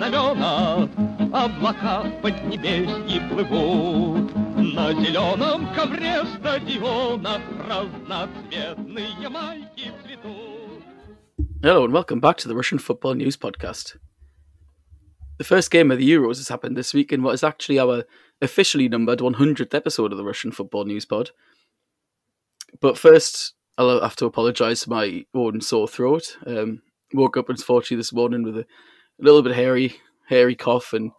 знамена, 0.00 0.88
Облака 1.32 2.02
в 2.02 2.22
поднебесье 2.22 3.20
плывут. 3.28 4.34
На 4.74 4.92
зеленом 4.92 5.74
ковре 5.74 6.22
стадиона 6.24 7.40
Разноцветные 7.68 9.28
майки 9.28 9.92
цветут. 10.02 10.82
Hello 11.62 11.84
and 11.84 11.92
welcome 11.92 12.20
back 12.20 12.36
to 12.38 12.48
the 12.48 12.54
Russian 12.54 12.78
Football 12.78 13.14
News 13.14 13.36
Podcast. 13.36 13.96
The 15.38 15.44
first 15.44 15.70
game 15.70 15.90
of 15.90 15.98
the 15.98 16.10
Euros 16.10 16.38
has 16.38 16.48
happened 16.48 16.76
this 16.76 16.94
week 16.94 17.12
in 17.12 17.22
what 17.22 17.34
is 17.34 17.44
actually 17.44 17.78
our 17.78 18.04
officially 18.40 18.88
numbered 18.88 19.18
100th 19.18 19.74
episode 19.74 20.12
of 20.12 20.16
the 20.16 20.24
Russian 20.24 20.52
Football 20.52 20.84
News 20.84 21.04
Pod. 21.04 21.32
But 22.80 22.96
first, 22.96 23.54
I'll 23.76 24.00
have 24.00 24.16
to 24.16 24.26
apologise 24.26 24.84
for 24.84 24.90
my 24.90 25.26
own 25.34 25.60
sore 25.60 25.88
throat. 25.88 26.38
Um, 26.46 26.82
woke 27.12 27.36
up 27.36 27.50
unfortunately 27.50 27.98
this 27.98 28.12
morning 28.12 28.42
with 28.42 28.58
a, 28.58 28.66
a 29.21 29.23
little 29.23 29.41
bit 29.41 29.55
hairy, 29.55 29.95
hairy 30.27 30.55
cough 30.55 30.93
and 30.93 31.11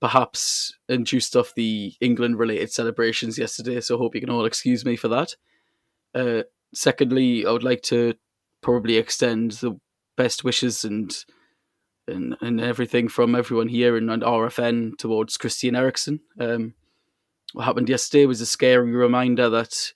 perhaps 0.00 0.74
induced 0.88 1.36
off 1.36 1.54
the 1.54 1.94
England 2.00 2.38
related 2.38 2.72
celebrations 2.72 3.38
yesterday. 3.38 3.80
So 3.80 3.98
hope 3.98 4.14
you 4.14 4.20
can 4.20 4.30
all 4.30 4.44
excuse 4.44 4.84
me 4.84 4.96
for 4.96 5.08
that. 5.08 5.36
Uh, 6.14 6.42
secondly, 6.74 7.46
I 7.46 7.50
would 7.52 7.64
like 7.64 7.82
to 7.82 8.14
probably 8.62 8.96
extend 8.96 9.52
the 9.52 9.78
best 10.16 10.44
wishes 10.44 10.84
and 10.84 11.16
and, 12.08 12.36
and 12.40 12.60
everything 12.60 13.08
from 13.08 13.36
everyone 13.36 13.68
here 13.68 13.96
and, 13.96 14.10
and 14.10 14.22
RFN 14.22 14.98
towards 14.98 15.36
Christian 15.36 15.76
Eriksen. 15.76 16.20
Um, 16.40 16.74
what 17.52 17.66
happened 17.66 17.88
yesterday 17.88 18.26
was 18.26 18.40
a 18.40 18.46
scary 18.46 18.90
reminder 18.90 19.48
that 19.48 19.92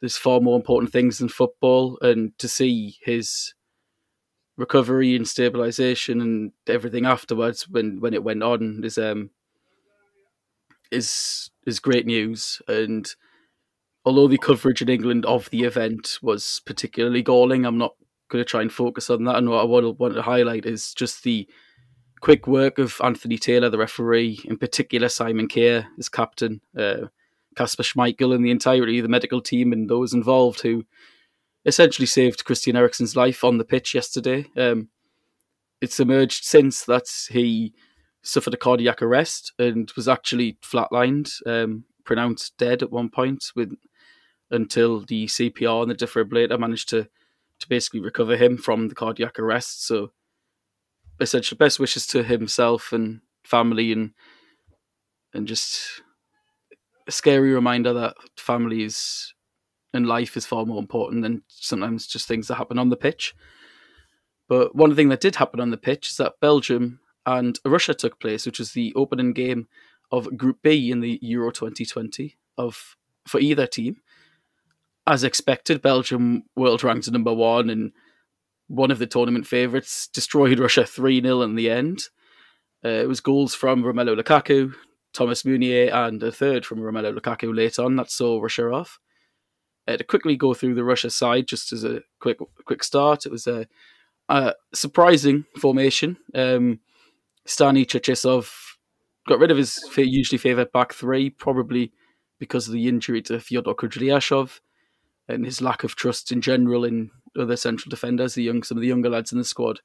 there's 0.00 0.18
far 0.18 0.40
more 0.40 0.56
important 0.56 0.92
things 0.92 1.18
than 1.18 1.28
football, 1.28 1.98
and 2.02 2.36
to 2.38 2.48
see 2.48 2.98
his 3.02 3.54
recovery 4.58 5.14
and 5.16 5.26
stabilization 5.26 6.20
and 6.20 6.52
everything 6.66 7.06
afterwards 7.06 7.68
when, 7.68 8.00
when 8.00 8.12
it 8.12 8.24
went 8.24 8.42
on 8.42 8.82
is 8.84 8.98
um 8.98 9.30
is 10.90 11.50
is 11.66 11.80
great 11.80 12.06
news. 12.06 12.60
And 12.66 13.08
although 14.04 14.28
the 14.28 14.38
coverage 14.38 14.82
in 14.82 14.88
England 14.88 15.24
of 15.26 15.48
the 15.50 15.62
event 15.62 16.18
was 16.22 16.60
particularly 16.66 17.22
galling, 17.22 17.64
I'm 17.64 17.78
not 17.78 17.94
going 18.28 18.44
to 18.44 18.48
try 18.48 18.62
and 18.62 18.72
focus 18.72 19.10
on 19.10 19.24
that. 19.24 19.36
And 19.36 19.48
what 19.48 19.60
I 19.60 19.64
want, 19.64 19.98
want 19.98 20.14
to 20.14 20.22
highlight 20.22 20.66
is 20.66 20.92
just 20.94 21.22
the 21.22 21.48
quick 22.20 22.46
work 22.46 22.78
of 22.78 23.00
Anthony 23.02 23.38
Taylor, 23.38 23.70
the 23.70 23.78
referee, 23.78 24.40
in 24.44 24.56
particular 24.56 25.08
Simon 25.08 25.46
Kjær, 25.46 25.86
his 25.96 26.08
captain, 26.08 26.60
uh, 26.76 27.06
Kasper 27.54 27.82
Schmeichel, 27.82 28.34
and 28.34 28.44
the 28.44 28.50
entirety 28.50 28.98
of 28.98 29.02
the 29.02 29.08
medical 29.08 29.40
team 29.40 29.72
and 29.72 29.88
those 29.88 30.12
involved 30.12 30.60
who 30.60 30.84
essentially 31.64 32.06
saved 32.06 32.44
Christian 32.44 32.76
Eriksen's 32.76 33.16
life 33.16 33.44
on 33.44 33.58
the 33.58 33.64
pitch 33.64 33.94
yesterday. 33.94 34.46
Um, 34.56 34.88
it's 35.80 36.00
emerged 36.00 36.44
since 36.44 36.84
that 36.84 37.06
he 37.30 37.72
suffered 38.22 38.54
a 38.54 38.58
cardiac 38.58 39.00
arrest 39.02 39.52
and 39.58 39.90
was 39.96 40.08
actually 40.08 40.58
flatlined, 40.62 41.30
um, 41.46 41.84
pronounced 42.04 42.56
dead 42.56 42.82
at 42.82 42.90
one 42.90 43.08
point 43.08 43.44
with 43.54 43.74
until 44.50 45.00
the 45.00 45.26
CPR 45.26 45.82
and 45.82 45.90
the 45.90 45.94
defibrillator 45.94 46.58
managed 46.58 46.88
to 46.90 47.08
to 47.60 47.68
basically 47.68 48.00
recover 48.00 48.36
him 48.36 48.56
from 48.56 48.88
the 48.88 48.94
cardiac 48.94 49.38
arrest. 49.38 49.84
So 49.84 50.12
essentially 51.20 51.56
best 51.56 51.80
wishes 51.80 52.06
to 52.08 52.22
himself 52.22 52.92
and 52.92 53.20
family 53.44 53.92
and 53.92 54.12
and 55.34 55.46
just 55.46 56.02
a 57.06 57.12
scary 57.12 57.52
reminder 57.52 57.92
that 57.92 58.14
families 58.36 59.34
and 59.92 60.06
life 60.06 60.36
is 60.36 60.46
far 60.46 60.66
more 60.66 60.78
important 60.78 61.22
than 61.22 61.42
sometimes 61.48 62.06
just 62.06 62.28
things 62.28 62.48
that 62.48 62.56
happen 62.56 62.78
on 62.78 62.90
the 62.90 62.96
pitch. 62.96 63.34
But 64.48 64.74
one 64.74 64.94
thing 64.94 65.08
that 65.10 65.20
did 65.20 65.36
happen 65.36 65.60
on 65.60 65.70
the 65.70 65.76
pitch 65.76 66.10
is 66.10 66.16
that 66.16 66.40
Belgium 66.40 67.00
and 67.26 67.58
Russia 67.64 67.94
took 67.94 68.18
place, 68.18 68.46
which 68.46 68.58
was 68.58 68.72
the 68.72 68.92
opening 68.94 69.32
game 69.32 69.68
of 70.10 70.36
Group 70.36 70.58
B 70.62 70.90
in 70.90 71.00
the 71.00 71.18
Euro 71.22 71.50
2020 71.50 72.36
of 72.56 72.96
for 73.26 73.40
either 73.40 73.66
team. 73.66 73.96
As 75.06 75.24
expected, 75.24 75.82
Belgium, 75.82 76.44
world 76.56 76.82
ranked 76.82 77.10
number 77.10 77.32
one 77.32 77.70
and 77.70 77.92
one 78.68 78.90
of 78.90 78.98
the 78.98 79.06
tournament 79.06 79.46
favourites, 79.46 80.06
destroyed 80.08 80.58
Russia 80.58 80.84
3 80.84 81.22
0 81.22 81.42
in 81.42 81.54
the 81.54 81.70
end. 81.70 82.04
Uh, 82.84 82.88
it 82.88 83.08
was 83.08 83.20
goals 83.20 83.54
from 83.54 83.82
Romelu 83.82 84.20
Lukaku, 84.20 84.74
Thomas 85.12 85.44
Meunier, 85.44 85.90
and 85.92 86.22
a 86.22 86.30
third 86.30 86.64
from 86.64 86.78
Romelu 86.78 87.18
Lukaku 87.18 87.54
late 87.54 87.78
on 87.78 87.96
that 87.96 88.10
saw 88.10 88.40
Russia 88.40 88.70
off. 88.70 88.98
Uh, 89.88 89.96
to 89.96 90.04
quickly 90.04 90.36
go 90.36 90.52
through 90.52 90.74
the 90.74 90.84
Russia 90.84 91.08
side, 91.08 91.46
just 91.46 91.72
as 91.72 91.82
a 91.82 92.02
quick 92.20 92.36
quick 92.66 92.84
start, 92.84 93.24
it 93.24 93.32
was 93.32 93.46
a, 93.46 93.66
a 94.28 94.52
surprising 94.74 95.46
formation. 95.56 96.18
Um, 96.34 96.80
Stani 97.46 97.86
Cherchesov 97.86 98.52
got 99.26 99.38
rid 99.38 99.50
of 99.50 99.56
his 99.56 99.80
usually 99.96 100.36
favoured 100.38 100.72
back 100.72 100.92
three, 100.92 101.30
probably 101.30 101.92
because 102.38 102.68
of 102.68 102.74
the 102.74 102.86
injury 102.86 103.22
to 103.22 103.40
Fyodor 103.40 103.74
Kudryashov 103.74 104.60
and 105.26 105.44
his 105.44 105.62
lack 105.62 105.84
of 105.84 105.96
trust 105.96 106.32
in 106.32 106.42
general 106.42 106.84
in 106.84 107.10
other 107.38 107.56
central 107.56 107.88
defenders, 107.88 108.34
the 108.34 108.42
young 108.42 108.62
some 108.62 108.76
of 108.76 108.82
the 108.82 108.88
younger 108.88 109.08
lads 109.08 109.32
in 109.32 109.38
the 109.38 109.44
squad. 109.44 109.80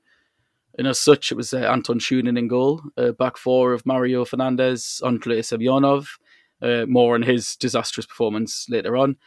And 0.78 0.88
as 0.88 1.00
such, 1.00 1.32
it 1.32 1.36
was 1.36 1.54
uh, 1.54 1.60
Anton 1.60 2.00
Shunin 2.00 2.38
in 2.38 2.48
goal, 2.48 2.82
uh, 2.98 3.12
back 3.12 3.38
four 3.38 3.74
of 3.74 3.86
Mario 3.86 4.26
Fernandes, 4.26 5.06
Andrei 5.06 5.40
Semyonov, 5.40 6.08
uh, 6.62 6.86
more 6.88 7.16
on 7.16 7.22
his 7.22 7.56
disastrous 7.56 8.06
performance 8.06 8.68
later 8.70 8.98
on. 8.98 9.18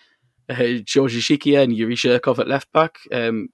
Uh, 0.49 0.81
Georgi 0.85 1.21
Dzhikiya 1.21 1.63
and 1.63 1.77
Yuri 1.77 1.97
Zhirkov 1.97 2.39
at 2.39 2.49
left 2.49 2.73
back. 2.73 2.99
Um, 3.13 3.49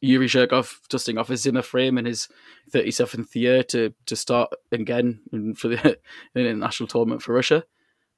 Yuri 0.00 0.26
Zhirkov 0.26 0.78
dusting 0.88 1.18
off 1.18 1.28
his 1.28 1.42
Zimmer 1.42 1.62
frame 1.62 1.98
in 1.98 2.06
his 2.06 2.28
37th 2.72 3.34
year 3.34 3.62
to, 3.64 3.92
to 4.06 4.16
start 4.16 4.50
again 4.72 5.20
for 5.56 5.68
the 5.68 5.98
in 6.34 6.44
the 6.44 6.54
national 6.54 6.86
tournament 6.86 7.22
for 7.22 7.34
Russia. 7.34 7.64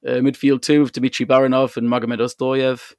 Uh, 0.07 0.15
midfield 0.15 0.63
two 0.63 0.83
of 0.83 0.93
Dmitry 0.93 1.27
Barinov 1.27 1.77
and 1.77 1.89
Magomed 1.89 2.21
Ozdoyev. 2.21 2.95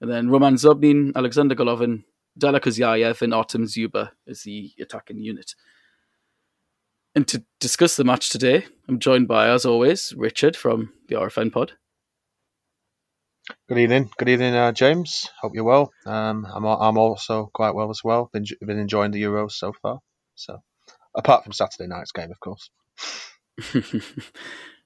And 0.00 0.10
then 0.10 0.30
Roman 0.30 0.54
Zobnin, 0.54 1.12
Alexander 1.14 1.54
Golovin, 1.54 2.02
Kuzyaev, 2.38 3.22
and 3.22 3.34
Artem 3.34 3.66
Dzyuba 3.66 4.10
as 4.26 4.42
the 4.42 4.72
attacking 4.80 5.18
unit. 5.18 5.54
And 7.14 7.28
to 7.28 7.44
discuss 7.60 7.96
the 7.96 8.04
match 8.04 8.30
today, 8.30 8.64
I'm 8.88 8.98
joined 8.98 9.28
by, 9.28 9.48
as 9.48 9.64
always, 9.66 10.14
Richard 10.16 10.56
from 10.56 10.92
the 11.08 11.16
RFN 11.16 11.52
pod. 11.52 11.74
Good 13.68 13.78
evening, 13.78 14.08
good 14.18 14.28
evening, 14.28 14.54
uh, 14.54 14.70
James. 14.70 15.28
Hope 15.40 15.52
you're 15.56 15.64
well. 15.64 15.90
Um, 16.06 16.46
I'm 16.46 16.64
I'm 16.64 16.96
also 16.96 17.50
quite 17.52 17.74
well 17.74 17.90
as 17.90 18.04
well. 18.04 18.30
Been 18.32 18.44
been 18.60 18.78
enjoying 18.78 19.10
the 19.10 19.20
Euros 19.20 19.52
so 19.52 19.72
far. 19.82 19.98
So, 20.36 20.62
apart 21.16 21.42
from 21.42 21.52
Saturday 21.52 21.88
night's 21.88 22.12
game, 22.12 22.30
of 22.30 22.38
course. 22.38 22.70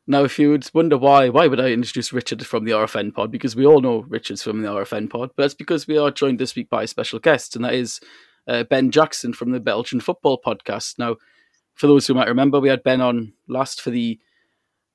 now, 0.06 0.24
if 0.24 0.38
you 0.38 0.48
would 0.52 0.70
wonder 0.72 0.96
why, 0.96 1.28
why 1.28 1.48
would 1.48 1.60
I 1.60 1.68
introduce 1.68 2.14
Richard 2.14 2.46
from 2.46 2.64
the 2.64 2.70
RFN 2.70 3.12
pod? 3.12 3.30
Because 3.30 3.54
we 3.54 3.66
all 3.66 3.82
know 3.82 4.06
Richard's 4.08 4.42
from 4.42 4.62
the 4.62 4.68
RFN 4.68 5.10
pod, 5.10 5.32
but 5.36 5.44
it's 5.44 5.54
because 5.54 5.86
we 5.86 5.98
are 5.98 6.10
joined 6.10 6.38
this 6.38 6.56
week 6.56 6.70
by 6.70 6.84
a 6.84 6.88
special 6.88 7.18
guest, 7.18 7.56
and 7.56 7.64
that 7.66 7.74
is 7.74 8.00
uh, 8.48 8.64
Ben 8.64 8.90
Jackson 8.90 9.34
from 9.34 9.50
the 9.50 9.60
Belgian 9.60 10.00
Football 10.00 10.40
Podcast. 10.40 10.98
Now, 10.98 11.16
for 11.74 11.88
those 11.88 12.06
who 12.06 12.14
might 12.14 12.28
remember, 12.28 12.58
we 12.58 12.70
had 12.70 12.82
Ben 12.82 13.02
on 13.02 13.34
last 13.48 13.82
for 13.82 13.90
the 13.90 14.18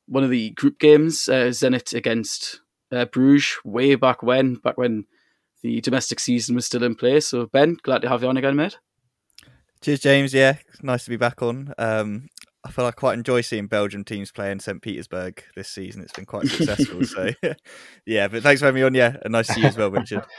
one 0.07 0.23
of 0.23 0.31
the 0.31 0.49
group 0.49 0.79
games, 0.79 1.29
uh, 1.29 1.49
Zenit 1.49 1.93
against 1.93 2.59
uh, 2.91 3.05
Bruges 3.05 3.57
way 3.63 3.95
back 3.95 4.23
when, 4.23 4.55
back 4.55 4.77
when 4.77 5.05
the 5.63 5.81
domestic 5.81 6.19
season 6.19 6.55
was 6.55 6.65
still 6.65 6.83
in 6.83 6.95
place. 6.95 7.27
So, 7.27 7.45
Ben, 7.45 7.77
glad 7.83 8.01
to 8.01 8.09
have 8.09 8.23
you 8.23 8.29
on 8.29 8.37
again, 8.37 8.55
mate. 8.55 8.77
Cheers, 9.81 10.01
James. 10.01 10.33
Yeah, 10.33 10.57
nice 10.81 11.03
to 11.05 11.09
be 11.09 11.17
back 11.17 11.41
on. 11.41 11.73
Um, 11.77 12.27
I 12.63 12.71
feel 12.71 12.85
I 12.85 12.91
quite 12.91 13.15
enjoy 13.15 13.41
seeing 13.41 13.67
Belgian 13.67 14.03
teams 14.03 14.31
play 14.31 14.51
in 14.51 14.59
St. 14.59 14.81
Petersburg 14.81 15.43
this 15.55 15.69
season. 15.69 16.03
It's 16.03 16.13
been 16.13 16.25
quite 16.25 16.47
successful. 16.47 17.03
so, 17.03 17.29
yeah, 18.05 18.27
but 18.27 18.43
thanks 18.43 18.61
for 18.61 18.67
having 18.67 18.81
me 18.81 18.85
on. 18.85 18.93
Yeah, 18.93 19.17
and 19.23 19.31
nice 19.31 19.47
to 19.47 19.53
see 19.53 19.61
you 19.61 19.67
as 19.67 19.77
well, 19.77 19.91
Richard. 19.91 20.23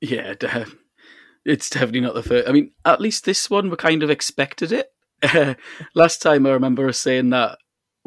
Yeah, 0.00 0.34
it's 1.44 1.68
definitely 1.68 2.02
not 2.02 2.14
the 2.14 2.22
first. 2.22 2.48
I 2.48 2.52
mean, 2.52 2.70
at 2.84 3.00
least 3.00 3.24
this 3.24 3.50
one 3.50 3.68
we 3.68 3.74
kind 3.74 4.04
of 4.04 4.10
expected 4.10 4.70
it. 4.70 4.92
last 5.96 6.22
time 6.22 6.46
I 6.46 6.50
remember 6.50 6.88
us 6.88 7.00
saying 7.00 7.30
that 7.30 7.58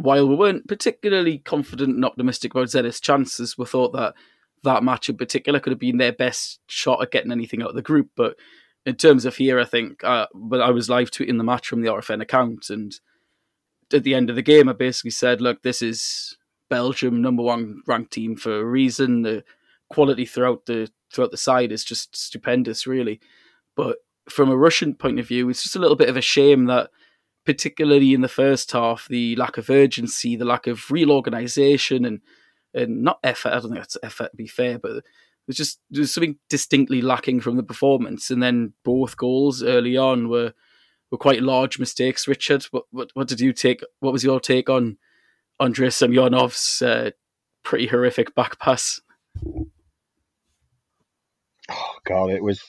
while 0.02 0.28
we 0.28 0.36
weren't 0.36 0.68
particularly 0.68 1.40
confident 1.40 1.96
and 1.96 2.06
optimistic 2.06 2.54
about 2.54 2.70
Zenit's 2.70 3.00
chances, 3.00 3.58
we 3.58 3.66
thought 3.66 3.94
that 3.94 4.14
that 4.64 4.84
match 4.84 5.10
in 5.10 5.18
particular 5.18 5.60
could 5.60 5.72
have 5.72 5.80
been 5.80 5.98
their 5.98 6.12
best 6.12 6.60
shot 6.68 7.02
at 7.02 7.12
getting 7.12 7.32
anything 7.32 7.62
out 7.62 7.70
of 7.70 7.76
the 7.76 7.82
group. 7.82 8.10
But 8.16 8.36
in 8.86 8.96
terms 8.96 9.26
of 9.26 9.36
here, 9.36 9.60
I 9.60 9.66
think, 9.66 10.04
uh, 10.04 10.28
but 10.34 10.62
I 10.62 10.72
was 10.72 10.90
live 10.90 11.12
tweeting 11.12 11.38
the 11.38 11.44
match 11.44 11.68
from 11.68 11.82
the 11.82 11.90
RFN 11.90 12.22
account, 12.22 12.70
and 12.70 13.00
at 13.94 14.04
the 14.04 14.16
end 14.16 14.30
of 14.30 14.36
the 14.36 14.42
game, 14.42 14.70
I 14.70 14.74
basically 14.74 15.12
said, 15.12 15.42
"Look, 15.42 15.62
this 15.62 15.82
is 15.82 16.38
Belgium, 16.70 17.22
number 17.22 17.44
one 17.44 17.82
ranked 17.86 18.14
team 18.14 18.36
for 18.36 18.60
a 18.60 18.66
reason. 18.66 19.22
The 19.24 19.44
quality 19.90 20.26
throughout 20.26 20.66
the 20.66 20.90
throughout 21.14 21.32
the 21.32 21.38
side 21.38 21.72
is 21.72 21.84
just 21.84 22.16
stupendous, 22.16 22.88
really. 22.88 23.20
But 23.76 23.98
from 24.30 24.50
a 24.50 24.58
Russian 24.58 24.96
point 24.96 25.20
of 25.20 25.28
view, 25.28 25.50
it's 25.50 25.64
just 25.64 25.76
a 25.76 25.80
little 25.80 25.98
bit 25.98 26.10
of 26.10 26.18
a 26.18 26.22
shame 26.22 26.66
that." 26.66 26.90
Particularly 27.46 28.14
in 28.14 28.22
the 28.22 28.28
first 28.28 28.72
half, 28.72 29.08
the 29.08 29.36
lack 29.36 29.58
of 29.58 29.70
urgency, 29.70 30.36
the 30.36 30.46
lack 30.46 30.68
of 30.68 30.92
real 30.92 31.12
organisation, 31.12 32.06
and 32.06 32.22
and 32.74 33.04
not 33.04 33.20
effort. 33.24 33.50
I 33.50 33.60
don't 33.60 33.64
think 33.64 33.76
that's 33.76 33.98
effort 34.04 34.32
to 34.32 34.38
be 34.38 34.48
fair, 34.48 34.80
but 34.80 35.04
there's 35.48 35.58
just 35.58 35.80
there's 35.90 36.14
something 36.14 36.38
distinctly 36.50 37.02
lacking 37.02 37.42
from 37.42 37.58
the 37.58 37.64
performance. 37.64 38.30
And 38.30 38.42
then 38.42 38.74
both 38.84 39.18
goals 39.18 39.64
early 39.64 39.98
on 39.98 40.30
were 40.30 40.54
were 41.12 41.18
quite 41.18 41.42
large 41.42 41.80
mistakes. 41.80 42.28
Richard, 42.28 42.64
what 42.66 42.86
what, 42.92 43.10
what 43.14 43.28
did 43.28 43.42
you 43.42 43.54
take? 43.54 43.82
What 44.00 44.14
was 44.14 44.24
your 44.24 44.40
take 44.40 44.70
on 44.70 44.98
Andrei 45.60 45.90
Semyonov's 45.90 46.82
uh, 46.82 47.12
pretty 47.64 47.88
horrific 47.88 48.34
back 48.36 48.60
pass? 48.60 49.02
Oh 51.70 51.96
God, 52.06 52.32
it 52.32 52.44
was 52.44 52.62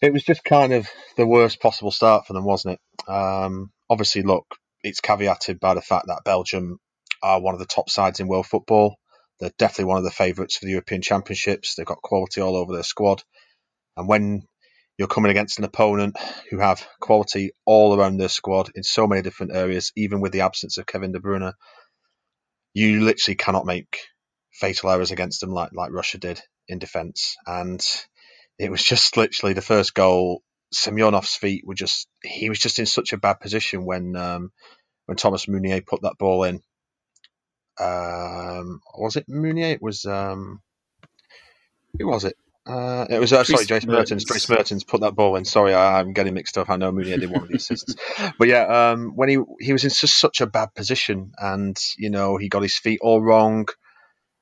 it 0.00 0.12
was 0.12 0.22
just 0.22 0.44
kind 0.44 0.72
of 0.72 0.88
the 1.16 1.26
worst 1.26 1.60
possible 1.60 1.90
start 1.90 2.26
for 2.26 2.32
them, 2.32 2.44
wasn't 2.44 2.78
it? 2.78 3.10
Um, 3.10 3.70
obviously, 3.90 4.22
look, 4.22 4.46
it's 4.82 5.00
caveated 5.00 5.58
by 5.60 5.74
the 5.74 5.82
fact 5.82 6.06
that 6.06 6.22
Belgium 6.24 6.78
are 7.22 7.40
one 7.40 7.54
of 7.54 7.60
the 7.60 7.66
top 7.66 7.90
sides 7.90 8.20
in 8.20 8.28
world 8.28 8.46
football. 8.46 8.96
They're 9.40 9.50
definitely 9.58 9.86
one 9.86 9.98
of 9.98 10.04
the 10.04 10.10
favourites 10.10 10.56
for 10.56 10.66
the 10.66 10.72
European 10.72 11.02
Championships. 11.02 11.74
They've 11.74 11.86
got 11.86 12.02
quality 12.02 12.40
all 12.40 12.56
over 12.56 12.72
their 12.72 12.82
squad. 12.82 13.22
And 13.96 14.08
when 14.08 14.42
you're 14.98 15.08
coming 15.08 15.30
against 15.30 15.58
an 15.58 15.64
opponent 15.64 16.16
who 16.50 16.58
have 16.58 16.86
quality 17.00 17.52
all 17.64 17.96
around 17.96 18.16
their 18.16 18.28
squad 18.28 18.70
in 18.74 18.82
so 18.82 19.06
many 19.06 19.22
different 19.22 19.54
areas, 19.54 19.92
even 19.96 20.20
with 20.20 20.32
the 20.32 20.42
absence 20.42 20.78
of 20.78 20.86
Kevin 20.86 21.12
De 21.12 21.20
Bruyne, 21.20 21.52
you 22.74 23.00
literally 23.00 23.36
cannot 23.36 23.66
make 23.66 23.98
fatal 24.52 24.90
errors 24.90 25.10
against 25.10 25.40
them 25.40 25.50
like, 25.50 25.70
like 25.72 25.92
Russia 25.92 26.18
did 26.18 26.40
in 26.68 26.78
defence. 26.78 27.36
And 27.46 27.80
it 28.58 28.70
was 28.70 28.82
just 28.82 29.16
literally 29.16 29.54
the 29.54 29.62
first 29.62 29.94
goal. 29.94 30.42
Semyonov's 30.74 31.34
feet 31.34 31.66
were 31.66 31.74
just, 31.74 32.08
he 32.22 32.48
was 32.48 32.58
just 32.58 32.78
in 32.78 32.86
such 32.86 33.12
a 33.12 33.18
bad 33.18 33.40
position 33.40 33.84
when 33.84 34.14
um, 34.16 34.52
when 35.06 35.16
Thomas 35.16 35.48
Meunier 35.48 35.80
put 35.80 36.02
that 36.02 36.18
ball 36.18 36.44
in. 36.44 36.60
Um, 37.80 38.80
was 38.94 39.16
it 39.16 39.28
Meunier? 39.28 39.68
It 39.68 39.82
was, 39.82 40.04
um, 40.04 40.60
who 41.98 42.08
was 42.08 42.24
it? 42.24 42.36
Uh, 42.66 43.06
it 43.08 43.18
was 43.18 43.32
uh, 43.32 43.44
sorry, 43.44 43.64
Jace 43.64 43.86
Mertens. 43.86 44.24
Dries 44.24 44.46
Mertens 44.50 44.84
put 44.84 45.00
that 45.00 45.14
ball 45.14 45.36
in. 45.36 45.46
Sorry, 45.46 45.72
I, 45.72 46.00
am 46.00 46.12
getting 46.12 46.34
mixed 46.34 46.58
up. 46.58 46.68
I 46.68 46.76
know 46.76 46.92
Meunier 46.92 47.16
did 47.16 47.30
one 47.30 47.42
of 47.42 47.48
the 47.48 47.56
assists, 47.56 47.94
but 48.38 48.46
yeah, 48.46 48.90
um, 48.90 49.12
when 49.16 49.30
he 49.30 49.38
he 49.58 49.72
was 49.72 49.84
in 49.84 49.90
such 49.90 50.42
a 50.42 50.46
bad 50.46 50.74
position, 50.74 51.32
and 51.38 51.78
you 51.96 52.10
know 52.10 52.36
he 52.36 52.50
got 52.50 52.62
his 52.62 52.76
feet 52.76 52.98
all 53.00 53.22
wrong, 53.22 53.68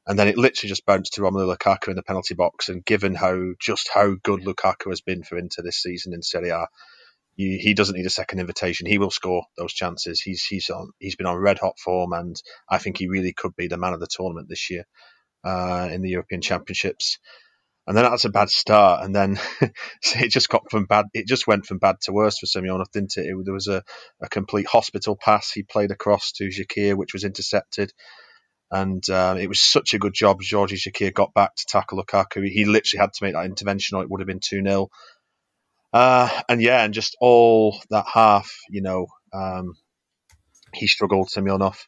and 0.06 0.18
then 0.18 0.28
it 0.28 0.38
literally 0.38 0.68
just 0.68 0.86
bounced 0.86 1.14
to 1.14 1.20
Romelu 1.22 1.56
Lukaku 1.56 1.88
in 1.88 1.96
the 1.96 2.02
penalty 2.02 2.34
box. 2.34 2.68
And 2.68 2.84
given 2.84 3.14
how 3.14 3.52
just 3.60 3.90
how 3.92 4.14
good 4.22 4.42
Lukaku 4.42 4.90
has 4.90 5.00
been 5.00 5.22
for 5.24 5.38
Inter 5.38 5.62
this 5.62 5.82
season 5.82 6.14
in 6.14 6.22
Serie 6.22 6.50
A, 6.50 6.66
he, 7.34 7.58
he 7.58 7.74
doesn't 7.74 7.96
need 7.96 8.06
a 8.06 8.10
second 8.10 8.40
invitation. 8.40 8.86
He 8.86 8.98
will 8.98 9.10
score 9.10 9.44
those 9.58 9.72
chances. 9.72 10.20
He's 10.20 10.44
he's 10.44 10.70
on 10.70 10.90
he's 10.98 11.16
been 11.16 11.26
on 11.26 11.36
red 11.36 11.58
hot 11.58 11.78
form, 11.78 12.12
and 12.12 12.40
I 12.68 12.78
think 12.78 12.98
he 12.98 13.08
really 13.08 13.32
could 13.32 13.56
be 13.56 13.68
the 13.68 13.78
man 13.78 13.94
of 13.94 14.00
the 14.00 14.08
tournament 14.08 14.48
this 14.48 14.70
year 14.70 14.84
uh, 15.44 15.88
in 15.90 16.02
the 16.02 16.10
European 16.10 16.42
Championships 16.42 17.18
and 17.86 17.96
then 17.96 18.04
that's 18.04 18.24
a 18.24 18.30
bad 18.30 18.50
start, 18.50 19.04
and 19.04 19.14
then 19.14 19.38
it 20.16 20.30
just 20.30 20.48
got 20.48 20.70
from 20.70 20.86
bad. 20.86 21.06
It 21.14 21.28
just 21.28 21.46
went 21.46 21.66
from 21.66 21.78
bad 21.78 21.96
to 22.02 22.12
worse 22.12 22.38
for 22.38 22.46
Semyonov, 22.46 22.90
didn't 22.92 23.16
it? 23.16 23.26
it 23.26 23.36
there 23.44 23.54
was 23.54 23.68
a, 23.68 23.82
a 24.20 24.28
complete 24.28 24.66
hospital 24.66 25.16
pass 25.16 25.52
he 25.52 25.62
played 25.62 25.92
across 25.92 26.32
to 26.32 26.48
Dzhikiya, 26.48 26.96
which 26.96 27.12
was 27.12 27.22
intercepted, 27.22 27.92
and 28.70 29.08
um, 29.10 29.38
it 29.38 29.48
was 29.48 29.60
such 29.60 29.94
a 29.94 29.98
good 29.98 30.14
job. 30.14 30.40
Georgi 30.42 30.76
Dzhikiya 30.76 31.14
got 31.14 31.34
back 31.34 31.54
to 31.56 31.66
tackle 31.68 32.02
Lukaku. 32.02 32.48
He 32.48 32.64
literally 32.64 33.00
had 33.00 33.12
to 33.14 33.24
make 33.24 33.34
that 33.34 33.46
intervention, 33.46 33.96
or 33.96 34.02
it 34.02 34.10
would 34.10 34.20
have 34.20 34.28
been 34.28 34.40
two 34.40 34.62
0 34.62 34.88
uh, 35.92 36.28
And 36.48 36.62
yeah, 36.62 36.84
and 36.84 36.94
just 36.94 37.16
all 37.20 37.80
that 37.90 38.06
half, 38.12 38.50
you 38.70 38.82
know, 38.82 39.06
um, 39.32 39.74
he 40.74 40.86
struggled. 40.86 41.28
Semyonov, 41.28 41.78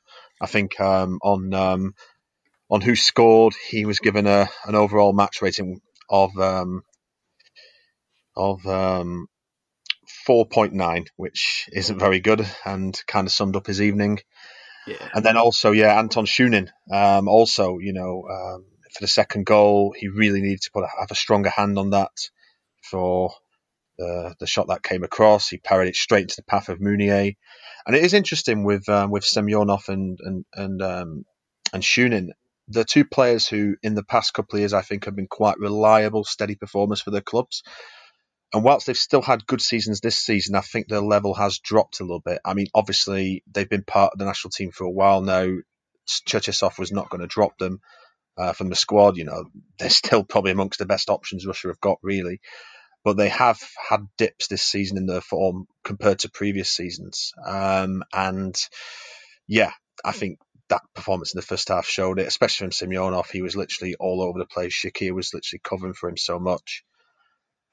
I 0.41 0.47
think, 0.47 0.81
um, 0.81 1.19
on 1.23 1.55
um, 1.55 1.95
on 2.71 2.83
WhoScored, 2.83 3.55
he 3.71 3.87
was 3.87 4.01
given 4.01 4.27
a 4.27 4.49
an 4.67 4.75
overall 4.75 5.13
match 5.13 5.43
rating 5.43 5.81
of 6.11 6.37
um, 6.39 6.83
of 8.37 8.67
um, 8.67 9.27
4.9, 10.29 11.07
which 11.17 11.69
isn't 11.73 11.99
very 11.99 12.21
good, 12.21 12.47
and 12.65 13.01
kind 13.07 13.27
of 13.27 13.33
summed 13.33 13.57
up 13.57 13.67
his 13.67 13.83
evening. 13.83 14.21
Yeah. 14.89 15.09
And 15.15 15.25
then 15.25 15.37
also, 15.37 15.73
yeah, 15.73 15.99
Anton 15.99 16.25
Shunin, 16.25 16.69
um, 16.93 17.29
also, 17.29 17.79
you 17.79 17.93
know, 17.93 18.25
um, 18.31 18.65
for 18.93 19.01
the 19.03 19.09
second 19.09 19.45
goal, 19.45 19.95
he 19.97 20.09
really 20.09 20.41
needed 20.41 20.63
to 20.63 20.71
put 20.73 20.85
a, 20.85 20.89
have 20.99 21.11
a 21.11 21.15
stronger 21.15 21.51
hand 21.51 21.79
on 21.79 21.91
that 21.91 22.13
for 22.83 23.33
the 23.99 24.35
the 24.41 24.47
shot 24.47 24.69
that 24.69 24.83
came 24.83 25.05
across. 25.05 25.49
He 25.49 25.59
parried 25.59 25.89
it 25.89 25.97
straight 25.97 26.23
into 26.23 26.37
the 26.37 26.45
path 26.45 26.71
of 26.71 26.81
Meunier, 26.81 27.33
and 27.87 27.97
it 27.97 28.03
is 28.03 28.15
interesting 28.15 28.65
with 28.65 28.89
um, 28.89 29.11
with 29.11 29.25
Semyonov 29.25 29.89
and 29.89 30.19
and 30.23 30.45
and 30.55 30.83
um, 30.83 31.25
and 31.73 31.83
Shunin 31.83 32.29
the 32.69 32.85
two 32.85 33.05
players 33.05 33.49
who, 33.49 33.77
in 33.83 33.95
the 33.95 34.05
past 34.05 34.35
couple 34.35 34.57
of 34.57 34.61
years, 34.61 34.75
I 34.75 34.83
think 34.83 35.07
have 35.07 35.17
been 35.17 35.27
quite 35.27 35.59
reliable, 35.59 36.25
steady 36.25 36.55
performers 36.55 37.01
for 37.01 37.11
their 37.11 37.23
clubs. 37.23 37.63
And 38.55 38.65
whilst 38.65 38.87
they've 38.87 38.97
still 38.97 39.23
had 39.23 39.47
good 39.47 39.61
seasons 39.61 40.01
this 40.01 40.19
season, 40.19 40.55
I 40.55 40.63
think 40.63 40.89
their 40.89 41.03
level 41.03 41.35
has 41.35 41.59
dropped 41.59 42.01
a 42.01 42.05
little 42.05 42.21
bit. 42.21 42.41
I 42.45 42.55
mean, 42.55 42.69
obviously, 42.75 43.43
they've 43.53 43.69
been 43.69 43.85
part 43.85 44.13
of 44.15 44.19
the 44.19 44.25
national 44.25 44.53
team 44.53 44.71
for 44.71 44.85
a 44.85 44.91
while 44.91 45.21
now. 45.21 45.49
Cherchesov 46.09 46.79
was 46.79 46.91
not 46.91 47.11
going 47.11 47.21
to 47.21 47.27
drop 47.27 47.59
them 47.59 47.81
uh, 48.39 48.55
from 48.55 48.71
the 48.71 48.77
squad. 48.77 49.19
You 49.19 49.25
know, 49.25 49.45
they're 49.79 49.91
still 49.91 50.25
probably 50.25 50.53
amongst 50.53 50.79
the 50.79 50.87
best 50.87 51.11
options 51.11 51.47
Russia 51.47 51.69
have 51.69 51.81
got, 51.81 51.99
really. 52.03 52.41
But 53.05 53.19
they 53.19 53.29
have 53.29 53.61
had 53.89 54.07
dips 54.17 54.49
this 54.49 54.63
season 54.63 54.97
in 54.97 55.07
their 55.07 55.21
form 55.21 55.67
compared 55.85 56.21
to 56.21 56.31
previous 56.31 56.71
seasons. 56.71 57.33
Um, 57.47 58.03
and 58.13 58.57
yeah, 59.47 59.73
I 60.05 60.13
think 60.13 60.39
that 60.69 60.83
performance 60.95 61.35
in 61.35 61.39
the 61.39 61.47
first 61.47 61.69
half 61.69 61.87
showed 61.87 62.19
it, 62.19 62.27
especially 62.27 62.71
from 62.71 62.73
Semyonov. 62.89 63.31
He 63.31 63.43
was 63.43 63.57
literally 63.57 63.95
all 63.97 64.23
over 64.23 64.39
the 64.39 64.47
place. 64.47 64.83
Dzhikiya 64.85 65.13
was 65.13 65.35
literally 65.35 65.61
covering 65.63 65.95
for 65.95 66.09
him 66.09 66.17
so 66.17 66.39
much. 66.39 66.85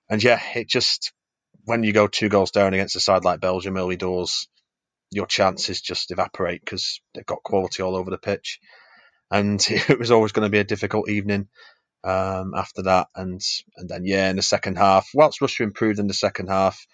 And 0.09 0.23
yeah, 0.23 0.41
it 0.55 0.67
just, 0.67 1.13
when 1.63 1.83
you 1.83 1.93
go 1.93 2.07
two 2.07 2.29
goals 2.29 2.51
down 2.51 2.73
against 2.73 2.95
a 2.95 2.99
side 2.99 3.23
like 3.23 3.39
Belgium 3.41 3.77
early 3.77 3.95
doors, 3.95 4.47
your 5.11 5.25
chances 5.25 5.81
just 5.81 6.11
evaporate 6.11 6.61
because 6.63 7.01
they've 7.13 7.25
got 7.25 7.43
quality 7.43 7.83
all 7.83 7.95
over 7.95 8.11
the 8.11 8.17
pitch. 8.17 8.59
And 9.31 9.65
it 9.69 9.99
was 9.99 10.11
always 10.11 10.31
going 10.31 10.45
to 10.45 10.51
be 10.51 10.59
a 10.59 10.63
difficult 10.63 11.09
evening 11.09 11.47
um, 12.03 12.53
after 12.55 12.83
that. 12.83 13.07
And 13.15 13.41
and 13.77 13.89
then, 13.89 14.05
yeah, 14.05 14.29
in 14.29 14.35
the 14.35 14.41
second 14.41 14.77
half, 14.77 15.09
whilst 15.13 15.41
Russia 15.41 15.63
improved 15.63 15.99
in 15.99 16.07
the 16.07 16.13
second 16.13 16.47
half, 16.47 16.85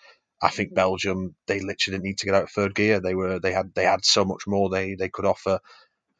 I 0.42 0.50
think 0.50 0.74
Belgium 0.74 1.36
they 1.48 1.60
literally 1.60 1.98
didn't 1.98 2.04
need 2.04 2.18
to 2.20 2.26
get 2.26 2.36
out 2.36 2.44
of 2.44 2.52
third 2.52 2.74
gear. 2.74 3.00
They 3.00 3.14
were 3.14 3.40
they 3.40 3.52
had 3.52 3.74
they 3.76 3.84
had 3.84 4.06
so 4.06 4.26
much 4.26 4.44
more 4.48 4.70
they 4.70 4.96
they 4.96 5.10
could 5.10 5.26
offer. 5.26 5.60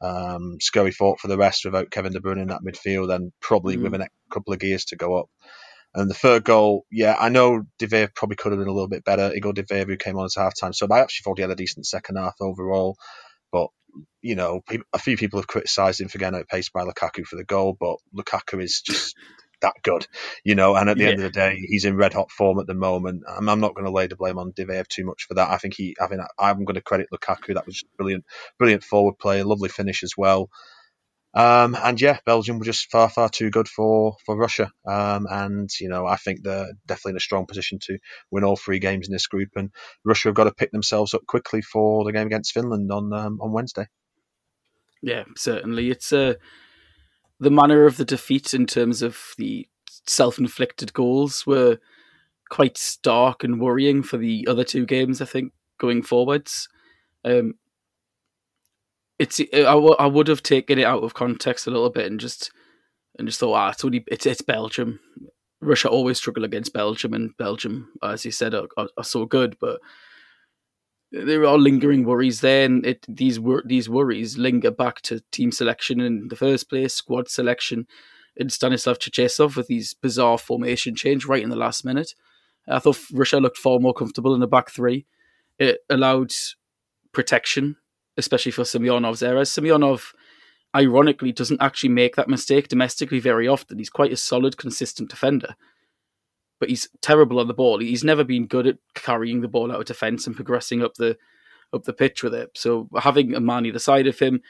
Um, 0.00 0.58
Scurry 0.60 0.90
fought 0.90 1.20
for 1.20 1.28
the 1.28 1.38
rest 1.38 1.64
without 1.64 1.90
Kevin 1.90 2.12
De 2.12 2.20
Bruyne 2.20 2.42
in 2.42 2.48
that 2.48 2.62
midfield 2.66 3.14
and 3.14 3.32
probably 3.40 3.76
mm. 3.76 3.82
with 3.82 3.94
a 3.94 4.08
couple 4.32 4.52
of 4.52 4.58
gears 4.58 4.86
to 4.86 4.96
go 4.96 5.16
up. 5.16 5.26
And 5.94 6.08
the 6.08 6.14
third 6.14 6.44
goal, 6.44 6.86
yeah, 6.90 7.16
I 7.18 7.28
know 7.28 7.64
Diveev 7.78 8.14
probably 8.14 8.36
could 8.36 8.52
have 8.52 8.58
been 8.58 8.68
a 8.68 8.72
little 8.72 8.88
bit 8.88 9.04
better. 9.04 9.32
Igor 9.34 9.52
Diveev, 9.52 9.86
who 9.86 9.96
came 9.96 10.16
on 10.16 10.24
as 10.24 10.34
halftime 10.34 10.74
so 10.74 10.86
I 10.90 11.00
actually 11.00 11.24
thought 11.24 11.38
he 11.38 11.42
had 11.42 11.50
a 11.50 11.56
decent 11.56 11.86
second 11.86 12.16
half 12.16 12.34
overall. 12.40 12.96
But, 13.50 13.68
you 14.22 14.34
know, 14.34 14.62
a 14.94 14.98
few 14.98 15.18
people 15.18 15.38
have 15.38 15.46
criticised 15.46 16.00
him 16.00 16.08
for 16.08 16.18
getting 16.18 16.40
outpaced 16.40 16.72
by 16.72 16.84
Lukaku 16.84 17.26
for 17.26 17.36
the 17.36 17.44
goal, 17.44 17.76
but 17.78 17.96
Lukaku 18.16 18.62
is 18.62 18.80
just 18.80 19.14
that 19.60 19.74
good, 19.82 20.06
you 20.44 20.54
know. 20.54 20.74
And 20.76 20.88
at 20.88 20.96
the 20.96 21.04
yeah. 21.04 21.10
end 21.10 21.18
of 21.18 21.24
the 21.24 21.38
day, 21.38 21.56
he's 21.66 21.84
in 21.84 21.96
red 21.96 22.14
hot 22.14 22.30
form 22.30 22.58
at 22.58 22.66
the 22.66 22.74
moment. 22.74 23.22
I'm, 23.28 23.48
I'm 23.48 23.60
not 23.60 23.74
going 23.74 23.84
to 23.86 23.92
lay 23.92 24.06
the 24.06 24.16
blame 24.16 24.38
on 24.38 24.52
Diveev 24.52 24.88
too 24.88 25.04
much 25.04 25.26
for 25.28 25.34
that. 25.34 25.50
I 25.50 25.58
think 25.58 25.74
he, 25.74 25.96
I 26.00 26.08
mean, 26.08 26.20
I'm 26.38 26.64
going 26.64 26.76
to 26.76 26.82
credit 26.82 27.08
Lukaku. 27.12 27.54
That 27.54 27.66
was 27.66 27.84
brilliant, 27.96 28.24
brilliant 28.58 28.84
forward 28.84 29.18
play, 29.18 29.42
lovely 29.42 29.68
finish 29.68 30.02
as 30.02 30.14
well. 30.16 30.48
Um, 31.34 31.76
and 31.82 31.98
yeah, 32.00 32.18
Belgium 32.26 32.58
were 32.58 32.64
just 32.64 32.90
far, 32.90 33.08
far 33.08 33.28
too 33.28 33.50
good 33.50 33.68
for 33.68 34.16
for 34.26 34.36
Russia. 34.36 34.70
Um, 34.86 35.26
and 35.30 35.70
you 35.80 35.88
know, 35.88 36.06
I 36.06 36.16
think 36.16 36.42
they're 36.42 36.72
definitely 36.86 37.12
in 37.12 37.16
a 37.16 37.20
strong 37.20 37.46
position 37.46 37.78
to 37.84 37.98
win 38.30 38.44
all 38.44 38.56
three 38.56 38.78
games 38.78 39.08
in 39.08 39.12
this 39.12 39.26
group. 39.26 39.50
And 39.56 39.70
Russia 40.04 40.28
have 40.28 40.34
got 40.34 40.44
to 40.44 40.52
pick 40.52 40.72
themselves 40.72 41.14
up 41.14 41.26
quickly 41.26 41.62
for 41.62 42.04
the 42.04 42.12
game 42.12 42.26
against 42.26 42.52
Finland 42.52 42.90
on 42.92 43.12
um, 43.12 43.40
on 43.40 43.52
Wednesday. 43.52 43.86
Yeah, 45.02 45.24
certainly. 45.36 45.90
It's 45.90 46.12
uh, 46.12 46.34
the 47.40 47.50
manner 47.50 47.86
of 47.86 47.96
the 47.96 48.04
defeat 48.04 48.54
in 48.54 48.66
terms 48.66 49.02
of 49.02 49.34
the 49.38 49.66
self-inflicted 50.06 50.92
goals 50.92 51.46
were 51.46 51.78
quite 52.50 52.76
stark 52.76 53.42
and 53.42 53.60
worrying 53.60 54.02
for 54.02 54.18
the 54.18 54.46
other 54.48 54.64
two 54.64 54.86
games. 54.86 55.20
I 55.20 55.24
think 55.24 55.52
going 55.78 56.02
forwards, 56.02 56.68
um, 57.24 57.54
it's 59.22 59.40
I, 59.40 59.62
w- 59.62 59.96
I 59.98 60.06
would 60.06 60.28
have 60.28 60.42
taken 60.42 60.78
it 60.78 60.84
out 60.84 61.04
of 61.04 61.14
context 61.14 61.66
a 61.66 61.70
little 61.70 61.90
bit 61.90 62.06
and 62.10 62.18
just 62.18 62.50
and 63.18 63.28
just 63.28 63.38
thought, 63.40 63.54
ah, 63.54 63.70
it's 63.70 63.84
only 63.84 64.04
it's 64.08 64.26
it's 64.26 64.42
Belgium. 64.42 64.98
Russia 65.60 65.88
always 65.88 66.18
struggle 66.18 66.44
against 66.44 66.72
Belgium, 66.72 67.14
and 67.14 67.36
Belgium, 67.36 67.92
as 68.02 68.24
you 68.24 68.32
said, 68.32 68.52
are, 68.52 68.66
are, 68.76 68.88
are 68.98 69.04
so 69.04 69.24
good, 69.26 69.56
but 69.60 69.78
there 71.12 71.46
are 71.46 71.56
lingering 71.56 72.04
worries 72.04 72.40
there, 72.40 72.64
and 72.64 72.84
it, 72.84 73.06
these 73.08 73.38
wor- 73.38 73.62
these 73.64 73.88
worries 73.88 74.36
linger 74.38 74.72
back 74.72 75.02
to 75.02 75.22
team 75.30 75.52
selection 75.52 76.00
in 76.00 76.26
the 76.28 76.36
first 76.36 76.68
place, 76.68 76.94
squad 76.94 77.28
selection, 77.28 77.86
and 78.36 78.52
Stanislav 78.52 78.98
Cherchesov 78.98 79.56
with 79.56 79.68
these 79.68 79.94
bizarre 79.94 80.38
formation 80.38 80.96
change 80.96 81.26
right 81.26 81.42
in 81.42 81.50
the 81.50 81.56
last 81.56 81.84
minute. 81.84 82.14
I 82.66 82.80
thought 82.80 82.98
Russia 83.12 83.38
looked 83.38 83.58
far 83.58 83.78
more 83.78 83.94
comfortable 83.94 84.34
in 84.34 84.40
the 84.40 84.48
back 84.48 84.70
three. 84.70 85.06
It 85.58 85.78
allowed 85.88 86.32
protection, 87.12 87.76
especially 88.16 88.52
for 88.52 88.62
Semyonov's 88.62 89.22
errors. 89.22 89.50
Semyonov, 89.50 90.12
ironically 90.74 91.32
doesn't 91.32 91.62
actually 91.62 91.90
make 91.90 92.16
that 92.16 92.28
mistake 92.28 92.68
domestically 92.68 93.20
very 93.20 93.46
often. 93.46 93.78
He's 93.78 93.90
quite 93.90 94.12
a 94.12 94.16
solid, 94.16 94.56
consistent 94.56 95.10
defender, 95.10 95.54
but 96.58 96.68
he's 96.68 96.88
terrible 97.00 97.38
on 97.40 97.48
the 97.48 97.54
ball. 97.54 97.80
He's 97.80 98.04
never 98.04 98.24
been 98.24 98.46
good 98.46 98.66
at 98.66 98.78
carrying 98.94 99.40
the 99.40 99.48
ball 99.48 99.70
out 99.70 99.80
of 99.80 99.86
defence 99.86 100.26
and 100.26 100.36
progressing 100.36 100.82
up 100.82 100.94
the 100.94 101.16
up 101.74 101.84
the 101.84 101.92
pitch 101.92 102.22
with 102.22 102.34
it. 102.34 102.50
So 102.54 102.88
having 102.98 103.34
a 103.34 103.40
man 103.40 103.64
either 103.64 103.78
side 103.78 104.06
of 104.06 104.18
him 104.18 104.42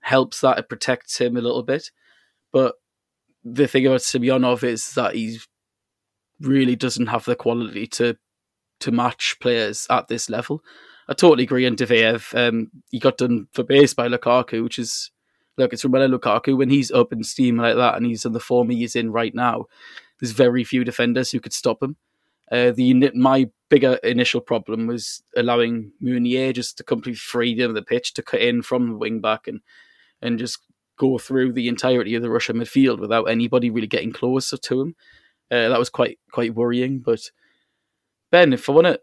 helps 0.00 0.40
that. 0.40 0.58
It 0.58 0.68
protects 0.68 1.18
him 1.18 1.36
a 1.36 1.40
little 1.40 1.62
bit. 1.62 1.90
But 2.52 2.74
the 3.42 3.66
thing 3.66 3.86
about 3.86 4.00
Semyonov 4.00 4.62
is 4.62 4.92
that 4.92 5.14
he 5.14 5.40
really 6.40 6.76
doesn't 6.76 7.06
have 7.06 7.24
the 7.24 7.36
quality 7.36 7.86
to 7.86 8.16
to 8.80 8.92
match 8.92 9.36
players 9.40 9.86
at 9.88 10.08
this 10.08 10.28
level. 10.28 10.62
I 11.08 11.14
totally 11.14 11.44
agree 11.44 11.66
on 11.66 11.76
Diveyev. 11.76 12.36
Um, 12.36 12.70
he 12.90 12.98
got 12.98 13.18
done 13.18 13.48
for 13.52 13.62
base 13.62 13.94
by 13.94 14.08
Lukaku, 14.08 14.62
which 14.62 14.78
is 14.78 15.10
look, 15.56 15.72
it's 15.72 15.84
Romelu 15.84 16.18
Lukaku 16.18 16.56
when 16.56 16.70
he's 16.70 16.90
up 16.90 17.12
in 17.12 17.22
steam 17.22 17.56
like 17.56 17.76
that 17.76 17.96
and 17.96 18.06
he's 18.06 18.24
in 18.24 18.32
the 18.32 18.40
form 18.40 18.70
he 18.70 18.84
is 18.84 18.96
in 18.96 19.12
right 19.12 19.34
now. 19.34 19.66
There's 20.20 20.32
very 20.32 20.64
few 20.64 20.84
defenders 20.84 21.30
who 21.30 21.40
could 21.40 21.52
stop 21.52 21.82
him. 21.82 21.96
Uh, 22.50 22.70
the 22.70 23.10
my 23.14 23.50
bigger 23.68 23.94
initial 24.04 24.40
problem 24.40 24.86
was 24.86 25.22
allowing 25.36 25.92
Meunier 26.00 26.52
just 26.52 26.78
to 26.78 26.84
completely 26.84 27.16
free 27.16 27.60
of 27.60 27.74
the 27.74 27.82
pitch 27.82 28.14
to 28.14 28.22
cut 28.22 28.40
in 28.40 28.62
from 28.62 28.90
the 28.90 28.96
wing 28.96 29.20
back 29.20 29.48
and 29.48 29.60
and 30.22 30.38
just 30.38 30.60
go 30.96 31.18
through 31.18 31.52
the 31.52 31.68
entirety 31.68 32.14
of 32.14 32.22
the 32.22 32.30
Russian 32.30 32.56
midfield 32.56 33.00
without 33.00 33.24
anybody 33.24 33.68
really 33.68 33.86
getting 33.86 34.12
closer 34.12 34.56
to 34.56 34.80
him. 34.80 34.96
Uh, 35.50 35.68
that 35.68 35.78
was 35.78 35.90
quite 35.90 36.18
quite 36.30 36.54
worrying. 36.54 37.00
But 37.00 37.30
Ben, 38.30 38.52
if 38.52 38.68
I 38.68 38.72
want 38.72 38.86
to 38.86 39.00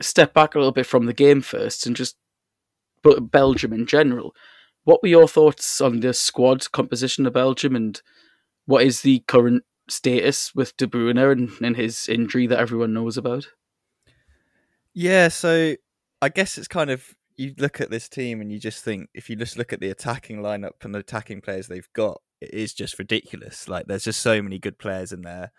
step 0.00 0.34
back 0.34 0.54
a 0.54 0.58
little 0.58 0.72
bit 0.72 0.86
from 0.86 1.06
the 1.06 1.14
game 1.14 1.40
first 1.40 1.86
and 1.86 1.96
just 1.96 2.16
but 3.02 3.30
Belgium 3.30 3.72
in 3.72 3.86
general, 3.86 4.34
what 4.84 5.02
were 5.02 5.08
your 5.08 5.28
thoughts 5.28 5.80
on 5.80 6.00
the 6.00 6.12
squad 6.12 6.70
composition 6.72 7.26
of 7.26 7.32
Belgium 7.32 7.76
and 7.76 8.00
what 8.66 8.84
is 8.84 9.02
the 9.02 9.20
current 9.28 9.64
status 9.88 10.54
with 10.54 10.76
De 10.76 10.86
Bruyne 10.86 11.30
and, 11.30 11.50
and 11.62 11.76
his 11.76 12.08
injury 12.08 12.46
that 12.46 12.58
everyone 12.58 12.92
knows 12.92 13.16
about? 13.16 13.48
Yeah, 14.92 15.28
so 15.28 15.76
I 16.20 16.28
guess 16.28 16.58
it's 16.58 16.68
kind 16.68 16.90
of 16.90 17.14
you 17.36 17.54
look 17.58 17.80
at 17.80 17.90
this 17.90 18.08
team 18.08 18.40
and 18.40 18.50
you 18.50 18.58
just 18.58 18.82
think 18.82 19.08
if 19.14 19.28
you 19.28 19.36
just 19.36 19.58
look 19.58 19.72
at 19.72 19.80
the 19.80 19.90
attacking 19.90 20.38
lineup 20.38 20.82
and 20.82 20.94
the 20.94 21.00
attacking 21.00 21.42
players 21.42 21.68
they've 21.68 21.92
got, 21.92 22.20
it 22.40 22.52
is 22.52 22.72
just 22.72 22.98
ridiculous. 22.98 23.68
Like 23.68 23.86
there's 23.86 24.04
just 24.04 24.20
so 24.20 24.42
many 24.42 24.58
good 24.58 24.78
players 24.78 25.12
in 25.12 25.22
there. 25.22 25.52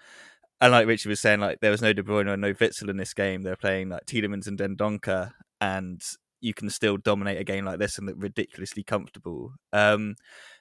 And 0.60 0.72
like 0.72 0.88
Richard 0.88 1.10
was 1.10 1.20
saying, 1.20 1.40
like 1.40 1.60
there 1.60 1.72
was 1.72 1.82
no 1.82 1.94
De 1.94 2.02
Bruyne 2.02 2.28
or 2.28 2.38
no 2.38 2.54
Witsel 2.54 2.90
in 2.90 2.98
this 2.98 3.14
game. 3.14 3.44
They're 3.44 3.56
playing 3.56 3.90
like 3.90 4.06
Tielemans 4.06 4.48
and 4.48 4.58
Dendoncker, 4.58 5.34
and 5.62 6.02
you 6.42 6.54
can 6.54 6.70
still 6.70 6.98
dominate 6.98 7.40
a 7.40 7.44
game 7.44 7.66
like 7.66 7.80
this 7.80 7.98
and 7.98 8.08
look 8.08 8.16
ridiculously 8.18 8.84
comfortable. 8.84 9.54
Um, 9.72 10.16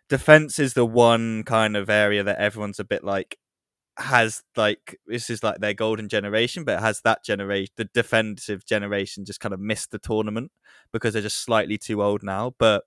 defense 0.09 0.59
is 0.59 0.75
the 0.75 0.85
one 0.85 1.45
kind 1.45 1.77
of 1.77 1.89
area 1.89 2.23
that 2.23 2.39
everyone's 2.39 2.81
a 2.81 2.85
bit 2.85 3.05
like 3.05 3.39
has 3.99 4.43
like 4.57 4.99
this 5.07 5.31
is 5.31 5.43
like 5.43 5.59
their 5.59 5.73
golden 5.73 6.09
generation, 6.11 6.65
but 6.65 6.81
has 6.81 7.01
that 7.03 7.25
generation, 7.25 7.73
the 7.77 7.89
defensive 7.95 8.67
generation, 8.67 9.25
just 9.25 9.41
kind 9.41 9.55
of 9.55 9.61
missed 9.61 9.91
the 9.91 9.99
tournament 9.99 10.53
because 10.93 11.15
they're 11.15 11.23
just 11.23 11.43
slightly 11.43 11.79
too 11.79 12.03
old 12.03 12.23
now. 12.23 12.55
But 12.59 12.85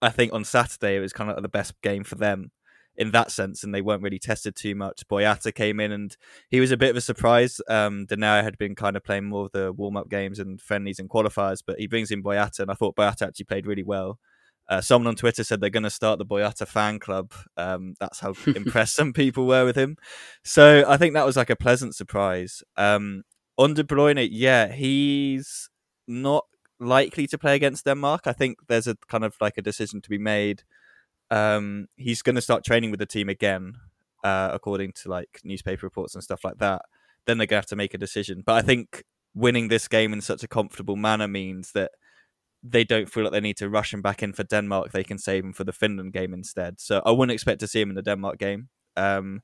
I 0.00 0.08
think 0.08 0.32
on 0.32 0.44
Saturday 0.44 0.96
it 0.96 1.00
was 1.00 1.12
kind 1.12 1.30
of 1.30 1.42
the 1.42 1.48
best 1.48 1.74
game 1.82 2.04
for 2.04 2.14
them 2.14 2.52
in 2.96 3.10
that 3.12 3.30
sense, 3.30 3.64
and 3.64 3.74
they 3.74 3.80
weren't 3.80 4.02
really 4.02 4.18
tested 4.18 4.54
too 4.54 4.74
much. 4.74 5.06
Boyata 5.08 5.54
came 5.54 5.80
in 5.80 5.92
and 5.92 6.16
he 6.48 6.60
was 6.60 6.70
a 6.70 6.76
bit 6.76 6.90
of 6.90 6.96
a 6.96 7.00
surprise. 7.00 7.60
Um, 7.68 8.06
had 8.10 8.58
been 8.58 8.74
kind 8.74 8.96
of 8.96 9.04
playing 9.04 9.24
more 9.24 9.46
of 9.46 9.52
the 9.52 9.72
warm 9.72 9.96
up 9.96 10.08
games 10.08 10.38
and 10.38 10.60
friendlies 10.60 10.98
and 10.98 11.08
qualifiers, 11.08 11.62
but 11.66 11.78
he 11.78 11.86
brings 11.86 12.10
in 12.10 12.22
Boyata, 12.22 12.60
and 12.60 12.70
I 12.70 12.74
thought 12.74 12.96
Boyata 12.96 13.26
actually 13.26 13.46
played 13.46 13.66
really 13.66 13.82
well. 13.82 14.18
Uh, 14.68 14.80
someone 14.80 15.08
on 15.08 15.16
Twitter 15.16 15.44
said 15.44 15.60
they're 15.60 15.70
going 15.70 15.82
to 15.82 15.90
start 15.90 16.18
the 16.18 16.26
Boyata 16.26 16.66
fan 16.66 16.98
club. 16.98 17.32
Um, 17.56 17.94
that's 17.98 18.20
how 18.20 18.34
impressed 18.46 18.94
some 18.94 19.12
people 19.12 19.46
were 19.46 19.64
with 19.64 19.76
him. 19.76 19.96
So 20.44 20.84
I 20.86 20.96
think 20.96 21.14
that 21.14 21.26
was 21.26 21.36
like 21.36 21.50
a 21.50 21.56
pleasant 21.56 21.94
surprise. 21.94 22.62
Um, 22.76 23.24
on 23.58 23.74
De 23.74 23.84
Bruyne, 23.84 24.28
yeah, 24.30 24.72
he's 24.72 25.68
not 26.06 26.46
likely 26.80 27.26
to 27.26 27.38
play 27.38 27.54
against 27.54 27.84
Denmark. 27.84 28.26
I 28.26 28.32
think 28.32 28.58
there's 28.68 28.86
a 28.86 28.96
kind 29.08 29.24
of 29.24 29.36
like 29.40 29.58
a 29.58 29.62
decision 29.62 30.00
to 30.00 30.10
be 30.10 30.18
made. 30.18 30.62
Um, 31.32 31.86
he's 31.96 32.20
going 32.20 32.34
to 32.36 32.42
start 32.42 32.62
training 32.62 32.90
with 32.90 33.00
the 33.00 33.06
team 33.06 33.30
again, 33.30 33.74
uh, 34.22 34.50
according 34.52 34.92
to 35.02 35.08
like 35.08 35.40
newspaper 35.42 35.86
reports 35.86 36.14
and 36.14 36.22
stuff 36.22 36.44
like 36.44 36.58
that. 36.58 36.82
Then 37.26 37.38
they're 37.38 37.46
going 37.46 37.56
to 37.56 37.62
have 37.62 37.66
to 37.66 37.76
make 37.76 37.94
a 37.94 37.98
decision. 37.98 38.42
But 38.44 38.56
I 38.56 38.62
think 38.62 39.02
winning 39.34 39.68
this 39.68 39.88
game 39.88 40.12
in 40.12 40.20
such 40.20 40.42
a 40.42 40.48
comfortable 40.48 40.96
manner 40.96 41.26
means 41.26 41.72
that 41.72 41.92
they 42.62 42.84
don't 42.84 43.10
feel 43.10 43.24
like 43.24 43.32
they 43.32 43.40
need 43.40 43.56
to 43.56 43.70
rush 43.70 43.94
him 43.94 44.02
back 44.02 44.22
in 44.22 44.34
for 44.34 44.44
Denmark. 44.44 44.92
They 44.92 45.04
can 45.04 45.18
save 45.18 45.42
him 45.42 45.54
for 45.54 45.64
the 45.64 45.72
Finland 45.72 46.12
game 46.12 46.34
instead. 46.34 46.80
So 46.80 47.00
I 47.06 47.10
wouldn't 47.10 47.32
expect 47.32 47.60
to 47.60 47.66
see 47.66 47.80
him 47.80 47.88
in 47.88 47.96
the 47.96 48.02
Denmark 48.02 48.38
game. 48.38 48.68
Um, 48.96 49.40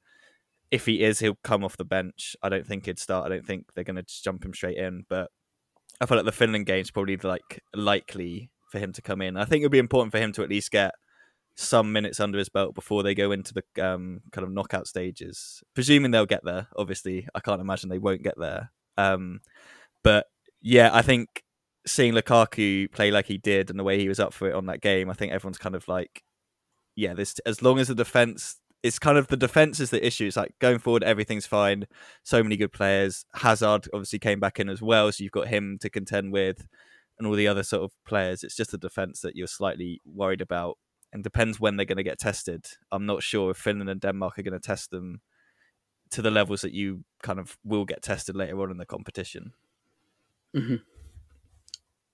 if 0.70 0.84
he 0.84 1.02
is, 1.02 1.20
he'll 1.20 1.38
come 1.42 1.64
off 1.64 1.78
the 1.78 1.84
bench. 1.86 2.36
I 2.42 2.50
don't 2.50 2.66
think 2.66 2.84
he'd 2.84 2.98
start. 2.98 3.24
I 3.24 3.28
don't 3.30 3.46
think 3.46 3.72
they're 3.74 3.82
going 3.82 3.96
to 3.96 4.22
jump 4.22 4.44
him 4.44 4.52
straight 4.52 4.76
in. 4.76 5.04
But 5.08 5.30
I 6.00 6.06
feel 6.06 6.18
like 6.18 6.26
the 6.26 6.32
Finland 6.32 6.66
game 6.66 6.82
is 6.82 6.90
probably 6.90 7.16
like 7.16 7.62
likely 7.74 8.50
for 8.70 8.78
him 8.78 8.92
to 8.92 9.02
come 9.02 9.22
in. 9.22 9.38
I 9.38 9.46
think 9.46 9.62
it 9.62 9.64
would 9.64 9.72
be 9.72 9.78
important 9.78 10.12
for 10.12 10.18
him 10.18 10.32
to 10.32 10.42
at 10.42 10.50
least 10.50 10.70
get 10.70 10.92
some 11.60 11.92
minutes 11.92 12.20
under 12.20 12.38
his 12.38 12.48
belt 12.48 12.72
before 12.72 13.02
they 13.02 13.16
go 13.16 13.32
into 13.32 13.52
the 13.52 13.84
um, 13.84 14.20
kind 14.30 14.46
of 14.46 14.52
knockout 14.52 14.86
stages. 14.86 15.60
Presuming 15.74 16.12
they'll 16.12 16.24
get 16.24 16.44
there. 16.44 16.68
Obviously, 16.76 17.26
I 17.34 17.40
can't 17.40 17.60
imagine 17.60 17.88
they 17.88 17.98
won't 17.98 18.22
get 18.22 18.38
there. 18.38 18.70
Um, 18.96 19.40
but 20.04 20.26
yeah, 20.62 20.90
I 20.92 21.02
think 21.02 21.42
seeing 21.84 22.14
Lukaku 22.14 22.92
play 22.92 23.10
like 23.10 23.26
he 23.26 23.38
did 23.38 23.70
and 23.70 23.78
the 23.78 23.82
way 23.82 23.98
he 23.98 24.08
was 24.08 24.20
up 24.20 24.32
for 24.32 24.48
it 24.48 24.54
on 24.54 24.66
that 24.66 24.80
game, 24.80 25.10
I 25.10 25.14
think 25.14 25.32
everyone's 25.32 25.58
kind 25.58 25.74
of 25.74 25.88
like, 25.88 26.22
yeah, 26.94 27.12
this 27.12 27.34
as 27.44 27.60
long 27.60 27.80
as 27.80 27.88
the 27.88 27.94
defense 27.94 28.60
it's 28.84 29.00
kind 29.00 29.18
of 29.18 29.26
the 29.26 29.36
defense 29.36 29.80
is 29.80 29.90
the 29.90 30.06
issue. 30.06 30.28
It's 30.28 30.36
like 30.36 30.54
going 30.60 30.78
forward, 30.78 31.02
everything's 31.02 31.46
fine. 31.46 31.88
So 32.22 32.40
many 32.40 32.56
good 32.56 32.72
players. 32.72 33.24
Hazard 33.34 33.88
obviously 33.92 34.20
came 34.20 34.38
back 34.38 34.60
in 34.60 34.68
as 34.68 34.80
well, 34.80 35.10
so 35.10 35.24
you've 35.24 35.32
got 35.32 35.48
him 35.48 35.78
to 35.80 35.90
contend 35.90 36.32
with, 36.32 36.68
and 37.18 37.26
all 37.26 37.34
the 37.34 37.48
other 37.48 37.64
sort 37.64 37.82
of 37.82 37.92
players. 38.06 38.44
It's 38.44 38.54
just 38.54 38.70
the 38.70 38.78
defense 38.78 39.22
that 39.22 39.34
you're 39.34 39.48
slightly 39.48 40.00
worried 40.04 40.40
about, 40.40 40.78
and 41.12 41.24
depends 41.24 41.58
when 41.58 41.76
they're 41.76 41.86
going 41.86 41.96
to 41.96 42.02
get 42.02 42.18
tested. 42.18 42.66
I'm 42.92 43.06
not 43.06 43.22
sure 43.22 43.50
if 43.50 43.56
Finland 43.56 43.90
and 43.90 44.00
Denmark 44.00 44.38
are 44.38 44.42
going 44.42 44.58
to 44.58 44.66
test 44.66 44.90
them 44.90 45.20
to 46.10 46.22
the 46.22 46.30
levels 46.30 46.62
that 46.62 46.72
you 46.72 47.04
kind 47.22 47.38
of 47.38 47.58
will 47.64 47.84
get 47.84 48.02
tested 48.02 48.36
later 48.36 48.60
on 48.62 48.70
in 48.70 48.78
the 48.78 48.86
competition. 48.86 49.52
Mm-hmm. 50.56 50.76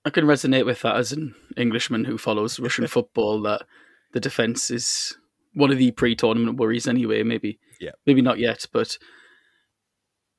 I 0.03 0.09
can 0.09 0.25
resonate 0.25 0.65
with 0.65 0.81
that 0.81 0.97
as 0.97 1.11
an 1.11 1.33
Englishman 1.57 2.05
who 2.05 2.17
follows 2.17 2.59
Russian 2.59 2.87
football. 2.87 3.41
That 3.41 3.63
the 4.13 4.19
defense 4.19 4.69
is 4.69 5.17
one 5.53 5.71
of 5.71 5.77
the 5.77 5.91
pre-tournament 5.91 6.57
worries, 6.57 6.87
anyway. 6.87 7.23
Maybe, 7.23 7.59
yeah, 7.79 7.91
maybe 8.05 8.21
not 8.21 8.39
yet, 8.39 8.65
but 8.71 8.97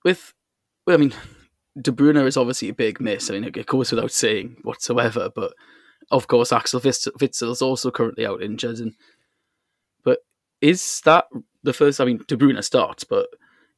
with, 0.05 0.35
well, 0.87 0.95
I 0.95 0.99
mean, 0.99 1.15
De 1.81 1.91
Bruyne 1.91 2.25
is 2.27 2.37
obviously 2.37 2.69
a 2.69 2.75
big 2.75 3.01
miss. 3.01 3.29
I 3.29 3.35
mean, 3.35 3.45
it 3.45 3.67
goes 3.67 3.91
without 3.91 4.13
saying 4.13 4.59
whatsoever. 4.63 5.31
But 5.35 5.53
of 6.11 6.29
course, 6.29 6.53
Axel 6.53 6.81
Witsel 6.81 7.51
is 7.51 7.63
also 7.63 7.91
currently 7.91 8.27
out 8.27 8.43
injured. 8.43 8.79
And 8.79 8.95
but 10.05 10.21
is 10.61 11.01
that 11.05 11.27
the 11.63 11.73
first? 11.73 12.01
I 12.01 12.05
mean, 12.05 12.21
De 12.27 12.37
Bruyne 12.37 12.63
starts, 12.63 13.05
but 13.05 13.27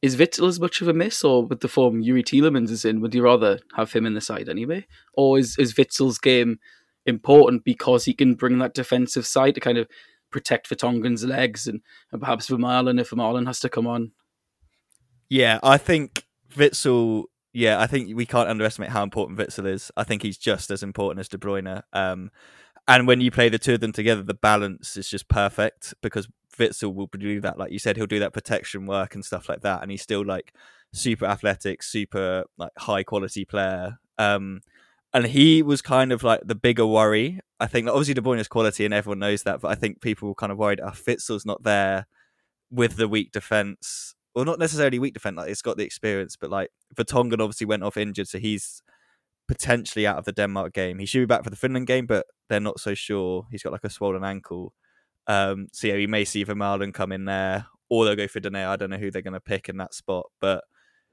is 0.01 0.15
Witsel 0.15 0.47
as 0.47 0.59
much 0.59 0.81
of 0.81 0.87
a 0.87 0.93
miss, 0.93 1.23
or 1.23 1.45
with 1.45 1.59
the 1.59 1.67
form 1.67 2.01
Youri 2.01 2.23
Tielemans 2.23 2.69
is 2.69 2.85
in, 2.85 3.01
would 3.01 3.13
you 3.13 3.21
rather 3.21 3.59
have 3.75 3.91
him 3.91 4.05
in 4.05 4.13
the 4.13 4.21
side 4.21 4.47
anyway? 4.47 4.85
Or 5.13 5.37
is, 5.37 5.57
is 5.57 5.73
Witsel's 5.73 6.17
game 6.17 6.59
important 7.05 7.65
because 7.65 8.05
he 8.05 8.13
can 8.13 8.35
bring 8.35 8.59
that 8.59 8.73
defensive 8.73 9.25
side 9.25 9.55
to 9.55 9.61
kind 9.61 9.77
of 9.77 9.87
protect 10.31 10.67
Vertonghen's 10.67 11.25
legs 11.25 11.67
and, 11.67 11.81
and 12.11 12.21
perhaps 12.21 12.49
Vermaelen 12.49 12.99
if 12.99 13.09
Vermaelen 13.09 13.47
has 13.47 13.59
to 13.61 13.69
come 13.69 13.87
on? 13.87 14.11
Yeah, 15.27 15.59
I 15.61 15.77
think 15.77 16.23
Witsel. 16.55 17.25
Yeah, 17.59 17.81
I 17.81 17.87
think 17.87 18.15
we 18.15 18.25
can't 18.25 18.47
underestimate 18.47 18.91
how 18.91 19.03
important 19.03 19.37
Witsel 19.37 19.67
is. 19.67 19.91
I 19.97 20.05
think 20.05 20.21
he's 20.21 20.37
just 20.37 20.71
as 20.71 20.81
important 20.81 21.19
as 21.19 21.27
De 21.27 21.37
Bruyne. 21.37 21.83
Um, 21.91 22.31
and 22.87 23.05
when 23.05 23.19
you 23.19 23.31
play 23.31 23.49
the 23.49 23.59
two 23.59 23.73
of 23.73 23.81
them 23.81 23.91
together, 23.91 24.23
the 24.23 24.33
balance 24.33 24.95
is 24.95 25.09
just 25.09 25.27
perfect 25.27 25.93
because 26.01 26.29
Witsel 26.57 26.93
will 26.93 27.07
do 27.07 27.41
that. 27.41 27.59
Like 27.59 27.73
you 27.73 27.77
said, 27.77 27.97
he'll 27.97 28.05
do 28.05 28.19
that 28.19 28.31
protection 28.31 28.85
work 28.85 29.13
and 29.13 29.25
stuff 29.25 29.49
like 29.49 29.59
that. 29.63 29.81
And 29.81 29.91
he's 29.91 30.01
still 30.01 30.25
like 30.25 30.53
super 30.93 31.25
athletic, 31.25 31.83
super 31.83 32.45
like 32.57 32.71
high 32.77 33.03
quality 33.03 33.43
player. 33.43 33.99
Um, 34.17 34.61
and 35.13 35.25
he 35.25 35.61
was 35.61 35.81
kind 35.81 36.13
of 36.13 36.23
like 36.23 36.39
the 36.45 36.55
bigger 36.55 36.85
worry. 36.85 37.41
I 37.59 37.67
think 37.67 37.87
like, 37.87 37.93
obviously 37.93 38.13
De 38.13 38.21
Bruyne's 38.21 38.47
quality 38.47 38.85
and 38.85 38.93
everyone 38.93 39.19
knows 39.19 39.43
that, 39.43 39.59
but 39.59 39.67
I 39.67 39.75
think 39.75 39.99
people 39.99 40.29
were 40.29 40.35
kind 40.35 40.53
of 40.53 40.57
worried, 40.57 40.79
oh, 40.79 40.91
Witsel's 40.91 41.45
not 41.45 41.63
there 41.63 42.07
with 42.71 42.95
the 42.95 43.09
weak 43.09 43.33
defense. 43.33 44.15
Well, 44.35 44.45
not 44.45 44.59
necessarily 44.59 44.99
weak 44.99 45.13
defense, 45.13 45.37
like 45.37 45.49
it's 45.49 45.61
got 45.61 45.77
the 45.77 45.83
experience, 45.83 46.35
but 46.35 46.49
like 46.49 46.69
Vertonghen 46.95 47.41
obviously 47.41 47.65
went 47.65 47.83
off 47.83 47.97
injured, 47.97 48.27
so 48.27 48.37
he's 48.37 48.81
potentially 49.47 50.05
out 50.05 50.17
of 50.17 50.25
the 50.25 50.31
Denmark 50.31 50.73
game. 50.73 50.99
He 50.99 51.05
should 51.05 51.19
be 51.19 51.25
back 51.25 51.43
for 51.43 51.49
the 51.49 51.55
Finland 51.55 51.87
game, 51.87 52.05
but 52.05 52.27
they're 52.47 52.59
not 52.59 52.79
so 52.79 52.93
sure. 52.93 53.47
He's 53.49 53.63
got 53.63 53.73
like 53.73 53.83
a 53.83 53.89
swollen 53.89 54.23
ankle. 54.23 54.73
Um, 55.27 55.67
so 55.71 55.87
yeah, 55.87 55.95
we 55.95 56.07
may 56.07 56.25
see 56.25 56.45
Vermaelen 56.45 56.93
come 56.93 57.11
in 57.11 57.25
there, 57.25 57.65
or 57.89 58.05
they'll 58.05 58.15
go 58.15 58.27
for 58.27 58.39
Dene. 58.39 58.55
I 58.55 58.75
don't 58.75 58.91
know 58.91 58.97
who 58.97 59.11
they're 59.11 59.21
going 59.23 59.33
to 59.33 59.39
pick 59.39 59.67
in 59.67 59.77
that 59.77 59.93
spot, 59.93 60.27
but 60.39 60.63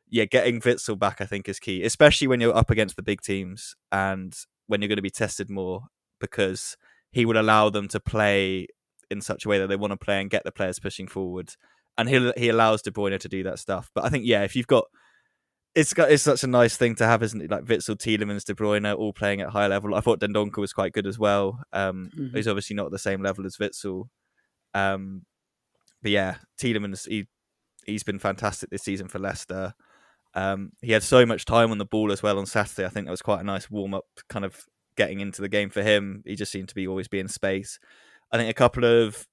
yeah, 0.09 0.25
getting 0.25 0.61
Witsel 0.61 0.99
back 0.99 1.21
I 1.21 1.27
think 1.27 1.49
is 1.49 1.59
key, 1.59 1.83
especially 1.83 2.29
when 2.29 2.41
you're 2.41 2.57
up 2.57 2.71
against 2.71 2.97
the 2.97 3.03
big 3.03 3.23
teams 3.23 3.75
and 3.91 4.37
when 4.67 4.81
you're 4.81 4.89
going 4.89 4.97
to 4.97 5.03
be 5.03 5.11
tested 5.11 5.51
more 5.51 5.85
because 6.21 6.77
he 7.11 7.25
would 7.25 7.37
allow 7.37 7.71
them 7.71 7.89
to 7.89 8.01
play 8.01 8.67
in 9.11 9.21
such 9.21 9.45
a 9.45 9.49
way 9.49 9.59
that 9.59 9.69
they 9.69 9.77
want 9.77 9.93
to 9.93 9.97
play 9.97 10.21
and 10.21 10.31
get 10.31 10.45
the 10.45 10.53
players 10.53 10.79
pushing 10.79 11.07
forward. 11.07 11.55
And 11.99 12.09
he 12.09 12.33
he 12.37 12.49
allows 12.49 12.83
De 12.83 12.91
Bruyne 12.91 13.19
to 13.19 13.29
do 13.29 13.43
that 13.45 13.59
stuff. 13.59 13.91
But 13.95 14.05
I 14.05 14.09
think 14.09 14.25
yeah, 14.27 14.43
if 14.43 14.55
you've 14.55 14.67
got 14.67 14.85
it's 15.75 15.93
got 15.93 16.11
it's 16.11 16.23
such 16.23 16.43
a 16.43 16.47
nice 16.47 16.77
thing 16.77 16.95
to 16.97 17.07
have, 17.07 17.23
isn't 17.23 17.41
it? 17.41 17.51
Like 17.51 17.65
Witsel, 17.65 17.97
Tielemans, 17.97 18.45
De 18.45 18.55
Bruyne, 18.55 18.97
all 18.97 19.13
playing 19.13 19.41
at 19.43 19.51
high 19.51 19.67
level. 19.67 19.95
I 19.95 20.01
thought 20.01 20.21
Dendoncker 20.21 20.59
was 20.59 20.73
quite 20.73 20.93
good 20.93 21.07
as 21.07 21.19
well. 21.19 21.61
Um, 21.73 22.11
mm-hmm. 22.17 22.37
He's 22.37 22.49
obviously 22.49 22.77
not 22.77 22.87
at 22.87 22.93
the 22.93 22.99
same 22.99 23.23
level 23.23 23.47
as 23.47 23.59
Witsel, 23.59 24.09
um, 24.75 25.27
but 26.03 26.11
yeah, 26.11 26.37
Tielemans 26.59 27.07
he 27.09 27.27
he's 27.85 28.03
been 28.03 28.19
fantastic 28.19 28.71
this 28.71 28.83
season 28.83 29.09
for 29.09 29.19
Leicester. 29.19 29.75
Um, 30.35 30.73
he 30.83 30.93
had 30.93 31.03
so 31.03 31.25
much 31.25 31.45
time 31.45 31.71
on 31.71 31.79
the 31.79 31.85
ball 31.87 32.13
as 32.13 32.23
well 32.23 32.39
on 32.39 32.47
Saturday. 32.47 32.85
I 32.85 32.91
think 32.91 33.07
that 33.07 33.11
was 33.11 33.23
quite 33.23 33.41
a 33.41 33.45
nice 33.45 33.71
warm 33.71 33.95
up, 33.95 34.05
kind 34.29 34.45
of 34.45 34.65
getting 34.97 35.21
into 35.21 35.41
the 35.41 35.49
game 35.49 35.71
for 35.71 35.83
him. 35.83 36.23
He 36.27 36.37
just 36.37 36.53
seemed 36.53 36.69
to 36.69 36.75
be 36.75 36.87
always 36.87 37.09
be 37.09 37.21
in 37.21 37.29
space. 37.29 37.79
I 38.33 38.39
think 38.39 38.51
a 38.51 38.55
couple 38.55 38.85
of 38.85 39.27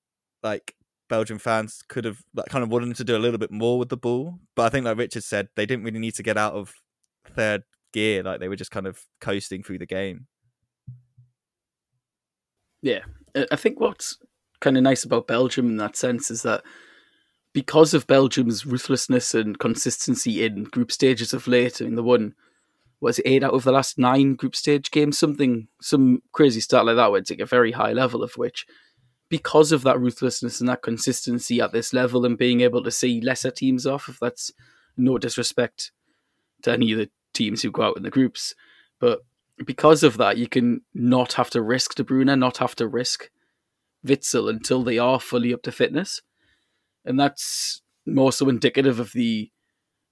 like 0.44 0.76
Belgian 1.14 1.38
fans 1.38 1.84
could 1.88 2.06
have 2.06 2.24
like, 2.34 2.48
kind 2.48 2.64
of 2.64 2.72
wanted 2.72 2.96
to 2.96 3.04
do 3.04 3.16
a 3.16 3.20
little 3.20 3.38
bit 3.38 3.52
more 3.52 3.78
with 3.78 3.90
the 3.90 3.96
ball. 3.98 4.40
But 4.56 4.64
I 4.64 4.70
think, 4.70 4.84
like 4.84 4.98
Richard 4.98 5.24
said, 5.24 5.50
they 5.56 5.68
didn't 5.68 5.86
really 5.86 6.00
need 6.00 6.16
to 6.16 6.24
get 6.24 6.38
out 6.38 6.54
of 6.54 6.74
third 7.36 7.62
gear. 7.94 8.24
Like 8.24 8.40
they 8.40 8.48
were 8.48 8.56
just 8.56 8.72
kind 8.72 8.88
of 8.88 9.00
coasting 9.22 9.62
through 9.62 9.78
the 9.78 9.86
game. 9.86 10.26
Yeah, 12.82 13.02
I 13.52 13.56
think 13.56 13.80
what's 13.80 14.18
kind 14.60 14.76
of 14.76 14.82
nice 14.82 15.04
about 15.04 15.28
Belgium 15.28 15.68
in 15.68 15.78
that 15.78 15.96
sense 15.96 16.32
is 16.32 16.42
that 16.42 16.64
because 17.54 17.94
of 17.94 18.08
Belgium's 18.08 18.66
ruthlessness 18.66 19.36
and 19.36 19.60
consistency 19.60 20.44
in 20.44 20.64
group 20.64 20.92
stages 20.92 21.32
of 21.32 21.48
late, 21.48 21.80
I 21.80 21.86
mean, 21.86 21.94
the 21.94 22.02
one 22.02 22.34
was 23.02 23.22
eight 23.24 23.44
out 23.44 23.54
of 23.54 23.66
the 23.66 23.72
last 23.72 24.00
nine 24.00 24.34
group 24.34 24.56
stage 24.56 24.90
games, 24.90 25.20
something 25.20 25.68
some 25.80 26.24
crazy 26.32 26.60
start 26.60 26.88
like 26.88 26.96
that, 26.96 27.12
where 27.12 27.20
it's 27.20 27.30
like 27.30 27.40
a 27.40 27.46
very 27.46 27.74
high 27.74 27.94
level 27.94 28.24
of 28.24 28.34
which 28.34 28.66
because 29.34 29.72
of 29.72 29.82
that 29.82 30.00
ruthlessness 30.00 30.60
and 30.60 30.70
that 30.70 30.84
consistency 30.84 31.60
at 31.60 31.72
this 31.72 31.92
level 31.92 32.24
and 32.24 32.38
being 32.38 32.62
able 32.62 32.84
to 32.84 32.92
see 32.92 33.20
lesser 33.20 33.50
teams 33.50 33.88
off, 33.88 34.08
if 34.08 34.20
that's 34.20 34.52
no 34.96 35.18
disrespect 35.18 35.92
to 36.62 36.72
any 36.72 36.92
of 36.92 37.00
the 37.00 37.10
teams 37.34 37.64
who 37.64 37.72
go 37.72 37.82
out 37.82 37.98
in 37.98 38.04
the 38.04 38.12
groups, 38.12 38.54
but 39.00 39.22
because 39.66 40.04
of 40.04 40.18
that, 40.18 40.38
you 40.38 40.48
can 40.48 40.82
not 40.94 41.34
have 41.34 41.50
to 41.50 41.64
risk 41.64 41.96
De 41.96 42.04
Bruyne, 42.04 42.38
not 42.38 42.58
have 42.58 42.76
to 42.76 42.88
risk 42.88 43.32
Witsel 44.06 44.52
until 44.52 44.84
they 44.84 45.00
are 45.00 45.20
fully 45.20 45.52
up 45.52 45.64
to 45.64 45.72
fitness, 45.72 46.22
and 47.04 47.20
that's 47.20 47.82
more 48.06 48.32
so 48.32 48.48
indicative 48.50 49.00
of 49.00 49.14
the 49.14 49.50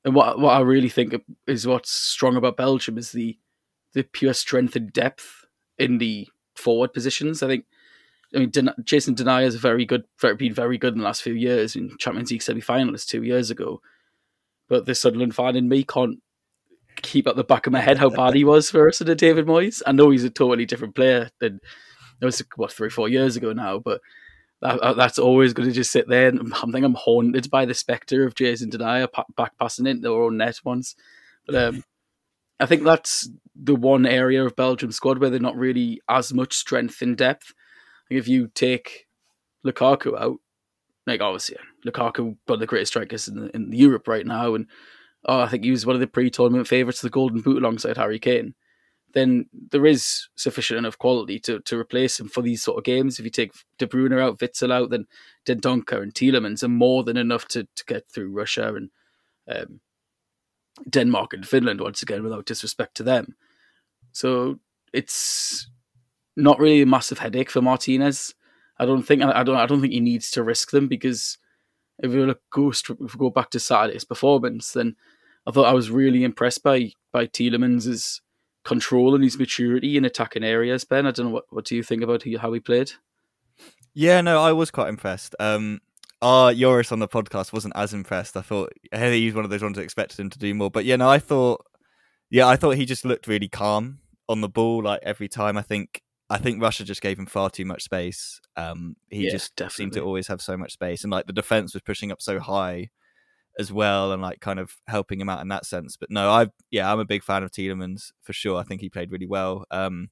and 0.04 0.16
what 0.16 0.40
what 0.40 0.56
I 0.56 0.62
really 0.62 0.90
think 0.90 1.14
is 1.46 1.68
what's 1.68 1.92
strong 1.92 2.36
about 2.38 2.58
Belgium 2.58 2.98
is 2.98 3.12
the 3.12 3.38
the 3.94 4.02
pure 4.02 4.34
strength 4.34 4.76
and 4.76 4.92
depth 4.92 5.46
in 5.78 6.00
the 6.00 6.28
forward 6.56 6.92
positions. 6.92 7.44
I 7.44 7.48
think 7.48 7.66
I 8.34 8.40
mean, 8.40 8.50
Den- 8.50 8.74
Jason 8.84 9.16
Denayer 9.16 9.46
is 9.46 9.56
very 9.56 9.86
good, 9.86 10.04
very, 10.20 10.36
been 10.36 10.54
very 10.54 10.78
good 10.78 10.94
in 10.94 11.00
the 11.00 11.06
last 11.06 11.22
few 11.22 11.34
years 11.34 11.76
in 11.76 11.98
Champions 11.98 12.32
League 12.32 12.42
semi-finalist 12.42 13.08
two 13.08 13.24
years 13.24 13.52
ago. 13.52 13.82
But 14.70 14.86
the 14.86 14.96
Sunderland 14.96 15.36
fan 15.36 15.56
in 15.56 15.68
me 15.68 15.84
can't 15.84 16.20
keep 17.02 17.28
at 17.28 17.36
the 17.36 17.44
back 17.44 17.68
of 17.68 17.74
my 17.74 17.82
head 17.82 17.98
how 17.98 18.10
bad 18.10 18.36
he 18.36 18.44
was 18.44 18.70
for 18.70 18.88
us 18.88 19.02
under 19.02 19.16
David 19.16 19.46
Moyes. 19.46 19.82
I 19.86 19.92
know 19.92 20.10
he's 20.12 20.24
a 20.24 20.30
totally 20.30 20.66
different 20.66 20.96
player 20.96 21.30
than 21.40 21.60
it 22.22 22.26
was 22.26 22.42
what 22.56 22.72
three, 22.72 22.90
four 22.90 23.10
years 23.10 23.36
ago 23.36 23.52
now, 23.54 23.80
but 23.80 24.02
that, 24.62 24.96
that's 24.96 25.20
always 25.20 25.54
going 25.54 25.68
to 25.68 25.76
just 25.76 25.92
sit 25.92 26.08
there. 26.08 26.30
And 26.30 26.54
I 26.54 26.60
think 26.72 26.86
I'm 26.86 26.94
haunted 26.94 27.50
by 27.50 27.66
the 27.66 27.74
spectre 27.74 28.26
of 28.26 28.36
Jason 28.36 28.70
Denayer 28.70 29.10
back 29.36 29.58
passing 29.60 29.88
into 29.88 30.04
their 30.04 30.12
own 30.12 30.38
net 30.38 30.60
once. 30.64 30.96
But 31.46 31.56
um, 31.56 31.84
I 32.60 32.66
think 32.66 32.84
that's 32.84 33.30
the 33.56 33.76
one 33.76 34.06
area 34.06 34.46
of 34.46 34.56
Belgium 34.56 34.92
squad 34.92 35.18
where 35.18 35.30
they're 35.30 35.40
not 35.40 35.58
really 35.58 36.00
as 36.08 36.34
much 36.34 36.54
strength 36.54 37.02
in 37.02 37.16
depth 37.16 37.54
if 38.12 38.28
you 38.28 38.48
take 38.54 39.08
Lukaku 39.66 40.20
out, 40.20 40.38
like 41.08 41.22
obviously 41.22 41.58
Lukaku 41.86 42.36
one 42.46 42.56
of 42.56 42.60
the 42.60 42.68
greatest 42.68 42.92
strikers 42.92 43.28
in, 43.28 43.50
in 43.54 43.72
Europe 43.72 44.08
right 44.08 44.26
now, 44.26 44.54
and 44.54 44.68
oh, 45.26 45.42
I 45.42 45.48
think 45.48 45.64
he 45.64 45.72
was 45.72 45.86
one 45.86 45.96
of 45.96 46.00
the 46.00 46.08
pre-tournament 46.08 46.68
favourites 46.68 47.02
the 47.02 47.10
Golden 47.10 47.42
Boot 47.42 47.58
alongside 47.58 47.98
Harry 47.98 48.20
Kane. 48.20 48.54
Then 49.14 49.48
there 49.72 49.86
is 49.86 50.30
sufficient 50.36 50.78
enough 50.78 50.98
quality 50.98 51.38
to, 51.40 51.60
to 51.62 51.78
replace 51.78 52.20
him 52.20 52.30
for 52.30 52.42
these 52.42 52.64
sort 52.64 52.78
of 52.78 52.86
games. 52.86 53.20
If 53.20 53.26
you 53.26 53.32
take 53.32 53.52
De 53.78 53.86
Bruyne 53.86 54.22
out, 54.22 54.40
Witsel 54.40 54.72
out, 54.72 54.90
then 54.90 55.06
Dendoncker 55.46 56.02
and 56.02 56.14
Tielemans 56.14 56.64
are 56.64 56.70
more 56.70 57.04
than 57.04 57.18
enough 57.18 57.46
to, 57.50 57.68
to 57.76 57.86
get 57.86 58.10
through 58.10 58.32
Russia 58.32 58.74
and 58.74 58.90
um, 59.50 59.82
Denmark 60.90 61.34
and 61.34 61.46
Finland 61.46 61.82
once 61.82 62.02
again, 62.02 62.24
without 62.24 62.46
disrespect 62.46 62.96
to 62.96 63.04
them. 63.04 63.36
So 64.14 64.60
it's 64.94 65.68
not 66.36 66.60
really 66.60 66.82
a 66.82 66.86
massive 66.86 67.20
headache 67.20 67.50
for 67.50 67.62
Martinez. 67.62 68.34
I 68.78 68.86
don't 68.86 69.04
think 69.04 69.22
I 69.22 69.44
don't 69.44 69.58
I 69.58 69.66
don't 69.66 69.82
think 69.82 69.94
he 69.94 70.00
needs 70.00 70.32
to 70.32 70.44
risk 70.44 70.72
them 70.72 70.88
because 70.88 71.38
if 72.00 72.12
we 72.12 72.24
look 72.26 72.42
go 72.50 72.70
if 72.72 73.18
go 73.18 73.30
back 73.30 73.50
to 73.52 73.60
Saturday's 73.60 74.04
performance, 74.04 74.74
then 74.74 74.96
I 75.46 75.52
thought 75.52 75.68
I 75.68 75.74
was 75.74 75.92
really 75.92 76.24
impressed 76.24 76.64
by 76.64 76.94
by 77.12 77.28
Tielemans' 77.28 78.22
control 78.64 79.14
and 79.14 79.24
his 79.24 79.38
maturity 79.38 79.98
in 79.98 80.06
attacking 80.06 80.44
areas. 80.44 80.84
Ben, 80.84 81.06
I 81.06 81.12
don't 81.12 81.28
know 81.28 81.32
what 81.32 81.46
what 81.50 81.66
do 81.66 81.76
you 81.76 81.84
think 81.84 82.02
about 82.02 82.24
how 82.40 82.54
he 82.54 82.60
played? 82.60 82.92
Yeah, 83.94 84.22
no, 84.22 84.42
I 84.42 84.54
was 84.54 84.72
quite 84.72 84.90
impressed. 84.90 85.36
Um, 85.40 85.82
uh 86.22 86.54
Joris 86.54 86.92
on 86.92 87.00
the 87.00 87.08
podcast 87.08 87.54
wasn't 87.54 87.76
as 87.76 87.94
impressed. 87.94 88.38
I 88.38 88.42
thought 88.42 88.74
hey, 88.92 89.20
he 89.20 89.26
was 89.26 89.36
one 89.36 89.44
of 89.44 89.52
those 89.52 89.64
ones 89.64 89.76
that 89.76 89.84
expected 89.84 90.20
him 90.20 90.30
to 90.32 90.40
do 90.40 90.54
more. 90.54 90.72
But 90.72 90.86
yeah, 90.86 90.96
no, 90.96 91.10
I 91.10 91.20
thought 91.20 91.66
yeah, 92.32 92.48
I 92.48 92.56
thought 92.56 92.78
he 92.78 92.86
just 92.86 93.06
looked 93.06 93.28
really 93.28 93.50
calm 93.50 94.00
on 94.30 94.42
the 94.42 94.50
ball 94.50 94.82
like 94.84 95.02
every 95.04 95.28
time. 95.28 95.58
I 95.58 95.62
think 95.62 96.02
I 96.32 96.38
think 96.38 96.62
Russia 96.62 96.86
just 96.86 97.02
gave 97.02 97.20
him 97.20 97.26
far 97.26 97.50
too 97.50 97.66
much 97.66 97.84
space. 97.84 98.40
Um, 98.56 98.96
he 99.10 99.26
yeah, 99.26 99.32
just 99.32 99.56
definitely. 99.56 99.84
seemed 99.84 99.94
to 99.94 100.02
always 100.02 100.28
have 100.28 100.42
so 100.42 100.56
much 100.56 100.74
space, 100.74 101.04
and 101.04 101.12
like 101.12 101.28
the 101.28 101.34
defense 101.34 101.74
was 101.74 101.84
pushing 101.84 102.12
up 102.12 102.22
so 102.22 102.40
high 102.40 102.90
as 103.60 103.72
well, 103.72 104.14
and 104.14 104.22
like 104.22 104.40
kind 104.40 104.60
of 104.60 104.78
helping 104.88 105.20
him 105.20 105.28
out 105.28 105.42
in 105.42 105.50
that 105.50 105.66
sense. 105.66 105.98
But 105.98 106.10
no, 106.10 106.30
I 106.30 106.48
yeah, 106.72 106.92
I'm 106.92 107.00
a 107.00 107.06
big 107.06 107.24
fan 107.24 107.44
of 107.44 107.52
Tielemans 107.52 108.12
for 108.22 108.32
sure. 108.32 108.58
I 108.58 108.64
think 108.64 108.80
he 108.80 108.90
played 108.90 109.12
really 109.12 109.28
well. 109.28 109.66
Um, 109.72 110.10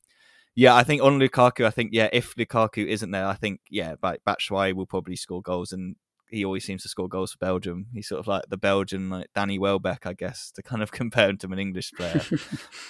yeah, 0.55 0.75
I 0.75 0.83
think 0.83 1.01
on 1.01 1.19
Lukaku, 1.19 1.65
I 1.65 1.69
think 1.69 1.91
yeah, 1.93 2.09
if 2.11 2.35
Lukaku 2.35 2.85
isn't 2.85 3.11
there, 3.11 3.25
I 3.25 3.35
think 3.35 3.61
yeah, 3.69 3.95
like 4.03 4.21
Batshuayi 4.27 4.73
will 4.73 4.85
probably 4.85 5.15
score 5.15 5.41
goals, 5.41 5.71
and 5.71 5.95
he 6.29 6.45
always 6.45 6.63
seems 6.63 6.83
to 6.83 6.89
score 6.89 7.07
goals 7.07 7.31
for 7.31 7.37
Belgium. 7.39 7.87
He's 7.93 8.07
sort 8.07 8.19
of 8.19 8.27
like 8.27 8.43
the 8.49 8.57
Belgian 8.57 9.09
like 9.09 9.27
Danny 9.33 9.57
Welbeck, 9.57 10.05
I 10.05 10.13
guess, 10.13 10.51
to 10.55 10.63
kind 10.63 10.83
of 10.83 10.91
compare 11.01 11.29
him 11.29 11.37
to 11.39 11.47
an 11.47 11.59
English 11.59 11.91
player. 11.91 12.21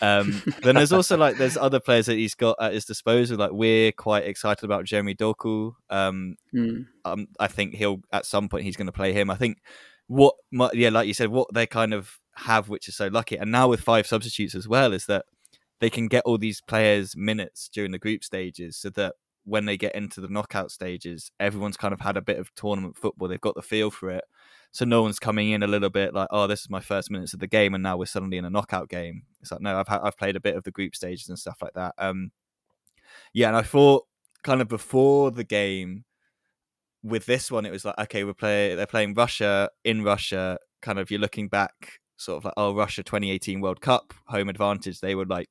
um, 0.02 0.44
then 0.62 0.76
there's 0.76 0.92
also 0.92 1.18
like 1.18 1.38
there's 1.38 1.58
other 1.58 1.80
players 1.80 2.08
that 2.08 2.16
he's 2.16 2.36
got 2.36 2.58
at 2.60 2.74
his 2.74 2.86
disposal. 2.86 3.38
Like 3.38 3.52
we're 3.52 3.92
quite 3.92 4.26
excited 4.26 4.64
about 4.64 4.86
Jeremy 4.86 5.16
Doku. 5.16 5.74
Um, 5.90 6.36
mm. 6.54 6.86
um, 7.06 7.28
I 7.40 7.48
think 7.48 7.76
he'll 7.76 8.02
at 8.12 8.26
some 8.26 8.50
point 8.50 8.66
he's 8.66 8.78
going 8.78 8.88
to 8.88 8.92
play 8.92 9.14
him. 9.14 9.30
I 9.30 9.36
think 9.36 9.60
what 10.08 10.36
yeah, 10.74 10.90
like 10.90 11.08
you 11.08 11.14
said, 11.14 11.30
what 11.30 11.54
they 11.54 11.68
kind 11.68 11.94
of 11.94 12.20
have, 12.36 12.68
which 12.68 12.88
is 12.88 12.96
so 12.96 13.08
lucky, 13.08 13.38
and 13.38 13.52
now 13.52 13.68
with 13.68 13.82
five 13.82 14.08
substitutes 14.08 14.56
as 14.56 14.68
well, 14.68 14.92
is 14.92 15.06
that 15.06 15.26
they 15.80 15.90
can 15.90 16.08
get 16.08 16.24
all 16.26 16.38
these 16.38 16.62
players 16.62 17.16
minutes 17.16 17.70
during 17.72 17.92
the 17.92 18.00
group 18.00 18.24
stages, 18.24 18.76
so 18.76 18.90
that 18.90 19.16
when 19.50 19.66
they 19.66 19.78
get 19.78 19.96
into 19.96 20.22
the 20.22 20.28
knockout 20.28 20.72
stages, 20.72 21.32
everyone's 21.40 21.78
kind 21.78 21.94
of 21.94 22.00
had 22.00 22.18
a 22.18 22.22
bit 22.22 22.38
of 22.38 22.54
tournament 22.54 22.96
football. 22.96 23.28
They've 23.28 23.42
got 23.42 23.56
the 23.56 23.62
feel 23.62 23.90
for 23.90 24.12
it. 24.12 24.24
So 24.72 24.86
no 24.86 25.02
one's 25.02 25.18
coming 25.18 25.50
in 25.50 25.64
a 25.64 25.68
little 25.68 25.90
bit 25.90 26.14
like, 26.14 26.28
oh, 26.30 26.46
this 26.46 26.62
is 26.62 26.70
my 26.70 26.80
first 26.80 27.10
minutes 27.10 27.34
of 27.34 27.40
the 27.40 27.48
game, 27.48 27.74
and 27.74 27.82
now 27.82 27.98
we're 27.98 28.06
suddenly 28.06 28.38
in 28.38 28.46
a 28.46 28.50
knockout 28.50 28.90
game. 28.90 29.24
It's 29.42 29.52
like, 29.52 29.62
no, 29.62 29.80
I've 29.80 29.88
ha- 29.88 30.02
I've 30.04 30.18
played 30.18 30.36
a 30.36 30.40
bit 30.40 30.56
of 30.56 30.64
the 30.64 30.72
group 30.72 30.96
stages 30.96 31.28
and 31.28 31.40
stuff 31.40 31.58
like 31.62 31.74
that. 31.74 31.96
Um, 31.98 32.32
yeah, 33.34 33.48
and 33.48 33.58
I 33.58 33.64
thought 33.64 34.06
kind 34.44 34.62
of 34.62 34.68
before 34.68 35.32
the 35.32 35.44
game 35.44 36.06
with 37.04 37.26
this 37.26 37.50
one, 37.50 37.66
it 37.66 37.72
was 37.72 37.86
like, 37.86 37.98
okay, 37.98 38.24
we're 38.24 38.34
play 38.34 38.76
they're 38.76 38.86
playing 38.86 39.16
Russia 39.16 39.70
in 39.84 40.04
Russia. 40.04 40.60
Kind 40.82 41.00
of, 41.00 41.10
you're 41.10 41.20
looking 41.20 41.50
back, 41.50 42.00
sort 42.18 42.38
of 42.38 42.46
like, 42.46 42.54
oh, 42.56 42.76
Russia 42.76 43.02
2018 43.02 43.62
World 43.62 43.82
Cup 43.82 44.14
home 44.28 44.50
advantage. 44.50 45.00
They 45.00 45.16
were 45.16 45.26
like 45.26 45.50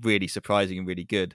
really 0.00 0.28
surprising 0.28 0.78
and 0.78 0.86
really 0.86 1.04
good 1.04 1.34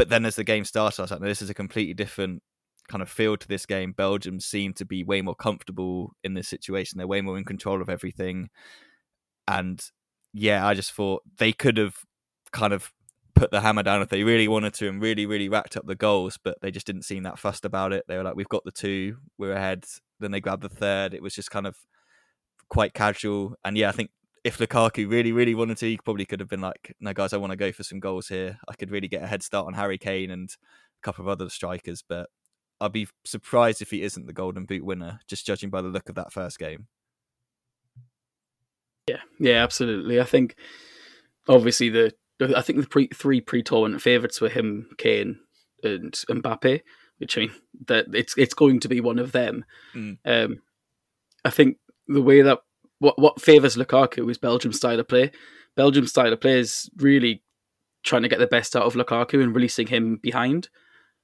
but 0.00 0.08
then 0.08 0.24
as 0.24 0.36
the 0.36 0.44
game 0.44 0.64
started, 0.64 0.98
I 0.98 1.02
was 1.02 1.10
like, 1.10 1.20
no, 1.20 1.26
this 1.26 1.42
is 1.42 1.50
a 1.50 1.54
completely 1.54 1.92
different 1.92 2.42
kind 2.88 3.02
of 3.02 3.10
feel 3.10 3.36
to 3.36 3.46
this 3.46 3.66
game. 3.66 3.92
Belgium 3.92 4.40
seem 4.40 4.72
to 4.72 4.86
be 4.86 5.04
way 5.04 5.20
more 5.20 5.34
comfortable 5.34 6.12
in 6.24 6.32
this 6.32 6.48
situation. 6.48 6.96
They're 6.96 7.06
way 7.06 7.20
more 7.20 7.36
in 7.36 7.44
control 7.44 7.82
of 7.82 7.90
everything. 7.90 8.48
And 9.46 9.84
yeah, 10.32 10.66
I 10.66 10.72
just 10.72 10.92
thought 10.92 11.22
they 11.36 11.52
could 11.52 11.76
have 11.76 11.96
kind 12.50 12.72
of 12.72 12.90
put 13.34 13.50
the 13.50 13.60
hammer 13.60 13.82
down 13.82 14.00
if 14.00 14.08
they 14.08 14.22
really 14.22 14.48
wanted 14.48 14.72
to 14.76 14.88
and 14.88 15.02
really, 15.02 15.26
really 15.26 15.50
racked 15.50 15.76
up 15.76 15.86
the 15.86 15.94
goals, 15.94 16.38
but 16.42 16.56
they 16.62 16.70
just 16.70 16.86
didn't 16.86 17.02
seem 17.02 17.24
that 17.24 17.38
fussed 17.38 17.66
about 17.66 17.92
it. 17.92 18.06
They 18.08 18.16
were 18.16 18.24
like, 18.24 18.36
we've 18.36 18.48
got 18.48 18.64
the 18.64 18.72
two, 18.72 19.18
we're 19.36 19.52
ahead. 19.52 19.84
Then 20.18 20.30
they 20.30 20.40
grabbed 20.40 20.62
the 20.62 20.70
third. 20.70 21.12
It 21.12 21.20
was 21.20 21.34
just 21.34 21.50
kind 21.50 21.66
of 21.66 21.76
quite 22.70 22.94
casual. 22.94 23.54
And 23.66 23.76
yeah, 23.76 23.90
I 23.90 23.92
think 23.92 24.12
if 24.42 24.58
Lukaku 24.58 25.10
really, 25.10 25.32
really 25.32 25.54
wanted 25.54 25.76
to, 25.78 25.86
he 25.86 25.98
probably 25.98 26.24
could 26.24 26.40
have 26.40 26.48
been 26.48 26.60
like, 26.60 26.94
"No, 27.00 27.12
guys, 27.12 27.32
I 27.32 27.36
want 27.38 27.50
to 27.50 27.56
go 27.56 27.72
for 27.72 27.82
some 27.82 28.00
goals 28.00 28.28
here. 28.28 28.58
I 28.68 28.74
could 28.74 28.90
really 28.90 29.08
get 29.08 29.22
a 29.22 29.26
head 29.26 29.42
start 29.42 29.66
on 29.66 29.74
Harry 29.74 29.98
Kane 29.98 30.30
and 30.30 30.48
a 30.50 31.02
couple 31.02 31.22
of 31.22 31.28
other 31.28 31.48
strikers." 31.50 32.02
But 32.06 32.30
I'd 32.80 32.92
be 32.92 33.08
surprised 33.24 33.82
if 33.82 33.90
he 33.90 34.02
isn't 34.02 34.26
the 34.26 34.32
Golden 34.32 34.64
Boot 34.64 34.84
winner, 34.84 35.20
just 35.28 35.46
judging 35.46 35.70
by 35.70 35.82
the 35.82 35.88
look 35.88 36.08
of 36.08 36.14
that 36.14 36.32
first 36.32 36.58
game. 36.58 36.86
Yeah, 39.08 39.20
yeah, 39.38 39.62
absolutely. 39.62 40.20
I 40.20 40.24
think 40.24 40.56
obviously 41.48 41.88
the 41.88 42.14
I 42.56 42.62
think 42.62 42.80
the 42.80 42.86
pre, 42.86 43.08
three 43.08 43.40
pre-tournament 43.40 44.02
favourites 44.02 44.40
were 44.40 44.48
him, 44.48 44.88
Kane, 44.96 45.40
and 45.82 46.12
Mbappe. 46.12 46.80
which 47.18 47.36
I 47.36 47.42
mean 47.42 47.52
that 47.86 48.06
it's 48.14 48.34
it's 48.36 48.54
going 48.54 48.80
to 48.80 48.88
be 48.88 49.00
one 49.00 49.18
of 49.18 49.32
them. 49.32 49.64
Mm. 49.94 50.18
Um, 50.24 50.62
I 51.44 51.50
think 51.50 51.76
the 52.08 52.22
way 52.22 52.40
that 52.42 52.60
what 53.00 53.18
what 53.18 53.40
favors 53.40 53.76
Lukaku 53.76 54.30
is 54.30 54.38
Belgium 54.38 54.72
style 54.72 55.00
of 55.00 55.08
play. 55.08 55.32
Belgium 55.74 56.06
style 56.06 56.32
of 56.32 56.40
play 56.40 56.60
is 56.60 56.88
really 56.96 57.42
trying 58.02 58.22
to 58.22 58.28
get 58.28 58.38
the 58.38 58.46
best 58.46 58.76
out 58.76 58.84
of 58.84 58.94
Lukaku 58.94 59.42
and 59.42 59.54
releasing 59.54 59.88
him 59.88 60.16
behind. 60.16 60.68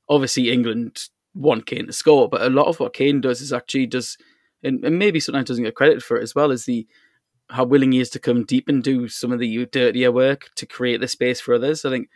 Obviously, 0.09 0.51
England 0.51 1.09
want 1.35 1.67
Kane 1.67 1.87
to 1.87 1.93
score, 1.93 2.29
but 2.29 2.43
a 2.43 2.51
lot 2.51 2.67
of 2.67 2.81
what 2.81 2.95
Kane 2.95 3.21
does 3.21 3.41
is 3.41 3.53
actually 3.53 3.87
does, 3.87 4.17
and, 4.63 4.85
and 4.85 4.99
maybe 4.99 5.21
sometimes 5.21 5.49
doesn't 5.49 5.65
get 5.65 5.75
credit 5.75 6.03
for 6.03 6.17
it 6.17 6.23
as 6.23 6.35
well, 6.35 6.51
is 6.51 6.65
the 6.65 6.87
how 7.51 7.65
willing 7.65 7.93
he 7.93 8.01
is 8.01 8.11
to 8.11 8.19
come 8.19 8.45
deep 8.45 8.69
and 8.69 8.83
do 8.83 9.07
some 9.09 9.31
of 9.31 9.39
the 9.39 9.67
dirtier 9.67 10.11
work 10.11 10.51
to 10.57 10.67
create 10.67 11.01
the 11.01 11.09
space 11.09 11.41
for 11.41 11.55
others. 11.55 11.85
I 11.85 11.91
think 11.91 12.09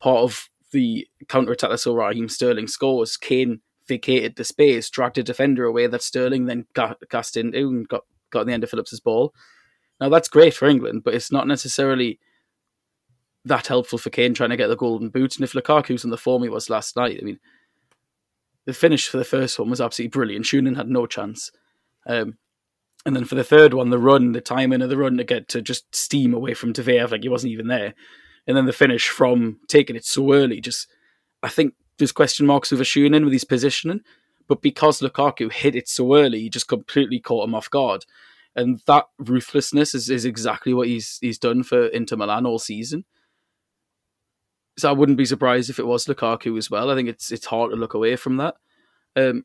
part 0.00 0.18
of 0.18 0.48
the 0.72 1.06
counter 1.28 1.52
attack 1.52 1.70
that 1.70 1.78
saw 1.78 1.94
Raheem 1.94 2.28
Sterling 2.28 2.66
scores, 2.66 3.16
Kane 3.16 3.60
vacated 3.86 4.36
the 4.36 4.44
space, 4.44 4.90
dragged 4.90 5.18
a 5.18 5.22
defender 5.22 5.64
away 5.64 5.86
that 5.86 6.02
Sterling 6.02 6.46
then 6.46 6.66
got 6.72 6.98
cast 7.10 7.36
into 7.36 7.68
and 7.68 7.88
got 7.88 8.04
got 8.32 8.40
in 8.40 8.46
the 8.48 8.52
end 8.52 8.64
of 8.64 8.70
Phillips's 8.70 9.00
ball. 9.00 9.32
Now 10.00 10.08
that's 10.08 10.28
great 10.28 10.54
for 10.54 10.66
England, 10.66 11.04
but 11.04 11.14
it's 11.14 11.30
not 11.30 11.46
necessarily 11.46 12.18
that 13.44 13.66
helpful 13.68 13.98
for 13.98 14.10
Kane 14.10 14.34
trying 14.34 14.50
to 14.50 14.56
get 14.56 14.68
the 14.68 14.76
golden 14.76 15.08
boot. 15.08 15.36
And 15.36 15.44
if 15.44 15.52
Lukaku's 15.52 16.04
in 16.04 16.10
the 16.10 16.16
form 16.16 16.42
he 16.42 16.48
was 16.48 16.70
last 16.70 16.96
night, 16.96 17.18
I 17.20 17.24
mean, 17.24 17.38
the 18.64 18.72
finish 18.72 19.08
for 19.08 19.18
the 19.18 19.24
first 19.24 19.58
one 19.58 19.70
was 19.70 19.80
absolutely 19.80 20.10
brilliant. 20.10 20.44
Shunin 20.44 20.76
had 20.76 20.88
no 20.88 21.06
chance. 21.06 21.50
Um, 22.06 22.38
and 23.04 23.16
then 23.16 23.24
for 23.24 23.34
the 23.34 23.44
third 23.44 23.74
one, 23.74 23.90
the 23.90 23.98
run, 23.98 24.32
the 24.32 24.40
timing 24.40 24.82
of 24.82 24.88
the 24.88 24.96
run 24.96 25.16
to 25.16 25.24
get 25.24 25.48
to 25.48 25.62
just 25.62 25.92
steam 25.94 26.34
away 26.34 26.54
from 26.54 26.72
Gea, 26.72 27.10
like 27.10 27.22
he 27.22 27.28
wasn't 27.28 27.52
even 27.52 27.66
there. 27.66 27.94
And 28.46 28.56
then 28.56 28.66
the 28.66 28.72
finish 28.72 29.08
from 29.08 29.58
taking 29.68 29.96
it 29.96 30.04
so 30.04 30.32
early, 30.32 30.60
just 30.60 30.88
I 31.42 31.48
think 31.48 31.74
there's 31.98 32.12
question 32.12 32.46
marks 32.46 32.72
over 32.72 32.84
Shunin 32.84 33.24
with 33.24 33.32
his 33.32 33.44
positioning. 33.44 34.00
But 34.48 34.62
because 34.62 35.00
Lukaku 35.00 35.52
hit 35.52 35.74
it 35.74 35.88
so 35.88 36.16
early, 36.16 36.40
he 36.40 36.50
just 36.50 36.68
completely 36.68 37.20
caught 37.20 37.48
him 37.48 37.54
off 37.54 37.70
guard. 37.70 38.04
And 38.54 38.80
that 38.86 39.06
ruthlessness 39.18 39.94
is, 39.94 40.10
is 40.10 40.24
exactly 40.24 40.74
what 40.74 40.88
he's 40.88 41.18
he's 41.20 41.38
done 41.38 41.62
for 41.62 41.86
Inter 41.86 42.16
Milan 42.16 42.46
all 42.46 42.58
season. 42.58 43.04
So 44.78 44.88
I 44.88 44.92
wouldn't 44.92 45.18
be 45.18 45.24
surprised 45.24 45.70
if 45.70 45.78
it 45.78 45.86
was 45.86 46.06
Lukaku 46.06 46.56
as 46.58 46.70
well. 46.70 46.90
I 46.90 46.94
think 46.94 47.08
it's 47.08 47.32
it's 47.32 47.46
hard 47.46 47.70
to 47.70 47.76
look 47.76 47.94
away 47.94 48.16
from 48.16 48.36
that. 48.38 48.56
Um, 49.16 49.44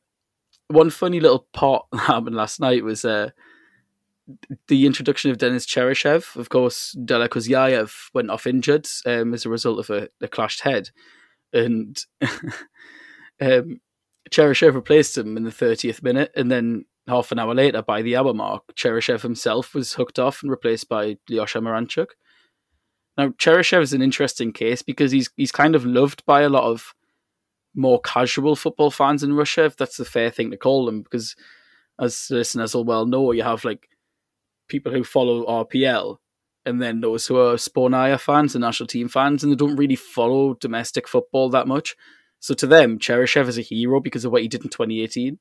one 0.68 0.90
funny 0.90 1.20
little 1.20 1.48
part 1.54 1.86
that 1.92 2.00
happened 2.00 2.36
last 2.36 2.60
night 2.60 2.84
was 2.84 3.06
uh, 3.06 3.32
the 4.68 4.86
introduction 4.86 5.32
of 5.32 5.38
Denis 5.38 5.66
Cheryshev. 5.66 6.36
Of 6.36 6.50
course, 6.50 6.92
Dela 6.94 7.30
went 8.14 8.30
off 8.30 8.48
injured 8.48 8.88
um, 9.06 9.34
as 9.34 9.46
a 9.46 9.50
result 9.50 9.80
of 9.80 9.90
a, 9.90 10.10
a 10.22 10.28
clashed 10.28 10.62
head, 10.62 10.90
and 11.54 11.98
um, 13.42 13.80
Cheryshev 14.30 14.74
replaced 14.74 15.18
him 15.18 15.38
in 15.38 15.44
the 15.44 15.52
30th 15.52 16.04
minute, 16.04 16.32
and 16.36 16.52
then 16.52 16.86
half 17.08 17.32
an 17.32 17.40
hour 17.40 17.54
later, 17.54 17.82
by 17.82 18.02
the 18.02 18.16
hour 18.16 18.34
mark, 18.34 18.64
Cheryshev 18.76 19.22
himself 19.22 19.74
was 19.74 19.94
hooked 19.94 20.20
off 20.20 20.42
and 20.42 20.52
replaced 20.52 20.90
by 20.90 21.18
Lyosha 21.30 21.62
Miranchuk. 21.62 22.10
Now, 23.18 23.30
Cheryshev 23.30 23.82
is 23.82 23.94
an 23.94 24.02
interesting 24.02 24.52
case 24.52 24.82
because 24.82 25.12
he's 25.12 25.30
he's 25.36 25.52
kind 25.52 25.76
of 25.76 25.86
loved 25.86 26.26
by 26.26 26.42
a 26.42 26.50
lot 26.50 26.64
of 26.64 26.94
more 27.74 28.00
casual 28.02 28.56
football 28.56 28.92
fans 28.92 29.24
in 29.24 29.34
Russia, 29.34 29.66
if 29.66 29.78
that's 29.78 29.98
the 29.98 30.06
fair 30.06 30.30
thing 30.30 30.52
to 30.52 30.58
call 30.58 30.86
them, 30.86 31.02
because 31.02 31.36
as 32.00 32.28
listeners 32.30 32.76
will 32.76 32.86
well 32.86 33.06
know, 33.06 33.32
you 33.32 33.44
have 33.44 33.66
like 33.66 33.90
people 34.68 34.92
who 34.92 35.04
follow 35.04 35.46
RPL 35.46 36.18
and 36.66 36.82
then 36.82 37.00
those 37.00 37.26
who 37.26 37.38
are 37.38 37.56
Sbornaya 37.56 38.20
fans 38.20 38.54
and 38.54 38.62
national 38.62 38.88
team 38.88 39.08
fans, 39.08 39.42
and 39.42 39.52
they 39.52 39.56
don't 39.56 39.78
really 39.78 39.96
follow 39.96 40.54
domestic 40.56 41.08
football 41.08 41.50
that 41.50 41.68
much. 41.68 41.96
So 42.40 42.54
to 42.56 42.68
them, 42.68 43.00
Cheryshev 43.00 43.48
is 43.48 43.58
a 43.58 43.64
hero 43.64 44.00
because 44.00 44.26
of 44.26 44.32
what 44.32 44.42
he 44.42 44.48
did 44.48 44.64
in 44.64 44.70
2018. 44.70 45.40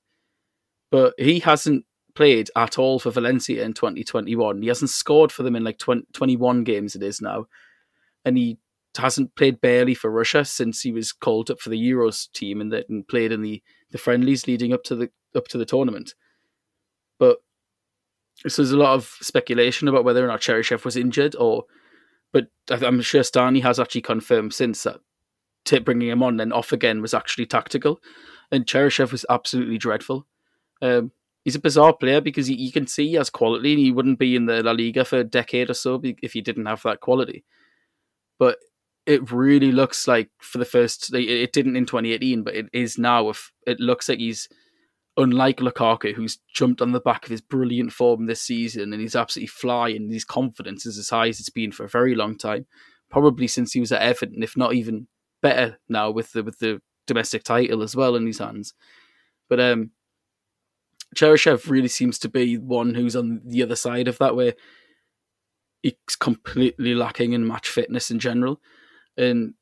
But 0.91 1.15
he 1.19 1.41
hasn't 1.41 1.85
played 2.15 2.51
at 2.57 2.79
all 2.79 2.99
for 2.99 3.11
Valencia 3.11 3.65
in 3.65 3.75
2021. 3.75 4.63
He 4.63 4.69
hasn't 4.69 4.91
scored 4.91 5.31
for 5.31 5.43
them 5.43 5.57
in 5.57 5.65
like 5.65 5.79
20, 5.79 6.07
21 6.13 6.65
games, 6.65 6.95
it 6.95 7.03
is 7.03 7.21
now. 7.21 7.47
And 8.25 8.39
he 8.39 8.59
hasn't 8.97 9.35
played 9.37 9.61
barely 9.61 9.95
for 9.95 10.11
Russia 10.11 10.45
since 10.45 10.81
he 10.81 10.93
was 10.93 11.13
called 11.13 11.51
up 11.51 11.61
for 11.61 11.69
the 11.69 11.79
Euros 11.79 12.31
team 12.33 12.61
and, 12.61 12.73
and 12.73 13.07
played 13.07 13.33
in 13.33 13.43
the, 13.43 13.63
the 13.91 13.99
friendlies 13.99 14.47
leading 14.47 14.73
up 14.73 14.83
to 14.85 14.97
the 14.97 15.11
up 15.35 15.49
to 15.49 15.59
the 15.59 15.67
tournament. 15.67 16.15
But 17.19 17.39
so 18.47 18.63
there's 18.63 18.73
a 18.73 18.79
lot 18.79 18.95
of 18.95 19.17
speculation 19.21 19.87
about 19.87 20.05
whether 20.05 20.25
or 20.25 20.29
not 20.29 20.41
Cheryshev 20.41 20.85
was 20.85 20.97
injured, 20.97 21.37
or 21.37 21.65
but 22.33 22.49
I'm 22.71 23.01
sure 23.03 23.23
Stani 23.23 23.63
has 23.63 23.79
actually 23.79 24.03
confirmed 24.03 24.55
since 24.55 24.83
that 24.85 25.01
bringing 25.85 26.09
him 26.09 26.23
on 26.23 26.41
and 26.41 26.53
off 26.53 26.73
again 26.73 27.01
was 27.03 27.15
actually 27.15 27.47
tactical, 27.47 28.01
and 28.51 28.67
Cheryshev 28.67 29.13
was 29.13 29.27
absolutely 29.29 29.79
dreadful. 29.79 30.27
Um, 30.83 31.13
he's 31.45 31.55
a 31.55 31.61
bizarre 31.61 31.95
player 31.95 32.21
because 32.21 32.51
you 32.51 32.73
can 32.73 32.87
see 32.87 33.09
he 33.09 33.15
has 33.15 33.31
quality, 33.31 33.73
and 33.73 33.81
he 33.81 33.93
wouldn't 33.93 34.19
be 34.19 34.37
in 34.37 34.47
the 34.47 34.63
La 34.63 34.73
Liga 34.73 35.05
for 35.05 35.19
a 35.19 35.25
decade 35.25 35.71
or 35.71 35.75
so 35.75 36.01
if 36.23 36.33
he 36.33 36.41
didn't 36.41 36.67
have 36.67 36.83
that 36.83 37.01
quality. 37.01 37.45
But 38.39 38.59
it 39.07 39.31
really 39.31 39.73
looks 39.73 40.09
like 40.09 40.31
for 40.39 40.59
the 40.59 40.65
first, 40.65 41.15
it 41.15 41.53
didn't 41.53 41.77
in 41.77 41.87
2018, 41.87 42.43
but 42.43 42.55
it 42.55 42.67
is 42.73 42.99
now. 42.99 43.29
If 43.29 43.53
it 43.67 43.79
looks 43.81 44.09
like 44.09 44.19
he's 44.19 44.49
unlike 45.17 45.59
Lukaku, 45.59 46.15
who's 46.15 46.39
jumped 46.53 46.83
on 46.83 46.93
the 46.93 47.01
back 47.01 47.25
of 47.25 47.31
his 47.31 47.41
brilliant 47.41 47.93
form 47.93 48.27
this 48.27 48.43
season 48.43 48.93
and 48.93 49.01
he's 49.01 49.17
absolutely 49.17 49.49
flying. 49.49 50.11
His 50.11 50.25
confidence 50.25 50.85
is 50.85 50.99
as 50.99 51.09
high 51.09 51.29
as 51.29 51.41
it's 51.41 51.51
been 51.51 51.73
for 51.73 51.85
a 51.85 51.89
very 51.89 52.15
long 52.15 52.37
time, 52.37 52.67
probably 53.11 53.47
since 53.47 53.73
he 53.73 53.81
was 53.81 53.93
at 53.93 54.03
Everton, 54.03 54.43
if 54.43 54.57
not 54.57 54.75
even 54.75 55.09
better 55.43 55.79
now 55.89 56.11
with 56.11 56.33
the 56.33 56.43
with 56.43 56.59
the 56.59 56.81
domestic 57.07 57.45
title 57.45 57.83
as 57.83 57.95
well 57.95 58.17
in 58.17 58.27
his 58.27 58.39
hands. 58.39 58.75
But 59.49 59.61
um, 59.61 59.91
Cheryshev 61.15 61.71
really 61.71 61.89
seems 61.89 62.19
to 62.21 62.29
be 62.29 62.59
one 62.59 62.95
who's 62.95 63.17
on 63.17 63.41
the 63.45 63.63
other 63.63 63.77
side 63.77 64.09
of 64.09 64.19
that, 64.19 64.35
where 64.35 64.55
he's 65.83 65.95
completely 66.19 66.95
lacking 66.95 67.33
in 67.33 67.47
match 67.47 67.69
fitness 67.69 68.11
in 68.11 68.19
general, 68.19 68.61
and 69.17 69.55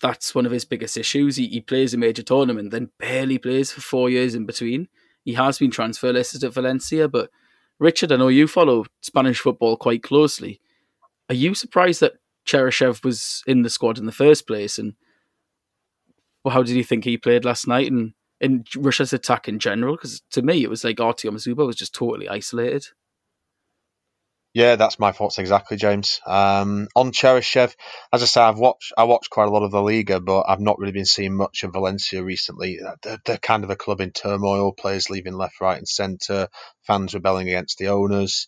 that's 0.00 0.34
one 0.34 0.46
of 0.46 0.52
his 0.52 0.64
biggest 0.64 0.96
issues. 0.96 1.36
He, 1.36 1.48
he 1.48 1.60
plays 1.60 1.94
a 1.94 1.98
major 1.98 2.22
tournament, 2.22 2.70
then 2.70 2.90
barely 2.98 3.38
plays 3.38 3.72
for 3.72 3.80
four 3.80 4.10
years 4.10 4.34
in 4.34 4.46
between. 4.46 4.88
He 5.24 5.34
has 5.34 5.58
been 5.58 5.70
transfer 5.70 6.12
listed 6.12 6.44
at 6.44 6.52
Valencia, 6.52 7.08
but 7.08 7.30
Richard, 7.78 8.12
I 8.12 8.16
know 8.16 8.28
you 8.28 8.46
follow 8.46 8.84
Spanish 9.00 9.40
football 9.40 9.76
quite 9.76 10.02
closely. 10.02 10.60
Are 11.28 11.34
you 11.34 11.54
surprised 11.54 12.00
that 12.00 12.14
Cheryshev 12.46 13.02
was 13.02 13.42
in 13.46 13.62
the 13.62 13.70
squad 13.70 13.98
in 13.98 14.06
the 14.06 14.12
first 14.12 14.46
place? 14.46 14.78
And 14.78 14.94
well, 16.44 16.54
how 16.54 16.62
did 16.62 16.76
you 16.76 16.84
think 16.84 17.04
he 17.04 17.16
played 17.16 17.44
last 17.44 17.66
night? 17.66 17.90
And 17.90 18.12
in 18.40 18.64
Russia's 18.76 19.12
attack 19.12 19.48
in 19.48 19.58
general? 19.58 19.96
Because 19.96 20.22
to 20.32 20.42
me, 20.42 20.62
it 20.62 20.70
was 20.70 20.84
like 20.84 20.96
Artyom 20.96 21.34
Dzyuba 21.34 21.66
was 21.66 21.76
just 21.76 21.94
totally 21.94 22.28
isolated. 22.28 22.86
Yeah, 24.52 24.76
that's 24.76 25.00
my 25.00 25.10
thoughts 25.10 25.38
exactly, 25.38 25.76
James. 25.76 26.20
Um, 26.24 26.86
on 26.94 27.10
Cheryshev, 27.10 27.74
as 28.12 28.22
I 28.22 28.26
say, 28.26 28.40
I've 28.40 28.58
watched 28.58 28.92
I 28.96 29.02
watched 29.02 29.30
quite 29.30 29.48
a 29.48 29.50
lot 29.50 29.64
of 29.64 29.72
the 29.72 29.82
Liga, 29.82 30.20
but 30.20 30.44
I've 30.46 30.60
not 30.60 30.78
really 30.78 30.92
been 30.92 31.06
seeing 31.06 31.34
much 31.34 31.64
of 31.64 31.72
Valencia 31.72 32.22
recently. 32.22 32.78
They're, 33.02 33.18
they're 33.24 33.38
kind 33.38 33.64
of 33.64 33.70
a 33.70 33.76
club 33.76 34.00
in 34.00 34.12
turmoil, 34.12 34.72
players 34.72 35.10
leaving 35.10 35.34
left, 35.34 35.60
right, 35.60 35.76
and 35.78 35.88
centre, 35.88 36.46
fans 36.86 37.14
rebelling 37.14 37.48
against 37.48 37.78
the 37.78 37.88
owners. 37.88 38.46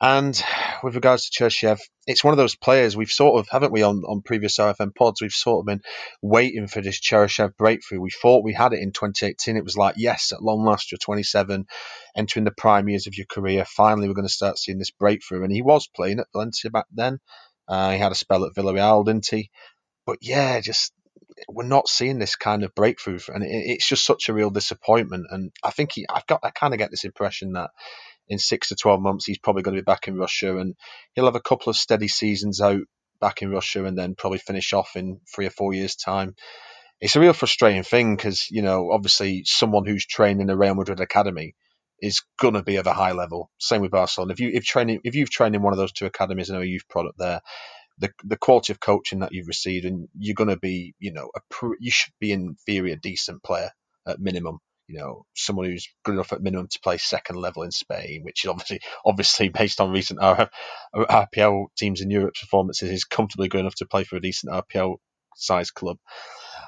And 0.00 0.40
with 0.82 0.94
regards 0.94 1.28
to 1.28 1.44
Cheryshev, 1.44 1.78
it's 2.06 2.24
one 2.24 2.32
of 2.32 2.38
those 2.38 2.56
players 2.56 2.96
we've 2.96 3.10
sort 3.10 3.38
of, 3.38 3.48
haven't 3.48 3.72
we, 3.72 3.82
on, 3.82 4.02
on 4.06 4.22
previous 4.22 4.58
RFN 4.58 4.94
pods, 4.94 5.22
we've 5.22 5.32
sort 5.32 5.62
of 5.62 5.66
been 5.66 5.82
waiting 6.20 6.66
for 6.66 6.80
this 6.80 7.00
Cheryshev 7.00 7.56
breakthrough. 7.56 8.00
We 8.00 8.10
thought 8.10 8.44
we 8.44 8.52
had 8.52 8.72
it 8.72 8.80
in 8.80 8.92
2018. 8.92 9.56
It 9.56 9.64
was 9.64 9.76
like, 9.76 9.94
yes, 9.96 10.32
at 10.32 10.42
long 10.42 10.64
last, 10.64 10.90
you're 10.90 10.98
27, 10.98 11.66
entering 12.16 12.44
the 12.44 12.50
prime 12.50 12.88
years 12.88 13.06
of 13.06 13.16
your 13.16 13.26
career. 13.26 13.64
Finally, 13.64 14.08
we're 14.08 14.14
going 14.14 14.26
to 14.26 14.32
start 14.32 14.58
seeing 14.58 14.78
this 14.78 14.90
breakthrough. 14.90 15.44
And 15.44 15.52
he 15.52 15.62
was 15.62 15.88
playing 15.88 16.18
at 16.18 16.26
Valencia 16.32 16.70
back 16.70 16.86
then. 16.92 17.18
Uh, 17.66 17.92
he 17.92 17.98
had 17.98 18.12
a 18.12 18.16
spell 18.16 18.44
at 18.44 18.54
Villarreal, 18.54 19.04
didn't 19.04 19.26
he? 19.30 19.50
But 20.06 20.18
yeah, 20.20 20.60
just 20.60 20.92
we're 21.48 21.64
not 21.64 21.88
seeing 21.88 22.18
this 22.18 22.36
kind 22.36 22.62
of 22.62 22.74
breakthrough, 22.74 23.18
and 23.28 23.42
it, 23.42 23.48
it's 23.50 23.88
just 23.88 24.04
such 24.04 24.28
a 24.28 24.34
real 24.34 24.50
disappointment. 24.50 25.26
And 25.30 25.50
I 25.62 25.70
think 25.70 25.92
he, 25.92 26.06
I've 26.08 26.26
got, 26.26 26.40
I 26.42 26.50
kind 26.50 26.74
of 26.74 26.78
get 26.78 26.90
this 26.90 27.04
impression 27.04 27.52
that 27.52 27.70
in 28.28 28.38
six 28.38 28.68
to 28.68 28.76
12 28.76 29.00
months, 29.00 29.26
he's 29.26 29.38
probably 29.38 29.62
going 29.62 29.76
to 29.76 29.82
be 29.82 29.84
back 29.84 30.08
in 30.08 30.16
Russia 30.16 30.56
and 30.56 30.74
he'll 31.14 31.26
have 31.26 31.36
a 31.36 31.40
couple 31.40 31.70
of 31.70 31.76
steady 31.76 32.08
seasons 32.08 32.60
out 32.60 32.82
back 33.20 33.42
in 33.42 33.50
Russia 33.50 33.84
and 33.84 33.96
then 33.96 34.14
probably 34.14 34.38
finish 34.38 34.72
off 34.72 34.96
in 34.96 35.20
three 35.34 35.46
or 35.46 35.50
four 35.50 35.72
years' 35.72 35.96
time. 35.96 36.34
It's 37.00 37.16
a 37.16 37.20
real 37.20 37.32
frustrating 37.32 37.82
thing 37.82 38.16
because, 38.16 38.46
you 38.50 38.62
know, 38.62 38.90
obviously 38.92 39.42
someone 39.44 39.84
who's 39.86 40.06
trained 40.06 40.40
in 40.40 40.50
a 40.50 40.56
Real 40.56 40.74
Madrid 40.74 41.00
academy 41.00 41.54
is 42.00 42.22
going 42.38 42.54
to 42.54 42.62
be 42.62 42.76
of 42.76 42.86
a 42.86 42.92
high 42.92 43.12
level. 43.12 43.50
Same 43.58 43.82
with 43.82 43.90
Barcelona. 43.90 44.32
If, 44.32 44.40
you, 44.40 44.50
if, 44.52 44.64
training, 44.64 45.00
if 45.04 45.14
you've 45.14 45.30
trained 45.30 45.54
in 45.54 45.62
one 45.62 45.72
of 45.72 45.78
those 45.78 45.92
two 45.92 46.06
academies 46.06 46.48
and 46.48 46.58
are 46.58 46.62
a 46.62 46.66
youth 46.66 46.88
product 46.88 47.18
there, 47.18 47.40
the 47.98 48.10
the 48.24 48.36
quality 48.36 48.72
of 48.72 48.80
coaching 48.80 49.20
that 49.20 49.32
you've 49.32 49.46
received, 49.46 49.84
and 49.84 50.08
you're 50.18 50.34
going 50.34 50.50
to 50.50 50.56
be, 50.58 50.94
you 50.98 51.12
know, 51.12 51.30
a 51.36 51.40
you 51.78 51.92
should 51.92 52.12
be 52.18 52.32
in 52.32 52.56
theory 52.66 52.92
a 52.92 52.96
decent 52.96 53.42
player 53.42 53.70
at 54.06 54.18
minimum 54.18 54.58
you 54.86 54.98
know, 54.98 55.24
someone 55.34 55.66
who's 55.66 55.88
good 56.04 56.14
enough 56.14 56.32
at 56.32 56.42
minimum 56.42 56.68
to 56.68 56.80
play 56.80 56.98
second 56.98 57.36
level 57.36 57.62
in 57.62 57.70
Spain, 57.70 58.22
which 58.22 58.44
is 58.44 58.50
obviously 58.50 58.80
obviously 59.04 59.48
based 59.48 59.80
on 59.80 59.90
recent 59.90 60.20
RPL 60.20 61.66
teams 61.76 62.00
in 62.00 62.10
Europe's 62.10 62.40
performances, 62.40 62.90
is 62.90 63.04
comfortably 63.04 63.48
good 63.48 63.60
enough 63.60 63.76
to 63.76 63.86
play 63.86 64.04
for 64.04 64.16
a 64.16 64.20
decent 64.20 64.52
RPL 64.52 64.96
size 65.36 65.70
club. 65.70 65.98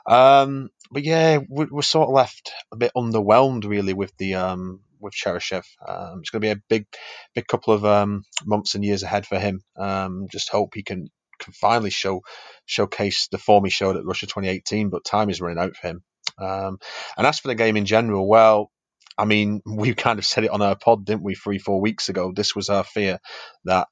Um, 0.08 0.70
but 0.90 1.02
yeah, 1.02 1.38
we're, 1.48 1.68
we're, 1.70 1.82
sort 1.82 2.08
of 2.08 2.14
left 2.14 2.52
a 2.72 2.76
bit 2.76 2.92
underwhelmed 2.96 3.64
really 3.64 3.92
with 3.92 4.16
the 4.18 4.36
um, 4.36 4.80
with 5.00 5.14
Cheryshev. 5.14 5.64
Um, 5.86 6.20
it's 6.20 6.30
going 6.30 6.40
to 6.42 6.46
be 6.46 6.50
a 6.50 6.62
big, 6.68 6.86
big 7.34 7.46
couple 7.46 7.74
of 7.74 7.84
um, 7.84 8.22
months 8.44 8.74
and 8.74 8.84
years 8.84 9.02
ahead 9.02 9.26
for 9.26 9.38
him. 9.38 9.62
Um, 9.76 10.26
just 10.30 10.50
hope 10.50 10.70
he 10.74 10.82
can, 10.82 11.08
can 11.40 11.52
finally 11.52 11.90
show 11.90 12.22
showcase 12.66 13.28
the 13.28 13.38
form 13.38 13.64
he 13.64 13.70
showed 13.70 13.96
at 13.96 14.04
Russia 14.04 14.26
2018. 14.26 14.90
But 14.90 15.04
time 15.04 15.30
is 15.30 15.40
running 15.40 15.58
out 15.58 15.76
for 15.76 15.88
him. 15.88 16.02
Um, 16.38 16.78
and 17.16 17.26
as 17.26 17.38
for 17.38 17.48
the 17.48 17.54
game 17.54 17.76
in 17.76 17.86
general, 17.86 18.28
well, 18.28 18.70
I 19.18 19.24
mean, 19.24 19.62
we 19.66 19.94
kind 19.94 20.18
of 20.18 20.24
said 20.24 20.44
it 20.44 20.50
on 20.50 20.62
our 20.62 20.76
pod, 20.76 21.04
didn't 21.04 21.24
we, 21.24 21.34
three, 21.34 21.58
four 21.58 21.80
weeks 21.80 22.08
ago? 22.08 22.32
This 22.34 22.54
was 22.54 22.68
our 22.68 22.84
fear 22.84 23.18
that 23.64 23.88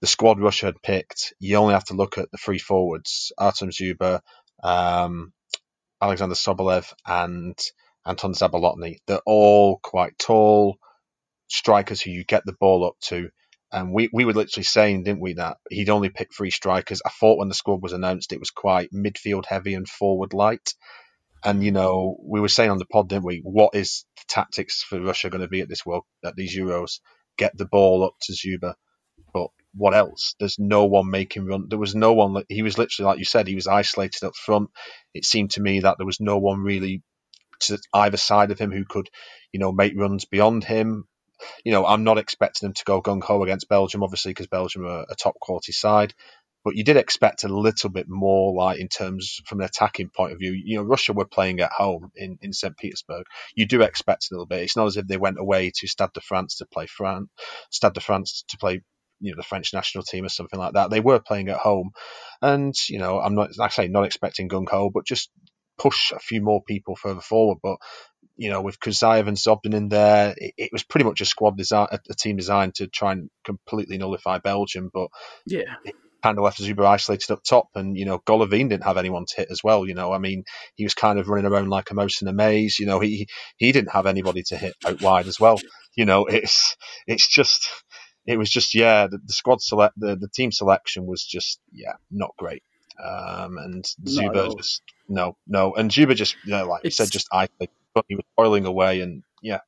the 0.00 0.06
squad 0.06 0.40
Russia 0.40 0.66
had 0.66 0.82
picked, 0.82 1.32
you 1.40 1.56
only 1.56 1.74
have 1.74 1.84
to 1.84 1.94
look 1.94 2.18
at 2.18 2.30
the 2.30 2.38
three 2.38 2.58
forwards 2.58 3.32
Artem 3.38 3.70
Dzyuba, 3.70 4.20
um, 4.62 5.32
Alexander 6.00 6.34
Sobolev, 6.34 6.92
and 7.06 7.58
Anton 8.06 8.34
Zabolotny. 8.34 8.98
They're 9.06 9.20
all 9.24 9.78
quite 9.82 10.18
tall 10.18 10.76
strikers 11.48 12.00
who 12.02 12.10
you 12.10 12.24
get 12.24 12.44
the 12.44 12.56
ball 12.60 12.86
up 12.86 12.94
to. 13.02 13.30
And 13.72 13.92
we, 13.92 14.08
we 14.12 14.24
were 14.24 14.32
literally 14.32 14.64
saying, 14.64 15.04
didn't 15.04 15.20
we, 15.20 15.34
that 15.34 15.56
he'd 15.70 15.90
only 15.90 16.08
pick 16.08 16.32
three 16.32 16.50
strikers. 16.50 17.02
I 17.04 17.10
thought 17.10 17.38
when 17.38 17.48
the 17.48 17.54
squad 17.54 17.82
was 17.82 17.92
announced, 17.92 18.32
it 18.32 18.40
was 18.40 18.50
quite 18.50 18.92
midfield 18.92 19.46
heavy 19.46 19.74
and 19.74 19.88
forward 19.88 20.32
light. 20.32 20.74
And 21.46 21.62
you 21.62 21.70
know, 21.70 22.16
we 22.20 22.40
were 22.40 22.48
saying 22.48 22.70
on 22.72 22.78
the 22.78 22.84
pod, 22.84 23.08
didn't 23.08 23.24
we? 23.24 23.40
What 23.44 23.76
is 23.76 24.04
the 24.16 24.24
tactics 24.26 24.82
for 24.82 25.00
Russia 25.00 25.30
going 25.30 25.42
to 25.42 25.48
be 25.48 25.60
at 25.60 25.68
this 25.68 25.86
world, 25.86 26.02
at 26.24 26.34
these 26.34 26.56
Euros? 26.56 26.98
Get 27.38 27.56
the 27.56 27.66
ball 27.66 28.02
up 28.02 28.14
to 28.22 28.32
Dzyuba, 28.32 28.74
but 29.32 29.50
what 29.72 29.94
else? 29.94 30.34
There's 30.40 30.58
no 30.58 30.86
one 30.86 31.08
making 31.08 31.46
run. 31.46 31.66
There 31.68 31.78
was 31.78 31.94
no 31.94 32.14
one. 32.14 32.42
He 32.48 32.62
was 32.62 32.78
literally 32.78 33.06
like 33.06 33.18
you 33.20 33.24
said. 33.24 33.46
He 33.46 33.54
was 33.54 33.68
isolated 33.68 34.24
up 34.24 34.34
front. 34.34 34.70
It 35.14 35.24
seemed 35.24 35.52
to 35.52 35.62
me 35.62 35.80
that 35.80 35.98
there 35.98 36.06
was 36.06 36.18
no 36.18 36.38
one 36.38 36.62
really 36.62 37.04
to 37.60 37.78
either 37.94 38.16
side 38.16 38.50
of 38.50 38.58
him 38.58 38.72
who 38.72 38.84
could, 38.84 39.08
you 39.52 39.60
know, 39.60 39.70
make 39.70 39.92
runs 39.96 40.24
beyond 40.24 40.64
him. 40.64 41.06
You 41.64 41.70
know, 41.70 41.86
I'm 41.86 42.02
not 42.02 42.18
expecting 42.18 42.66
them 42.66 42.74
to 42.74 42.84
go 42.84 43.00
gung 43.00 43.22
ho 43.22 43.44
against 43.44 43.68
Belgium, 43.68 44.02
obviously, 44.02 44.30
because 44.30 44.48
Belgium 44.48 44.84
are 44.84 45.06
a 45.08 45.14
top 45.14 45.38
quality 45.38 45.72
side 45.72 46.12
but 46.66 46.74
you 46.74 46.82
did 46.82 46.96
expect 46.96 47.44
a 47.44 47.48
little 47.48 47.90
bit 47.90 48.08
more, 48.08 48.52
like 48.52 48.80
in 48.80 48.88
terms 48.88 49.40
from 49.46 49.60
an 49.60 49.66
attacking 49.66 50.08
point 50.08 50.32
of 50.32 50.40
view. 50.40 50.50
You 50.50 50.78
know, 50.78 50.82
Russia 50.82 51.12
were 51.12 51.24
playing 51.24 51.60
at 51.60 51.70
home 51.70 52.10
in, 52.16 52.38
in 52.42 52.52
St. 52.52 52.76
Petersburg. 52.76 53.24
You 53.54 53.66
do 53.66 53.82
expect 53.82 54.26
a 54.28 54.34
little 54.34 54.46
bit. 54.46 54.64
It's 54.64 54.76
not 54.76 54.88
as 54.88 54.96
if 54.96 55.06
they 55.06 55.16
went 55.16 55.38
away 55.38 55.70
to 55.76 55.86
Stade 55.86 56.12
de 56.12 56.20
France 56.20 56.56
to 56.56 56.66
play 56.66 56.86
France, 56.86 57.28
Stade 57.70 57.92
de 57.92 58.00
France 58.00 58.42
to 58.48 58.58
play 58.58 58.82
you 59.20 59.30
know 59.30 59.36
the 59.36 59.44
French 59.44 59.72
national 59.72 60.02
team 60.02 60.24
or 60.24 60.28
something 60.28 60.58
like 60.58 60.72
that. 60.72 60.90
They 60.90 60.98
were 60.98 61.20
playing 61.20 61.50
at 61.50 61.58
home, 61.58 61.92
and 62.42 62.74
you 62.88 62.98
know 62.98 63.20
I'm 63.20 63.36
not 63.36 63.54
say 63.70 63.86
not 63.86 64.02
expecting 64.02 64.48
gung 64.48 64.68
ho, 64.68 64.90
but 64.92 65.06
just 65.06 65.30
push 65.78 66.10
a 66.10 66.18
few 66.18 66.42
more 66.42 66.64
people 66.66 66.96
further 66.96 67.20
forward. 67.20 67.58
But 67.62 67.76
you 68.36 68.50
know 68.50 68.60
with 68.60 68.80
Kuzyaev 68.80 69.28
and 69.28 69.36
Zobnin 69.36 69.74
in 69.74 69.88
there, 69.88 70.34
it, 70.36 70.54
it 70.58 70.70
was 70.72 70.82
pretty 70.82 71.04
much 71.04 71.20
a 71.20 71.26
squad 71.26 71.56
design, 71.56 71.86
a, 71.92 72.00
a, 72.10 72.14
team 72.14 72.36
designed 72.36 72.74
to 72.74 72.88
try 72.88 73.12
and 73.12 73.30
completely 73.44 73.98
nullify 73.98 74.38
Belgium. 74.38 74.90
But 74.92 75.10
yeah, 75.46 75.76
kind 76.22 76.38
of 76.38 76.44
left 76.44 76.60
Dzyuba 76.60 76.86
isolated 76.86 77.30
up 77.30 77.42
top, 77.42 77.68
and 77.74 77.96
you 77.96 78.04
know 78.04 78.18
Golovin 78.20 78.68
didn't 78.68 78.84
have 78.84 78.96
anyone 78.96 79.24
to 79.26 79.36
hit 79.36 79.50
as 79.50 79.62
well. 79.62 79.86
You 79.86 79.94
know, 79.94 80.12
I 80.12 80.18
mean, 80.18 80.44
he 80.74 80.84
was 80.84 80.94
kind 80.94 81.18
of 81.18 81.28
running 81.28 81.50
around 81.50 81.68
like 81.68 81.90
a 81.90 81.94
mouse 81.94 82.22
in 82.22 82.28
a 82.28 82.32
maze. 82.32 82.78
You 82.78 82.86
know, 82.86 83.00
he 83.00 83.28
he 83.56 83.72
didn't 83.72 83.92
have 83.92 84.06
anybody 84.06 84.42
to 84.44 84.56
hit 84.56 84.74
out 84.86 85.02
wide 85.02 85.26
as 85.26 85.40
well. 85.40 85.60
You 85.96 86.04
know, 86.04 86.26
it's 86.26 86.76
it's 87.06 87.28
just 87.28 87.68
it 88.26 88.38
was 88.38 88.50
just 88.50 88.74
yeah, 88.74 89.06
the, 89.06 89.18
the 89.24 89.32
squad 89.32 89.60
select 89.62 89.94
the 89.96 90.16
the 90.16 90.28
team 90.28 90.52
selection 90.52 91.06
was 91.06 91.24
just 91.24 91.60
yeah 91.72 91.94
not 92.10 92.30
great. 92.38 92.62
Um, 93.02 93.58
and 93.58 93.84
Dzyuba 94.04 94.56
just 94.56 94.82
no 95.08 95.36
no, 95.46 95.74
and 95.74 95.90
Dzyuba 95.90 96.14
just 96.14 96.36
you 96.44 96.52
know, 96.52 96.66
like 96.66 96.84
you 96.84 96.90
said, 96.90 97.10
just 97.10 97.28
isolated. 97.32 97.70
But 97.94 98.04
he 98.08 98.14
was 98.14 98.24
boiling 98.36 98.66
away, 98.66 99.00
and 99.00 99.22
yeah, 99.42 99.60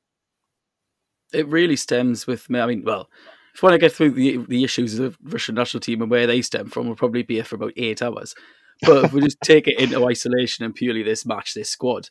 it 1.32 1.46
really 1.48 1.76
stems 1.76 2.26
with 2.26 2.48
me. 2.50 2.60
I 2.60 2.66
mean, 2.66 2.84
well, 2.84 3.08
we 3.62 3.66
want 3.66 3.74
to 3.74 3.84
get 3.84 3.92
through 3.92 4.10
the 4.12 4.38
the 4.48 4.64
issues 4.64 4.98
of 4.98 5.12
the 5.12 5.30
Russian 5.30 5.54
national 5.54 5.80
team 5.80 6.02
and 6.02 6.10
where 6.10 6.26
they 6.26 6.42
stem 6.42 6.68
from, 6.68 6.86
we'll 6.86 6.96
probably 6.96 7.22
be 7.22 7.34
here 7.34 7.44
for 7.44 7.56
about 7.56 7.72
eight 7.76 8.02
hours. 8.02 8.34
But 8.82 9.06
if 9.06 9.12
we 9.12 9.20
just 9.20 9.40
take 9.42 9.66
it 9.66 9.80
into 9.80 10.06
isolation 10.06 10.64
and 10.64 10.74
purely 10.74 11.02
this 11.02 11.26
match, 11.26 11.54
this 11.54 11.70
squad, 11.70 12.08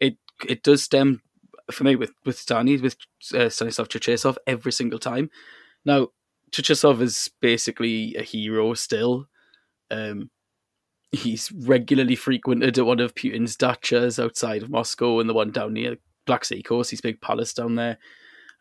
it 0.00 0.16
it 0.48 0.62
does 0.62 0.82
stem 0.82 1.20
for 1.70 1.84
me 1.84 1.96
with 1.96 2.12
with 2.24 2.38
Stani 2.38 2.80
with 2.80 2.96
uh, 3.34 3.48
Stanislav 3.48 3.88
Cherchesov 3.88 4.36
every 4.46 4.72
single 4.72 4.98
time. 4.98 5.30
Now, 5.84 6.08
Cherchesov 6.52 7.00
is 7.00 7.30
basically 7.40 8.14
a 8.16 8.22
hero 8.22 8.74
still. 8.74 9.26
Um, 9.90 10.30
he's 11.12 11.52
regularly 11.52 12.16
frequented 12.16 12.78
at 12.78 12.86
one 12.86 13.00
of 13.00 13.14
Putin's 13.14 13.56
dachas 13.56 14.22
outside 14.22 14.62
of 14.62 14.70
Moscow 14.70 15.20
and 15.20 15.28
the 15.28 15.34
one 15.34 15.50
down 15.50 15.74
near 15.74 15.96
Black 16.26 16.44
Sea 16.44 16.62
coast. 16.62 16.90
His 16.90 17.00
big 17.00 17.20
palace 17.20 17.52
down 17.52 17.74
there. 17.74 17.98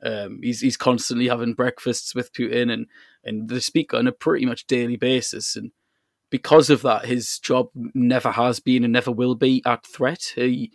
Um, 0.03 0.39
he's 0.43 0.61
he's 0.61 0.77
constantly 0.77 1.27
having 1.27 1.53
breakfasts 1.53 2.13
with 2.13 2.33
Putin, 2.33 2.71
and 2.71 2.87
and 3.23 3.49
they 3.49 3.59
speak 3.59 3.93
on 3.93 4.07
a 4.07 4.11
pretty 4.11 4.45
much 4.45 4.67
daily 4.67 4.97
basis. 4.97 5.55
And 5.55 5.71
because 6.29 6.69
of 6.69 6.81
that, 6.83 7.05
his 7.05 7.39
job 7.39 7.69
never 7.73 8.31
has 8.31 8.59
been 8.59 8.83
and 8.83 8.93
never 8.93 9.11
will 9.11 9.35
be 9.35 9.61
at 9.65 9.85
threat. 9.85 10.33
He 10.35 10.71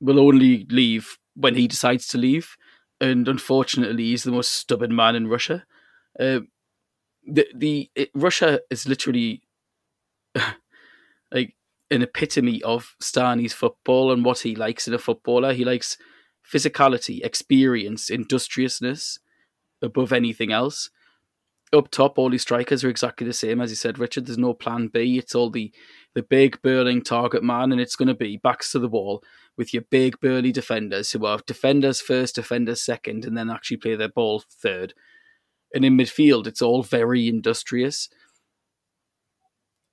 will 0.00 0.20
only 0.20 0.66
leave 0.70 1.18
when 1.34 1.54
he 1.54 1.66
decides 1.66 2.06
to 2.08 2.18
leave, 2.18 2.56
and 3.00 3.28
unfortunately, 3.28 4.04
he's 4.04 4.24
the 4.24 4.32
most 4.32 4.52
stubborn 4.52 4.94
man 4.94 5.16
in 5.16 5.28
Russia. 5.28 5.64
Uh, 6.18 6.40
the 7.26 7.46
the 7.54 7.90
it, 7.94 8.10
Russia 8.14 8.60
is 8.70 8.86
literally 8.86 9.42
like 11.32 11.54
an 11.90 12.02
epitome 12.02 12.62
of 12.62 12.94
Stani's 13.00 13.52
football 13.52 14.12
and 14.12 14.24
what 14.24 14.40
he 14.40 14.54
likes 14.54 14.88
in 14.88 14.94
a 14.94 14.98
footballer. 14.98 15.52
He 15.52 15.64
likes 15.64 15.96
physicality, 16.52 17.24
experience, 17.24 18.10
industriousness 18.10 19.18
above 19.82 20.12
anything 20.12 20.52
else. 20.52 20.90
Up 21.72 21.90
top, 21.90 22.18
all 22.18 22.30
these 22.30 22.42
strikers 22.42 22.84
are 22.84 22.88
exactly 22.88 23.26
the 23.26 23.32
same 23.32 23.60
as 23.60 23.70
you 23.70 23.76
said, 23.76 23.98
Richard. 23.98 24.26
There's 24.26 24.38
no 24.38 24.54
plan 24.54 24.88
B. 24.88 25.18
It's 25.18 25.34
all 25.34 25.50
the 25.50 25.72
the 26.14 26.22
big 26.22 26.62
burling 26.62 27.02
target 27.02 27.42
man, 27.42 27.72
and 27.72 27.80
it's 27.80 27.96
going 27.96 28.08
to 28.08 28.14
be 28.14 28.36
backs 28.36 28.72
to 28.72 28.78
the 28.78 28.88
wall 28.88 29.22
with 29.56 29.74
your 29.74 29.82
big 29.90 30.18
burly 30.20 30.52
defenders 30.52 31.12
who 31.12 31.26
are 31.26 31.40
defenders 31.46 32.00
first, 32.00 32.36
defenders 32.36 32.80
second, 32.80 33.24
and 33.24 33.36
then 33.36 33.50
actually 33.50 33.78
play 33.78 33.96
their 33.96 34.08
ball 34.08 34.42
third. 34.48 34.94
And 35.74 35.84
in 35.84 35.96
midfield, 35.96 36.46
it's 36.46 36.62
all 36.62 36.82
very 36.82 37.28
industrious. 37.28 38.08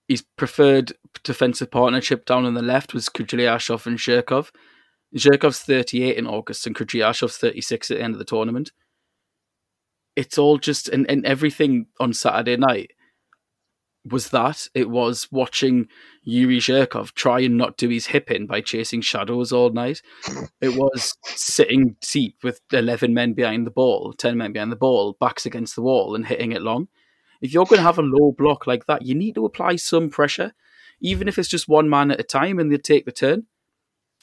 His 0.08 0.24
preferred 0.38 0.94
defensive 1.24 1.72
partnership 1.72 2.26
down 2.26 2.46
on 2.46 2.54
the 2.54 2.62
left 2.62 2.94
was 2.94 3.10
Kudryashov 3.10 3.86
and 3.86 3.98
Zhirkov. 3.98 4.52
Zhirkov's 5.16 5.60
38 5.60 6.18
in 6.18 6.28
August 6.28 6.66
and 6.66 6.76
Kudryashov's 6.76 7.38
36 7.38 7.92
at 7.92 7.98
the 7.98 8.04
end 8.04 8.16
of 8.16 8.20
the 8.20 8.26
tournament. 8.26 8.72
It's 10.16 10.38
all 10.38 10.58
just, 10.58 10.88
and, 10.90 11.10
and 11.10 11.26
everything 11.26 11.88
on 12.00 12.14
Saturday 12.14 12.58
night 12.58 12.92
was 14.06 14.30
that. 14.30 14.68
It 14.74 14.90
was 14.90 15.28
watching 15.32 15.88
Yuri 16.24 16.58
Zhirkov 16.60 17.14
try 17.14 17.40
and 17.42 17.58
not 17.58 17.78
do 17.78 17.90
his 17.90 18.08
hip 18.08 18.30
in 18.30 18.48
by 18.48 18.62
chasing 18.62 19.02
shadows 19.02 19.52
all 19.52 19.70
night. 19.70 20.02
It 20.62 20.76
was 20.76 21.16
sitting 21.24 21.96
deep 22.02 22.38
with 22.44 22.62
11 22.72 23.14
men 23.14 23.34
behind 23.34 23.66
the 23.66 23.72
ball, 23.72 24.14
10 24.14 24.38
men 24.38 24.54
behind 24.54 24.72
the 24.72 24.78
ball, 24.78 25.16
backs 25.20 25.46
against 25.46 25.76
the 25.76 25.82
wall 25.82 26.16
and 26.16 26.26
hitting 26.26 26.52
it 26.52 26.62
long. 26.62 26.90
If 27.42 27.54
you're 27.54 27.66
going 27.66 27.80
to 27.80 27.84
have 27.84 28.00
a 28.00 28.04
low 28.04 28.32
block 28.32 28.68
like 28.68 28.86
that, 28.86 29.04
you 29.04 29.16
need 29.16 29.36
to 29.36 29.46
apply 29.46 29.76
some 29.78 30.10
pressure, 30.10 30.54
even 31.02 31.28
if 31.28 31.38
it's 31.38 31.50
just 31.50 31.68
one 31.68 31.90
man 31.90 32.12
at 32.12 32.20
a 32.20 32.24
time 32.24 32.60
and 32.60 32.72
they 32.72 32.78
take 32.78 33.06
the 33.06 33.12
turn 33.12 33.48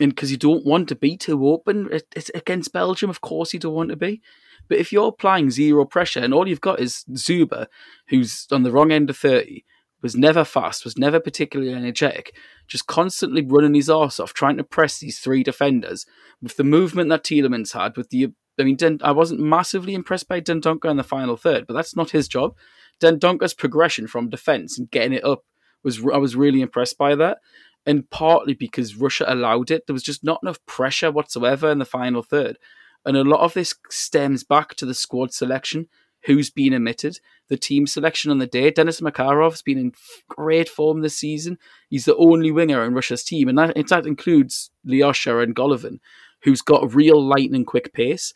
because 0.08 0.30
you 0.30 0.36
don't 0.36 0.64
want 0.64 0.88
to 0.88 0.94
be 0.94 1.16
too 1.16 1.46
open 1.48 1.90
it's 2.16 2.30
against 2.34 2.72
Belgium, 2.72 3.10
of 3.10 3.20
course 3.20 3.52
you 3.52 3.60
don't 3.60 3.74
want 3.74 3.90
to 3.90 3.96
be. 3.96 4.22
But 4.68 4.78
if 4.78 4.92
you're 4.92 5.08
applying 5.08 5.50
zero 5.50 5.84
pressure 5.84 6.20
and 6.20 6.32
all 6.32 6.48
you've 6.48 6.60
got 6.60 6.80
is 6.80 7.04
Dzyuba, 7.10 7.66
who's 8.08 8.46
on 8.50 8.62
the 8.62 8.70
wrong 8.70 8.92
end 8.92 9.10
of 9.10 9.16
thirty, 9.16 9.64
was 10.02 10.16
never 10.16 10.44
fast, 10.44 10.84
was 10.84 10.96
never 10.96 11.20
particularly 11.20 11.72
energetic, 11.72 12.34
just 12.66 12.86
constantly 12.86 13.44
running 13.44 13.74
his 13.74 13.90
arse 13.90 14.18
off, 14.18 14.32
trying 14.32 14.56
to 14.56 14.64
press 14.64 14.98
these 14.98 15.18
three 15.18 15.42
defenders 15.42 16.06
with 16.40 16.56
the 16.56 16.64
movement 16.64 17.10
that 17.10 17.24
Tielemans 17.24 17.72
had. 17.72 17.96
With 17.96 18.10
the, 18.10 18.28
I 18.58 18.62
mean, 18.62 18.76
Den, 18.76 18.98
I 19.02 19.12
wasn't 19.12 19.40
massively 19.40 19.94
impressed 19.94 20.28
by 20.28 20.40
Dendoncker 20.40 20.90
in 20.90 20.96
the 20.96 21.04
final 21.04 21.36
third, 21.36 21.66
but 21.66 21.74
that's 21.74 21.96
not 21.96 22.10
his 22.10 22.28
job. 22.28 22.56
Dendoncker's 23.00 23.54
progression 23.54 24.06
from 24.06 24.30
defence 24.30 24.78
and 24.78 24.90
getting 24.90 25.12
it 25.12 25.24
up 25.24 25.44
was 25.82 25.98
I 26.12 26.18
was 26.18 26.36
really 26.36 26.60
impressed 26.60 26.98
by 26.98 27.14
that 27.16 27.38
and 27.86 28.08
partly 28.10 28.54
because 28.54 28.96
Russia 28.96 29.24
allowed 29.26 29.70
it. 29.70 29.86
There 29.86 29.94
was 29.94 30.02
just 30.02 30.24
not 30.24 30.40
enough 30.42 30.64
pressure 30.66 31.10
whatsoever 31.10 31.70
in 31.70 31.78
the 31.78 31.84
final 31.84 32.22
third. 32.22 32.58
And 33.04 33.16
a 33.16 33.24
lot 33.24 33.40
of 33.40 33.54
this 33.54 33.74
stems 33.88 34.44
back 34.44 34.74
to 34.76 34.86
the 34.86 34.94
squad 34.94 35.32
selection, 35.32 35.88
who's 36.24 36.50
been 36.50 36.74
omitted, 36.74 37.18
the 37.48 37.56
team 37.56 37.86
selection 37.86 38.30
on 38.30 38.38
the 38.38 38.46
day. 38.46 38.70
Denis 38.70 39.00
Makarov's 39.00 39.62
been 39.62 39.78
in 39.78 39.92
great 40.28 40.68
form 40.68 41.00
this 41.00 41.16
season. 41.16 41.58
He's 41.88 42.04
the 42.04 42.16
only 42.16 42.50
winger 42.50 42.84
in 42.84 42.94
Russia's 42.94 43.24
team, 43.24 43.48
and 43.48 43.56
that, 43.58 43.74
that 43.88 44.06
includes 44.06 44.70
Lyosha 44.86 45.42
and 45.42 45.56
Golovin, 45.56 45.98
who's 46.42 46.60
got 46.60 46.94
real 46.94 47.22
lightning 47.22 47.64
quick 47.64 47.94
pace. 47.94 48.34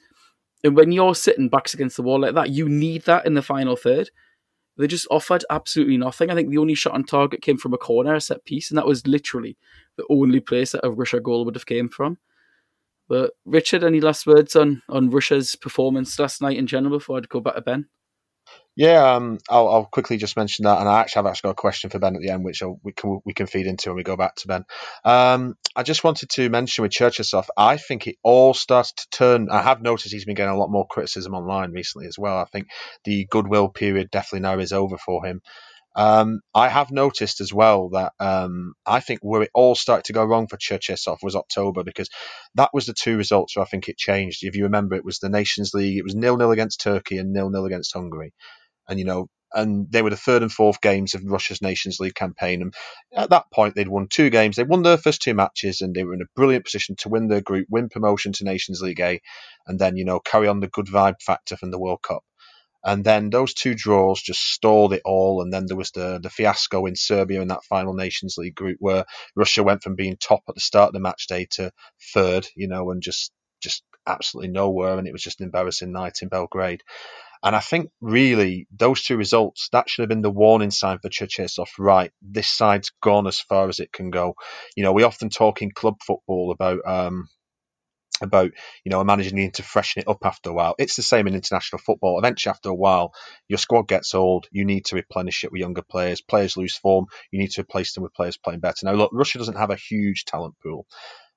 And 0.62 0.74
when 0.74 0.92
you're 0.92 1.14
sitting 1.14 1.50
backs 1.50 1.74
against 1.74 1.96
the 1.96 2.02
wall 2.02 2.20
like 2.20 2.34
that, 2.34 2.48
you 2.48 2.68
need 2.68 3.02
that 3.02 3.26
in 3.26 3.34
the 3.34 3.42
final 3.42 3.76
third. 3.76 4.10
They 4.76 4.86
just 4.88 5.06
offered 5.10 5.44
absolutely 5.50 5.96
nothing. 5.96 6.30
I 6.30 6.34
think 6.34 6.50
the 6.50 6.58
only 6.58 6.74
shot 6.74 6.94
on 6.94 7.04
target 7.04 7.42
came 7.42 7.56
from 7.56 7.74
a 7.74 7.78
corner, 7.78 8.14
a 8.14 8.20
set 8.20 8.44
piece, 8.44 8.70
and 8.70 8.78
that 8.78 8.86
was 8.86 9.06
literally 9.06 9.56
the 9.96 10.04
only 10.10 10.40
place 10.40 10.72
that 10.72 10.84
a 10.84 10.90
Russia 10.90 11.20
goal 11.20 11.44
would 11.44 11.54
have 11.54 11.66
came 11.66 11.88
from. 11.88 12.18
But 13.08 13.32
Richard, 13.44 13.84
any 13.84 14.00
last 14.00 14.26
words 14.26 14.56
on 14.56 14.82
on 14.88 15.10
Russia's 15.10 15.54
performance 15.56 16.18
last 16.18 16.42
night 16.42 16.56
in 16.56 16.66
general 16.66 16.98
before 16.98 17.18
I'd 17.18 17.28
go 17.28 17.40
back 17.40 17.54
to 17.54 17.60
Ben? 17.60 17.86
Yeah, 18.76 19.14
um, 19.14 19.38
I'll, 19.48 19.68
I'll, 19.68 19.84
quickly 19.84 20.16
just 20.16 20.36
mention 20.36 20.64
that, 20.64 20.80
and 20.80 20.88
I 20.88 21.00
actually 21.00 21.20
have 21.20 21.26
actually 21.26 21.48
got 21.48 21.52
a 21.52 21.54
question 21.54 21.90
for 21.90 22.00
Ben 22.00 22.16
at 22.16 22.22
the 22.22 22.30
end, 22.30 22.44
which 22.44 22.60
I'll, 22.60 22.80
we 22.82 22.92
can 22.92 23.20
we 23.24 23.32
can 23.32 23.46
feed 23.46 23.68
into 23.68 23.90
when 23.90 23.96
we 23.96 24.02
go 24.02 24.16
back 24.16 24.34
to 24.36 24.48
Ben. 24.48 24.64
Um, 25.04 25.56
I 25.76 25.84
just 25.84 26.02
wanted 26.02 26.30
to 26.30 26.48
mention 26.48 26.82
with 26.82 26.90
Cherchesov, 26.90 27.46
I 27.56 27.76
think 27.76 28.08
it 28.08 28.16
all 28.24 28.52
starts 28.52 28.92
to 28.92 29.08
turn. 29.10 29.48
I 29.48 29.62
have 29.62 29.80
noticed 29.80 30.12
he's 30.12 30.24
been 30.24 30.34
getting 30.34 30.52
a 30.52 30.58
lot 30.58 30.70
more 30.70 30.88
criticism 30.88 31.34
online 31.34 31.70
recently 31.70 32.08
as 32.08 32.18
well. 32.18 32.36
I 32.36 32.46
think 32.46 32.66
the 33.04 33.26
goodwill 33.26 33.68
period 33.68 34.10
definitely 34.10 34.40
now 34.40 34.58
is 34.58 34.72
over 34.72 34.98
for 34.98 35.24
him. 35.24 35.40
Um, 35.96 36.40
I 36.54 36.68
have 36.68 36.90
noticed 36.90 37.40
as 37.40 37.52
well 37.52 37.90
that 37.90 38.12
um, 38.20 38.74
I 38.86 39.00
think 39.00 39.20
where 39.22 39.42
it 39.42 39.50
all 39.54 39.74
started 39.74 40.04
to 40.06 40.12
go 40.12 40.24
wrong 40.24 40.48
for 40.48 40.56
Cherchesov 40.56 41.18
was 41.22 41.36
October 41.36 41.84
because 41.84 42.10
that 42.56 42.70
was 42.74 42.86
the 42.86 42.94
two 42.94 43.16
results 43.16 43.56
where 43.56 43.64
I 43.64 43.68
think 43.68 43.88
it 43.88 43.96
changed. 43.96 44.42
If 44.42 44.56
you 44.56 44.64
remember, 44.64 44.96
it 44.96 45.04
was 45.04 45.18
the 45.20 45.28
Nations 45.28 45.72
League, 45.74 45.98
it 45.98 46.04
was 46.04 46.14
nil 46.14 46.36
nil 46.36 46.52
against 46.52 46.80
Turkey 46.80 47.18
and 47.18 47.32
nil 47.32 47.50
nil 47.50 47.66
against 47.66 47.94
Hungary 47.94 48.32
and 48.88 48.98
you 48.98 49.04
know, 49.04 49.28
and 49.52 49.86
they 49.90 50.02
were 50.02 50.10
the 50.10 50.16
third 50.16 50.42
and 50.42 50.50
fourth 50.50 50.80
games 50.80 51.14
of 51.14 51.22
Russia's 51.24 51.62
Nations 51.62 52.00
League 52.00 52.16
campaign. 52.16 52.60
And 52.60 52.74
at 53.14 53.30
that 53.30 53.44
point, 53.52 53.76
they'd 53.76 53.88
won 53.88 54.08
two 54.08 54.28
games. 54.28 54.56
They 54.56 54.64
won 54.64 54.82
their 54.82 54.98
first 54.98 55.22
two 55.22 55.34
matches, 55.34 55.80
and 55.80 55.94
they 55.94 56.02
were 56.02 56.14
in 56.14 56.22
a 56.22 56.32
brilliant 56.34 56.64
position 56.64 56.96
to 56.98 57.08
win 57.08 57.28
their 57.28 57.40
group, 57.40 57.68
win 57.70 57.88
promotion 57.88 58.32
to 58.32 58.44
Nations 58.44 58.82
League 58.82 59.00
A, 59.00 59.20
and 59.66 59.78
then 59.78 59.96
you 59.96 60.04
know 60.04 60.18
carry 60.18 60.48
on 60.48 60.58
the 60.60 60.68
good 60.68 60.86
vibe 60.86 61.22
factor 61.22 61.56
from 61.56 61.70
the 61.70 61.78
World 61.78 62.02
Cup. 62.02 62.24
And 62.84 63.02
then 63.02 63.30
those 63.30 63.54
two 63.54 63.74
draws 63.74 64.20
just 64.20 64.40
stalled 64.40 64.92
it 64.92 65.02
all. 65.04 65.40
And 65.40 65.52
then 65.52 65.66
there 65.66 65.76
was 65.76 65.90
the, 65.92 66.20
the 66.22 66.30
fiasco 66.30 66.86
in 66.86 66.96
Serbia 66.96 67.40
in 67.40 67.48
that 67.48 67.64
final 67.64 67.94
Nations 67.94 68.36
League 68.36 68.54
group 68.54 68.76
where 68.80 69.06
Russia 69.34 69.62
went 69.62 69.82
from 69.82 69.94
being 69.94 70.16
top 70.16 70.42
at 70.48 70.54
the 70.54 70.60
start 70.60 70.88
of 70.88 70.92
the 70.92 71.00
match 71.00 71.26
day 71.26 71.46
to 71.52 71.72
third, 72.12 72.46
you 72.54 72.68
know, 72.68 72.90
and 72.90 73.02
just 73.02 73.32
just 73.60 73.82
absolutely 74.06 74.50
nowhere. 74.50 74.98
And 74.98 75.08
it 75.08 75.12
was 75.12 75.22
just 75.22 75.40
an 75.40 75.46
embarrassing 75.46 75.92
night 75.92 76.18
in 76.20 76.28
Belgrade. 76.28 76.82
And 77.42 77.54
I 77.54 77.60
think 77.60 77.90
really 78.00 78.66
those 78.74 79.02
two 79.02 79.18
results, 79.18 79.68
that 79.72 79.88
should 79.88 80.02
have 80.02 80.08
been 80.08 80.22
the 80.22 80.30
warning 80.30 80.70
sign 80.70 80.98
for 80.98 81.10
Cherchesov. 81.10 81.68
Right, 81.78 82.10
this 82.22 82.48
side's 82.48 82.90
gone 83.02 83.26
as 83.26 83.40
far 83.40 83.68
as 83.68 83.80
it 83.80 83.92
can 83.92 84.10
go. 84.10 84.34
You 84.76 84.82
know, 84.82 84.92
we 84.92 85.02
often 85.02 85.28
talk 85.28 85.60
in 85.60 85.70
club 85.70 85.96
football 86.06 86.52
about 86.52 86.80
um, 86.86 87.28
about 88.20 88.52
you 88.84 88.90
know 88.90 89.02
needing 89.02 89.50
to 89.52 89.62
freshen 89.62 90.00
it 90.02 90.08
up 90.08 90.24
after 90.24 90.50
a 90.50 90.52
while. 90.52 90.74
It's 90.78 90.96
the 90.96 91.02
same 91.02 91.26
in 91.26 91.34
international 91.34 91.80
football. 91.80 92.18
Eventually, 92.18 92.50
after 92.50 92.70
a 92.70 92.74
while, 92.74 93.12
your 93.48 93.58
squad 93.58 93.88
gets 93.88 94.14
old. 94.14 94.46
You 94.50 94.64
need 94.64 94.86
to 94.86 94.96
replenish 94.96 95.44
it 95.44 95.52
with 95.52 95.60
younger 95.60 95.82
players. 95.82 96.20
Players 96.20 96.56
lose 96.56 96.76
form. 96.76 97.06
You 97.30 97.38
need 97.38 97.50
to 97.52 97.62
replace 97.62 97.94
them 97.94 98.02
with 98.02 98.14
players 98.14 98.36
playing 98.36 98.60
better. 98.60 98.86
Now, 98.86 98.92
look, 98.92 99.10
Russia 99.12 99.38
doesn't 99.38 99.56
have 99.56 99.70
a 99.70 99.76
huge 99.76 100.24
talent 100.24 100.54
pool 100.62 100.86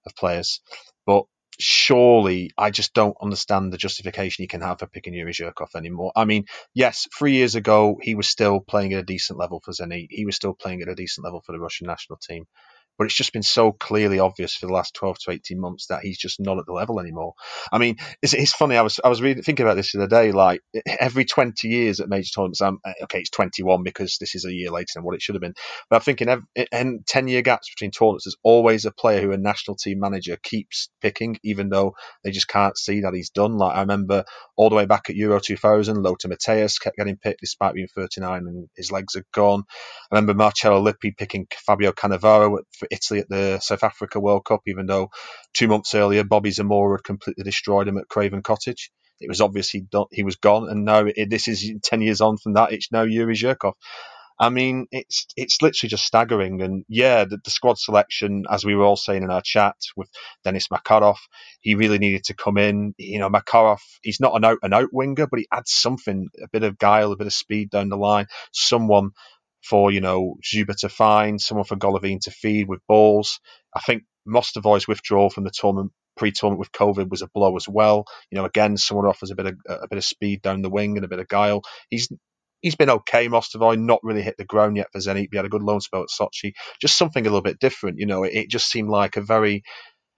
of 0.06 0.16
players, 0.16 0.62
but 1.06 1.24
surely 1.60 2.52
I 2.58 2.70
just 2.70 2.94
don't 2.94 3.18
understand 3.22 3.74
the 3.74 3.78
justification 3.78 4.44
you 4.44 4.48
can 4.48 4.62
have 4.62 4.80
for 4.80 4.88
picking 4.88 5.14
Yuri 5.14 5.34
Zhirkov 5.34 5.76
anymore. 5.76 6.12
I 6.16 6.26
mean, 6.26 6.46
yes, 6.76 7.08
three 7.18 7.34
years 7.34 7.56
ago 7.56 7.98
he 8.02 8.14
was 8.16 8.28
still 8.28 8.60
playing 8.60 8.94
at 8.94 9.00
a 9.00 9.04
decent 9.04 9.40
level 9.40 9.62
for 9.64 9.72
Zenit. 9.72 10.08
He 10.12 10.26
was 10.26 10.36
still 10.36 10.54
playing 10.54 10.84
at 10.84 10.88
a 10.88 10.96
decent 10.96 11.26
level 11.26 11.42
for 11.44 11.54
the 11.54 11.60
Russian 11.60 11.88
national 11.88 12.20
team 12.20 12.46
but 12.98 13.06
it's 13.06 13.16
just 13.16 13.34
been 13.34 13.44
so 13.44 13.72
clearly 13.72 14.20
obvious 14.20 14.56
for 14.56 14.68
the 14.68 14.74
last 14.74 14.94
12 14.96 15.18
to 15.26 15.32
18 15.32 15.60
months 15.60 15.88
that 15.88 16.02
he's 16.04 16.18
just 16.18 16.40
not 16.40 16.58
at 16.58 16.66
the 16.66 16.74
level 16.74 17.00
anymore. 17.00 17.34
I 17.72 17.78
mean, 17.78 17.98
it's, 18.22 18.34
it's 18.34 18.54
funny. 18.54 18.78
I 18.78 18.82
was 18.82 19.00
I 19.04 19.10
was 19.10 19.22
reading, 19.22 19.44
thinking 19.44 19.66
about 19.66 19.76
this 19.76 19.92
the 19.92 20.00
other 20.00 20.08
day. 20.08 20.32
Like 20.32 20.62
every 21.00 21.26
20 21.26 21.68
years 21.68 22.00
at 22.00 22.10
major 22.10 22.30
tournaments, 22.34 22.62
I'm, 22.62 22.80
okay, 23.04 23.20
it's 23.20 23.30
21 23.30 23.84
because 23.84 24.18
this 24.20 24.36
is 24.36 24.46
a 24.46 24.54
year 24.54 24.72
later 24.72 24.94
than 24.96 25.04
what 25.04 25.16
it 25.16 25.22
should 25.22 25.36
have 25.36 25.42
been. 25.42 25.56
But 25.90 25.98
I'm 25.98 26.02
thinking, 26.02 26.28
and 26.72 27.06
10 27.06 27.28
year 27.28 27.42
gaps 27.42 27.70
between 27.70 27.92
tournaments, 27.92 28.26
there's 28.26 28.38
always 28.44 28.86
a 28.86 28.92
player 28.92 29.22
who 29.22 29.32
a 29.32 29.38
national 29.38 29.78
team 29.78 30.00
manager 30.00 30.38
keeps 30.42 30.90
picking, 31.02 31.38
even 31.44 31.70
though 31.70 31.96
they 32.24 32.32
just 32.32 32.48
can't 32.48 32.78
see 32.78 33.02
that 33.02 33.14
he's 33.14 33.30
done. 33.30 33.58
Like 33.58 33.76
I 33.76 33.82
remember 33.82 34.26
all 34.56 34.70
the 34.70 34.76
way 34.76 34.86
back 34.86 35.10
at 35.10 35.16
Euro 35.16 35.40
2000, 35.40 36.02
Lothar 36.02 36.30
Matthäus 36.30 36.82
kept 36.82 36.98
getting 36.98 37.18
picked 37.18 37.42
despite 37.42 37.74
being 37.74 37.88
39 37.96 38.48
and 38.48 38.70
his 38.76 38.92
legs 38.92 39.16
are 39.16 39.26
gone. 39.34 39.64
I 40.12 40.16
remember 40.16 40.34
Marcello 40.34 40.82
Lippi 40.82 41.12
picking 41.12 41.48
Fabio 41.66 41.92
Cannavaro 41.92 42.60
for 42.88 42.96
Italy 42.96 43.20
at 43.22 43.30
the 43.30 43.60
South 43.60 43.84
Africa 43.84 44.20
World 44.20 44.46
Cup, 44.46 44.62
even 44.68 44.86
though 44.86 45.10
two 45.54 45.68
months 45.68 45.94
earlier 45.96 46.24
Bobby 46.24 46.52
Zamora 46.52 46.98
had 46.98 47.04
completely 47.04 47.44
destroyed 47.44 47.88
him 47.88 47.98
at 47.98 48.08
Craven 48.08 48.44
Cottage. 48.44 48.92
It 49.20 49.30
was 49.30 49.42
obvious 49.42 49.70
he 49.70 49.84
he 50.12 50.24
was 50.24 50.36
gone, 50.36 50.70
and 50.70 50.86
now 50.86 51.06
it, 51.08 51.30
this 51.30 51.48
is 51.48 51.72
ten 51.84 52.02
years 52.02 52.22
on 52.22 52.38
from 52.38 52.54
that. 52.54 52.72
It's 52.72 52.92
now 52.92 53.04
Yuri 53.04 53.36
Zhirkov. 53.36 53.74
I 54.40 54.50
mean, 54.50 54.86
it's 54.92 55.26
it's 55.36 55.62
literally 55.64 55.90
just 55.90 56.06
staggering. 56.06 56.62
And 56.62 56.86
yeah, 56.88 57.26
the, 57.26 57.40
the, 57.44 57.50
squad 57.50 57.80
selection, 57.80 58.46
as 58.50 58.64
we 58.64 58.76
were 58.76 58.84
all 58.84 58.96
saying 58.96 59.24
in 59.24 59.32
our 59.32 59.42
chat 59.42 59.76
with 59.96 60.10
Denis 60.44 60.68
Makarov, 60.68 61.18
he 61.62 61.74
really 61.74 61.98
needed 61.98 62.26
to 62.26 62.36
come 62.36 62.58
in. 62.58 62.94
You 62.98 63.20
know, 63.20 63.30
Makarov, 63.30 63.80
he's 64.04 64.20
not 64.20 64.36
an 64.36 64.46
out 64.46 64.60
and 64.62 64.76
out 64.76 64.90
winger, 64.94 65.26
but 65.26 65.40
he 65.40 65.48
adds 65.52 65.72
something, 65.72 66.28
a 66.42 66.48
bit 66.52 66.64
of 66.64 66.78
guile, 66.78 67.12
a 67.12 67.18
bit 67.18 67.28
of 67.28 67.34
speed 67.34 67.72
down 67.72 67.90
the 67.90 67.98
line. 67.98 68.28
Someone 68.54 69.12
for 69.70 69.92
you 69.92 70.02
know 70.02 70.36
Dzyuba 70.44 70.76
to 70.80 70.90
find, 70.90 71.42
someone 71.42 71.66
for 71.66 71.76
Golovin 71.76 72.20
to 72.22 72.32
feed 72.32 72.68
with 72.68 72.80
balls. 72.88 73.40
I 73.76 73.82
think 73.82 74.04
Mostovoy's 74.28 74.88
withdrawal 74.88 75.30
from 75.30 75.44
the 75.44 75.52
tournament 75.52 75.92
pre-tournament 76.18 76.60
with 76.60 76.72
COVID 76.72 77.10
was 77.10 77.22
a 77.22 77.28
blow 77.28 77.56
as 77.56 77.68
well. 77.70 78.06
You 78.32 78.38
know, 78.38 78.46
again, 78.46 78.76
someone 78.76 79.06
offers 79.06 79.32
a 79.32 79.36
bit 79.36 79.46
of 79.46 79.56
a 79.68 79.88
bit 79.88 79.98
of 79.98 80.04
speed 80.04 80.42
down 80.42 80.62
the 80.62 80.70
wing 80.70 80.98
and 80.98 81.06
a 81.06 81.10
bit 81.10 81.20
of 81.20 81.28
guile. 81.28 81.62
He's 81.90 82.10
he's 82.62 82.76
been 82.76 82.90
okay, 82.90 83.28
Mostovoy, 83.28 83.80
not 83.80 84.00
really 84.04 84.24
hit 84.24 84.36
the 84.38 84.46
ground 84.46 84.78
yet 84.78 84.92
for 84.92 85.00
Zenit. 85.00 85.28
He 85.32 85.38
had 85.38 85.46
a 85.46 85.50
good 85.50 85.64
loan 85.64 85.80
spell 85.80 86.04
at 86.04 86.10
Sochi. 86.10 86.54
Just 86.82 86.98
something 86.98 87.22
a 87.26 87.30
little 87.30 87.42
bit 87.42 87.60
different. 87.60 88.00
You 88.00 88.08
know, 88.08 88.24
it, 88.24 88.34
it 88.34 88.50
just 88.50 88.70
seemed 88.70 88.90
like 88.90 89.16
a 89.18 89.22
very 89.22 89.64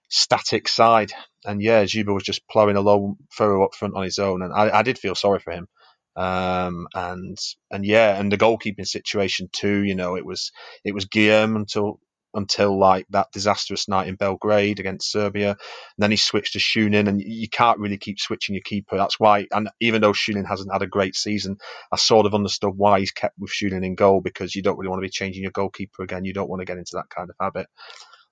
static 0.09 0.67
side. 0.67 1.11
And 1.45 1.61
yeah, 1.61 1.83
Dzyuba 1.83 2.13
was 2.13 2.23
just 2.23 2.47
ploughing 2.49 2.75
along 2.75 3.17
furrow 3.29 3.65
up 3.65 3.75
front 3.75 3.95
on 3.95 4.03
his 4.03 4.19
own. 4.19 4.41
And 4.41 4.53
I, 4.53 4.79
I 4.79 4.83
did 4.83 4.97
feel 4.97 5.15
sorry 5.15 5.39
for 5.39 5.51
him. 5.51 5.67
Um, 6.15 6.87
and 6.93 7.37
and 7.71 7.85
yeah, 7.85 8.19
and 8.19 8.31
the 8.31 8.37
goalkeeping 8.37 8.87
situation 8.87 9.49
too. 9.51 9.83
You 9.83 9.95
know, 9.95 10.15
it 10.15 10.25
was 10.25 10.51
it 10.83 10.93
was 10.93 11.05
Guilherme 11.05 11.55
until 11.55 11.99
until 12.33 12.77
like 12.77 13.07
that 13.09 13.27
disastrous 13.31 13.87
night 13.87 14.07
in 14.07 14.15
Belgrade 14.15 14.79
against 14.79 15.11
Serbia. 15.11 15.49
And 15.51 15.57
then 15.97 16.11
he 16.11 16.17
switched 16.17 16.53
to 16.53 16.59
Shunin, 16.59 17.07
and 17.07 17.21
you 17.21 17.49
can't 17.49 17.79
really 17.79 17.97
keep 17.97 18.19
switching 18.19 18.55
your 18.55 18.61
keeper. 18.63 18.97
That's 18.97 19.19
why, 19.19 19.47
and 19.51 19.69
even 19.79 20.01
though 20.01 20.13
Shunin 20.13 20.47
hasn't 20.47 20.71
had 20.71 20.81
a 20.81 20.87
great 20.87 21.15
season, 21.15 21.57
I 21.91 21.97
sort 21.97 22.25
of 22.25 22.35
understood 22.35 22.73
why 22.75 22.99
he's 22.99 23.11
kept 23.11 23.35
with 23.39 23.51
Shunin 23.51 23.85
in 23.85 23.95
goal 23.95 24.21
because 24.21 24.55
you 24.55 24.61
don't 24.61 24.77
really 24.77 24.89
want 24.89 24.99
to 25.01 25.07
be 25.07 25.11
changing 25.11 25.43
your 25.43 25.51
goalkeeper 25.51 26.03
again. 26.03 26.25
You 26.25 26.33
don't 26.33 26.49
want 26.49 26.61
to 26.61 26.65
get 26.65 26.77
into 26.77 26.93
that 26.93 27.09
kind 27.09 27.29
of 27.29 27.35
habit. 27.39 27.67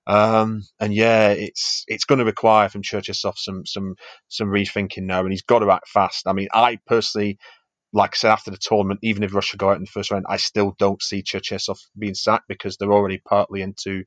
Um, 0.06 0.64
and 0.80 0.94
yeah, 0.94 1.30
it's 1.30 1.84
it's 1.88 2.06
going 2.06 2.20
to 2.20 2.26
require 2.26 2.70
from 2.70 2.82
Cherchesov 2.82 3.38
some 3.38 3.66
some 3.66 3.96
some 4.30 4.48
rethinking 4.48 5.04
now, 5.04 5.22
and 5.22 5.32
he's 5.32 5.42
got 5.42 5.60
to 5.60 5.72
act 5.72 5.90
fast. 5.90 6.28
I 6.28 6.34
mean, 6.34 6.48
I 6.54 6.80
personally 6.86 7.40
like 7.98 8.14
I 8.14 8.18
said 8.18 8.32
after 8.32 8.52
the 8.52 8.58
tournament, 8.58 9.00
even 9.02 9.24
if 9.24 9.34
Russia 9.34 9.58
go 9.58 9.70
out 9.70 9.78
in 9.78 9.82
the 9.82 9.88
first 9.88 10.12
round, 10.12 10.26
I 10.30 10.38
still 10.38 10.76
don't 10.78 11.02
see 11.02 11.24
Cherchesov 11.24 11.80
being 11.98 12.14
sacked 12.14 12.48
because 12.48 12.78
they're 12.78 12.94
already 12.94 13.18
partly 13.18 13.64
into 13.64 14.04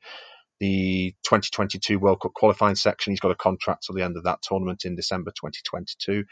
the 0.60 1.12
2022 1.24 1.98
World 1.98 2.20
Cup 2.20 2.32
qualifying 2.32 2.76
section. 2.76 3.10
He's 3.10 3.20
got 3.20 3.32
a 3.32 3.36
contract 3.36 3.84
till 3.84 3.96
the 3.96 4.04
end 4.04 4.16
of 4.16 4.24
that 4.24 4.42
tournament 4.42 4.84
in 4.84 4.94
December 4.94 5.32
2022. 5.32 6.24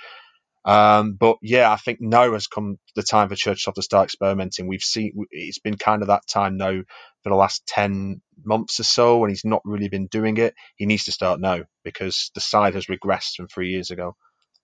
Um, 0.64 1.14
but 1.14 1.38
yeah, 1.42 1.73
I 1.73 1.77
think 1.77 2.01
now 2.01 2.33
has 2.33 2.47
come 2.47 2.79
the 2.94 3.03
time 3.03 3.29
for 3.29 3.35
Cherchesov 3.35 3.75
to 3.75 3.83
start 3.83 4.05
experimenting. 4.05 4.68
We've 4.68 4.81
seen 4.81 5.12
it's 5.33 5.59
been 5.59 5.79
kind 5.79 6.03
of 6.03 6.09
that 6.09 6.29
time 6.29 6.59
now 6.59 6.83
for 7.25 7.31
the 7.31 7.35
last 7.37 7.66
10 7.66 8.21
months 8.44 8.79
or 8.79 8.85
so, 8.85 9.25
and 9.25 9.31
he's 9.31 9.44
not 9.44 9.62
really 9.64 9.88
been 9.88 10.07
doing 10.07 10.37
it. 10.37 10.55
He 10.77 10.87
needs 10.87 11.05
to 11.05 11.12
start 11.12 11.40
now 11.40 11.62
because 11.83 12.31
the 12.37 12.40
side 12.40 12.75
has 12.75 12.87
regressed 12.87 13.35
from 13.37 13.49
three 13.49 13.71
years 13.71 13.90
ago. 13.90 14.15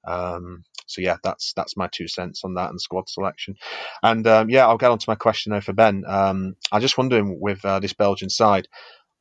Um, 0.06 0.62
so 0.86 1.00
yeah, 1.00 1.16
that's 1.22 1.52
that's 1.54 1.76
my 1.76 1.88
two 1.92 2.08
cents 2.08 2.42
on 2.44 2.54
that 2.54 2.70
and 2.70 2.80
squad 2.80 3.08
selection. 3.08 3.56
And 4.02 4.26
um, 4.26 4.50
yeah, 4.50 4.66
I'll 4.66 4.78
get 4.78 4.90
on 4.90 4.98
to 4.98 5.08
my 5.08 5.14
question 5.16 5.52
now 5.52 5.60
for 5.60 5.72
Ben. 5.72 6.04
Um, 6.06 6.56
I'm 6.72 6.80
just 6.80 6.98
wondering 6.98 7.38
with 7.40 7.64
uh, 7.64 7.80
this 7.80 7.94
Belgian 7.94 8.30
side, 8.30 8.66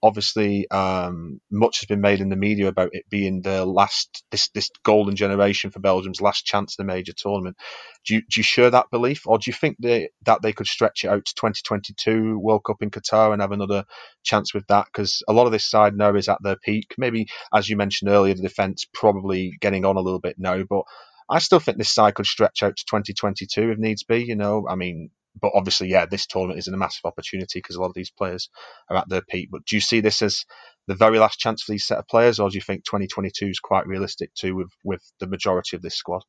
obviously 0.03 0.69
um, 0.69 1.39
much 1.49 1.79
has 1.79 1.87
been 1.87 2.01
made 2.01 2.19
in 2.19 2.29
the 2.29 2.35
media 2.35 2.67
about 2.67 2.89
it 2.91 3.05
being 3.09 3.41
the 3.41 3.65
last 3.65 4.23
this 4.31 4.49
this 4.49 4.69
golden 4.83 5.15
generation 5.15 5.71
for 5.71 5.79
Belgium's 5.79 6.21
last 6.21 6.45
chance 6.45 6.75
at 6.77 6.83
a 6.83 6.85
major 6.85 7.13
tournament. 7.15 7.57
Do 8.05 8.15
you, 8.15 8.21
do 8.21 8.39
you 8.39 8.43
share 8.43 8.69
that 8.69 8.87
belief, 8.91 9.23
or 9.25 9.37
do 9.37 9.45
you 9.47 9.53
think 9.53 9.77
they, 9.79 10.09
that 10.25 10.41
they 10.41 10.53
could 10.53 10.67
stretch 10.67 11.05
it 11.05 11.07
out 11.07 11.25
to 11.25 11.35
2022 11.35 12.37
World 12.37 12.63
Cup 12.65 12.77
in 12.81 12.91
Qatar 12.91 13.31
and 13.31 13.41
have 13.41 13.53
another 13.53 13.85
chance 14.23 14.53
with 14.53 14.67
that? 14.67 14.87
Because 14.87 15.23
a 15.27 15.33
lot 15.33 15.45
of 15.45 15.53
this 15.53 15.69
side 15.69 15.95
now 15.95 16.13
is 16.15 16.29
at 16.29 16.39
their 16.43 16.57
peak. 16.57 16.95
Maybe, 16.97 17.27
as 17.53 17.69
you 17.69 17.77
mentioned 17.77 18.11
earlier, 18.11 18.33
the 18.33 18.41
defence 18.41 18.85
probably 18.93 19.53
getting 19.61 19.85
on 19.85 19.95
a 19.95 20.01
little 20.01 20.19
bit 20.19 20.35
now, 20.37 20.63
but 20.69 20.83
I 21.33 21.39
still 21.39 21.59
think 21.59 21.79
this 21.79 21.91
side 21.91 22.13
could 22.13 22.27
stretch 22.27 22.61
out 22.61 22.77
to 22.77 22.85
2022 22.85 23.71
if 23.71 23.79
needs 23.79 24.03
be. 24.03 24.23
You 24.23 24.35
know, 24.35 24.67
I 24.69 24.75
mean, 24.75 25.09
but 25.41 25.51
obviously, 25.55 25.89
yeah, 25.89 26.05
this 26.05 26.27
tournament 26.27 26.59
is 26.59 26.67
a 26.67 26.77
massive 26.77 27.05
opportunity 27.05 27.57
because 27.57 27.75
a 27.75 27.81
lot 27.81 27.87
of 27.87 27.95
these 27.95 28.11
players 28.11 28.49
are 28.87 28.97
at 28.97 29.09
their 29.09 29.23
peak. 29.23 29.49
But 29.51 29.65
do 29.65 29.75
you 29.75 29.81
see 29.81 29.99
this 29.99 30.21
as 30.21 30.45
the 30.85 30.93
very 30.93 31.17
last 31.17 31.39
chance 31.39 31.63
for 31.63 31.71
these 31.71 31.87
set 31.87 31.97
of 31.97 32.07
players, 32.07 32.39
or 32.39 32.51
do 32.51 32.55
you 32.55 32.61
think 32.61 32.85
2022 32.85 33.47
is 33.47 33.59
quite 33.59 33.87
realistic 33.87 34.31
too 34.35 34.55
with 34.55 34.69
with 34.83 35.01
the 35.19 35.25
majority 35.25 35.75
of 35.75 35.81
this 35.81 35.95
squad? 35.95 36.21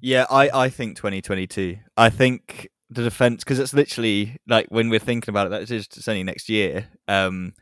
Yeah, 0.00 0.24
I, 0.30 0.48
I 0.48 0.68
think 0.70 0.96
2022. 0.96 1.76
I 1.98 2.08
think 2.08 2.70
the 2.88 3.02
defense 3.02 3.44
because 3.44 3.58
it's 3.58 3.74
literally 3.74 4.38
like 4.48 4.66
when 4.70 4.88
we're 4.88 4.98
thinking 4.98 5.30
about 5.30 5.48
it, 5.48 5.50
that 5.50 5.70
is 5.70 5.88
it's 5.94 6.08
only 6.08 6.24
next 6.24 6.48
year. 6.48 6.88
Um, 7.06 7.52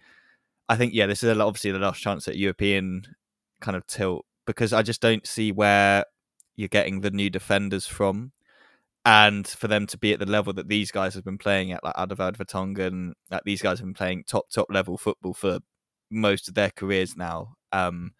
I 0.68 0.76
think 0.76 0.94
yeah, 0.94 1.06
this 1.06 1.24
is 1.24 1.36
obviously 1.36 1.72
the 1.72 1.80
last 1.80 2.00
chance 2.00 2.28
at 2.28 2.36
European 2.36 3.02
kind 3.60 3.76
of 3.76 3.84
tilt 3.88 4.24
because 4.48 4.72
I 4.72 4.80
just 4.80 5.02
don't 5.02 5.26
see 5.26 5.52
where 5.52 6.06
you're 6.56 6.68
getting 6.68 7.02
the 7.02 7.10
new 7.10 7.28
defenders 7.28 7.86
from. 7.86 8.32
And 9.04 9.46
for 9.46 9.68
them 9.68 9.86
to 9.88 9.98
be 9.98 10.14
at 10.14 10.20
the 10.20 10.26
level 10.26 10.54
that 10.54 10.68
these 10.68 10.90
guys 10.90 11.14
have 11.14 11.24
been 11.24 11.36
playing 11.36 11.70
at, 11.70 11.84
like 11.84 11.94
Alderweireld 11.96 12.38
Vertonghen, 12.38 13.12
like 13.30 13.42
these 13.44 13.60
guys 13.60 13.78
have 13.78 13.86
been 13.86 13.94
playing 13.94 14.24
top 14.26 14.46
top 14.50 14.66
level 14.70 14.96
football 14.96 15.34
for 15.34 15.58
most 16.10 16.48
of 16.48 16.54
their 16.54 16.70
careers 16.70 17.14
now. 17.14 17.56
Um, 17.72 18.12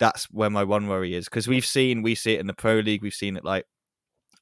that's 0.00 0.24
where 0.24 0.50
my 0.50 0.64
one 0.64 0.88
worry 0.88 1.14
is 1.14 1.26
because 1.26 1.46
we've 1.46 1.64
seen 1.64 2.02
we 2.02 2.16
see 2.16 2.34
it 2.34 2.40
in 2.40 2.48
the 2.48 2.52
pro 2.52 2.80
league, 2.80 3.02
we've 3.02 3.14
seen 3.14 3.36
it 3.36 3.44
like 3.44 3.64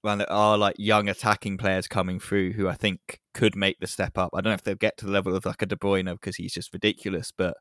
when 0.01 0.19
there 0.19 0.33
are 0.33 0.57
like 0.57 0.77
young 0.79 1.09
attacking 1.11 1.59
players 1.59 1.87
coming 1.87 2.19
through 2.19 2.53
who 2.53 2.69
I 2.69 2.75
think 2.75 3.21
could 3.35 3.55
make 3.55 3.79
the 3.81 3.87
step 3.87 4.17
up. 4.17 4.31
I 4.33 4.41
don't 4.41 4.53
know 4.53 4.55
if 4.55 4.63
they'll 4.63 4.77
get 4.77 4.97
to 4.99 5.07
the 5.07 5.13
level 5.13 5.37
of 5.37 5.45
like 5.45 5.61
a 5.61 5.67
De 5.67 5.77
Bruyne 5.77 6.11
because 6.11 6.37
he's 6.37 6.55
just 6.55 6.73
ridiculous, 6.73 7.33
but 7.37 7.55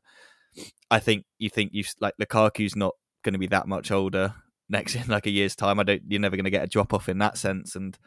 I 0.90 1.00
think 1.00 1.26
you 1.38 1.50
think 1.50 1.72
you 1.74 1.84
like 2.00 2.14
Lukaku's 2.18 2.74
not 2.74 2.94
going 3.22 3.32
to 3.32 3.38
be 3.38 3.46
that 3.48 3.68
much 3.68 3.90
older 3.90 4.34
next 4.68 4.94
in 4.94 5.06
like 5.08 5.26
a 5.26 5.30
year's 5.30 5.56
time. 5.56 5.80
I 5.80 5.82
don't. 5.82 6.02
You're 6.08 6.20
never 6.20 6.36
going 6.36 6.44
to 6.44 6.50
get 6.50 6.64
a 6.64 6.68
drop 6.68 6.92
off 6.92 7.08
in 7.08 7.18
that 7.18 7.38
sense, 7.38 7.74
and 7.74 7.98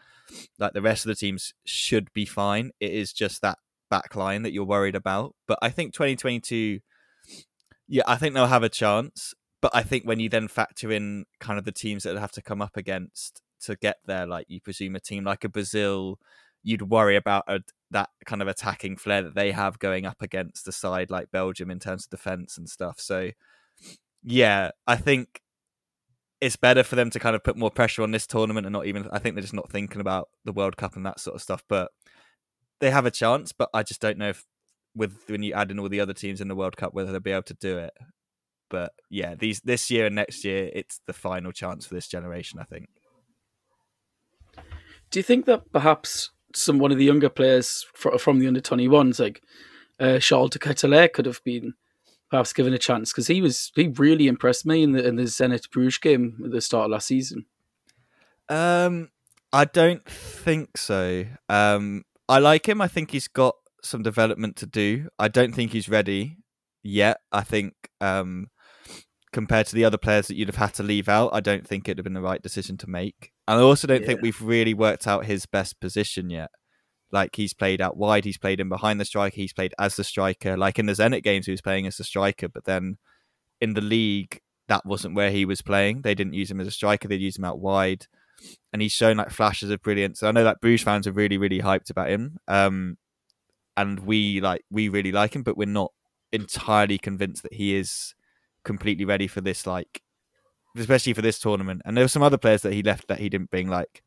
like 0.59 0.73
the 0.73 0.81
rest 0.81 1.05
of 1.05 1.09
the 1.09 1.15
teams 1.15 1.53
should 1.65 2.11
be 2.13 2.25
fine. 2.25 2.71
It 2.79 2.91
is 2.91 3.13
just 3.13 3.41
that 3.41 3.57
back 3.89 4.15
line 4.15 4.43
that 4.43 4.53
you're 4.53 4.65
worried 4.65 4.95
about. 4.95 5.35
But 5.47 5.59
I 5.61 5.69
think 5.69 5.93
2022, 5.93 6.79
yeah, 7.87 8.03
I 8.07 8.15
think 8.15 8.33
they'll 8.33 8.47
have 8.47 8.63
a 8.63 8.69
chance. 8.69 9.33
But 9.61 9.71
I 9.75 9.83
think 9.83 10.05
when 10.05 10.19
you 10.19 10.27
then 10.27 10.47
factor 10.47 10.91
in 10.91 11.25
kind 11.39 11.59
of 11.59 11.65
the 11.65 11.71
teams 11.71 12.03
that 12.03 12.17
have 12.17 12.31
to 12.31 12.41
come 12.41 12.63
up 12.63 12.77
against 12.77 13.41
to 13.61 13.75
get 13.75 13.97
there, 14.05 14.25
like 14.25 14.47
you 14.49 14.59
presume 14.59 14.95
a 14.95 14.99
team 14.99 15.23
like 15.23 15.43
a 15.43 15.49
Brazil, 15.49 16.17
you'd 16.63 16.89
worry 16.89 17.15
about 17.15 17.43
a, 17.47 17.59
that 17.91 18.09
kind 18.25 18.41
of 18.41 18.47
attacking 18.47 18.97
flair 18.97 19.21
that 19.21 19.35
they 19.35 19.51
have 19.51 19.77
going 19.77 20.07
up 20.07 20.21
against 20.21 20.65
the 20.65 20.71
side 20.71 21.11
like 21.11 21.31
Belgium 21.31 21.69
in 21.69 21.77
terms 21.77 22.05
of 22.05 22.09
defense 22.09 22.57
and 22.57 22.67
stuff. 22.67 22.99
So, 22.99 23.31
yeah, 24.23 24.71
I 24.87 24.95
think 24.95 25.41
it's 26.39 26.55
better 26.55 26.83
for 26.83 26.95
them 26.95 27.09
to 27.11 27.19
kind 27.19 27.35
of 27.35 27.43
put 27.43 27.55
more 27.55 27.71
pressure 27.71 28.01
on 28.01 28.11
this 28.11 28.25
tournament 28.27 28.65
and 28.65 28.73
not 28.73 28.87
even. 28.87 29.07
I 29.11 29.19
think 29.19 29.35
they're 29.35 29.43
just 29.43 29.53
not 29.53 29.69
thinking 29.69 30.01
about 30.01 30.29
the 30.43 30.51
World 30.51 30.75
Cup 30.77 30.95
and 30.95 31.05
that 31.05 31.19
sort 31.19 31.35
of 31.35 31.41
stuff. 31.41 31.63
But 31.67 31.91
they 32.79 32.89
have 32.89 33.05
a 33.05 33.11
chance, 33.11 33.51
but 33.51 33.69
I 33.73 33.83
just 33.83 34.01
don't 34.01 34.17
know 34.17 34.29
if 34.29 34.45
with 34.95 35.23
when 35.27 35.43
you 35.43 35.53
add 35.53 35.71
in 35.71 35.79
all 35.79 35.87
the 35.87 36.01
other 36.01 36.13
teams 36.13 36.41
in 36.41 36.47
the 36.47 36.55
World 36.55 36.75
Cup 36.75 36.93
whether 36.93 37.11
they'll 37.11 37.21
be 37.21 37.31
able 37.31 37.43
to 37.43 37.53
do 37.53 37.77
it. 37.77 37.93
But 38.69 38.93
yeah, 39.09 39.35
these 39.35 39.61
this 39.61 39.91
year 39.91 40.07
and 40.07 40.15
next 40.15 40.43
year, 40.43 40.69
it's 40.73 40.99
the 41.05 41.13
final 41.13 41.51
chance 41.51 41.85
for 41.85 41.93
this 41.93 42.07
generation. 42.07 42.59
I 42.59 42.63
think. 42.63 42.89
Do 45.11 45.19
you 45.19 45.23
think 45.23 45.45
that 45.45 45.71
perhaps 45.71 46.31
some 46.55 46.79
one 46.79 46.91
of 46.91 46.97
the 46.97 47.05
younger 47.05 47.29
players 47.29 47.85
from 47.93 48.39
the 48.39 48.47
under 48.47 48.61
twenty 48.61 48.87
ones, 48.87 49.19
like 49.19 49.41
uh, 49.99 50.19
Charles 50.19 50.51
de 50.51 50.59
Ketelaere, 50.59 51.11
could 51.11 51.25
have 51.25 51.43
been 51.43 51.73
perhaps 52.31 52.53
given 52.53 52.73
a 52.73 52.77
chance 52.77 53.11
because 53.11 53.27
he 53.27 53.41
was 53.41 53.71
he 53.75 53.89
really 53.89 54.27
impressed 54.27 54.65
me 54.65 54.81
in 54.81 54.93
the 54.93 55.05
in 55.05 55.17
the 55.17 55.23
Zenit 55.23 55.69
Bruges 55.69 55.99
game 55.99 56.41
at 56.43 56.51
the 56.51 56.61
start 56.61 56.85
of 56.85 56.91
last 56.91 57.07
season. 57.07 57.45
Um, 58.49 59.09
I 59.53 59.65
don't 59.65 60.03
think 60.05 60.77
so. 60.77 61.25
Um, 61.49 62.03
I 62.27 62.39
like 62.39 62.67
him. 62.67 62.81
I 62.81 62.87
think 62.87 63.11
he's 63.11 63.27
got 63.27 63.55
some 63.83 64.01
development 64.01 64.55
to 64.57 64.65
do. 64.65 65.09
I 65.19 65.27
don't 65.27 65.53
think 65.53 65.71
he's 65.71 65.89
ready 65.89 66.37
yet. 66.83 67.17
I 67.31 67.41
think 67.41 67.73
um, 67.99 68.47
compared 69.33 69.67
to 69.67 69.75
the 69.75 69.85
other 69.85 69.97
players 69.97 70.27
that 70.27 70.35
you'd 70.35 70.47
have 70.47 70.55
had 70.55 70.73
to 70.75 70.83
leave 70.83 71.09
out, 71.09 71.31
I 71.33 71.41
don't 71.41 71.67
think 71.67 71.87
it'd 71.87 71.97
have 71.97 72.03
been 72.03 72.13
the 72.13 72.21
right 72.21 72.41
decision 72.41 72.77
to 72.77 72.89
make. 72.89 73.31
And 73.47 73.59
I 73.59 73.63
also 73.63 73.87
don't 73.87 74.01
yeah. 74.01 74.07
think 74.07 74.21
we've 74.21 74.41
really 74.41 74.73
worked 74.73 75.07
out 75.07 75.25
his 75.25 75.45
best 75.45 75.79
position 75.79 76.29
yet. 76.29 76.51
Like 77.11 77.35
he's 77.35 77.53
played 77.53 77.81
out 77.81 77.97
wide, 77.97 78.25
he's 78.25 78.37
played 78.37 78.59
in 78.59 78.69
behind 78.69 78.99
the 78.99 79.05
striker, 79.05 79.35
he's 79.35 79.53
played 79.53 79.73
as 79.77 79.95
the 79.95 80.03
striker. 80.03 80.57
Like 80.57 80.79
in 80.79 80.85
the 80.85 80.93
Zenit 80.93 81.23
games, 81.23 81.45
he 81.45 81.51
was 81.51 81.61
playing 81.61 81.87
as 81.87 81.97
the 81.97 82.03
striker, 82.03 82.47
but 82.47 82.65
then 82.65 82.97
in 83.59 83.73
the 83.73 83.81
league, 83.81 84.41
that 84.67 84.85
wasn't 84.85 85.15
where 85.15 85.31
he 85.31 85.45
was 85.45 85.61
playing. 85.61 86.01
They 86.01 86.15
didn't 86.15 86.33
use 86.33 86.49
him 86.49 86.61
as 86.61 86.67
a 86.67 86.71
striker; 86.71 87.07
they'd 87.07 87.21
use 87.21 87.37
him 87.37 87.45
out 87.45 87.59
wide, 87.59 88.07
and 88.71 88.81
he's 88.81 88.93
shown 88.93 89.17
like 89.17 89.29
flashes 89.29 89.69
of 89.69 89.81
brilliance. 89.81 90.23
I 90.23 90.31
know 90.31 90.43
that 90.43 90.61
Bruges 90.61 90.83
fans 90.83 91.07
are 91.07 91.11
really, 91.11 91.37
really 91.37 91.59
hyped 91.59 91.89
about 91.89 92.09
him, 92.09 92.37
um, 92.47 92.97
and 93.75 93.99
we 93.99 94.39
like 94.41 94.63
we 94.71 94.89
really 94.89 95.11
like 95.11 95.35
him, 95.35 95.43
but 95.43 95.57
we're 95.57 95.65
not 95.65 95.91
entirely 96.31 96.97
convinced 96.97 97.43
that 97.43 97.53
he 97.53 97.75
is 97.75 98.15
completely 98.63 99.05
ready 99.05 99.27
for 99.27 99.41
this, 99.41 99.67
like 99.67 100.01
especially 100.77 101.13
for 101.13 101.21
this 101.21 101.39
tournament. 101.39 101.81
And 101.85 101.97
there 101.97 102.03
were 102.03 102.09
some 102.09 102.23
other 102.23 102.37
players 102.37 102.61
that 102.61 102.73
he 102.73 102.83
left 102.83 103.07
that 103.07 103.19
he 103.19 103.29
didn't 103.29 103.51
bring, 103.51 103.67
like 103.67 104.01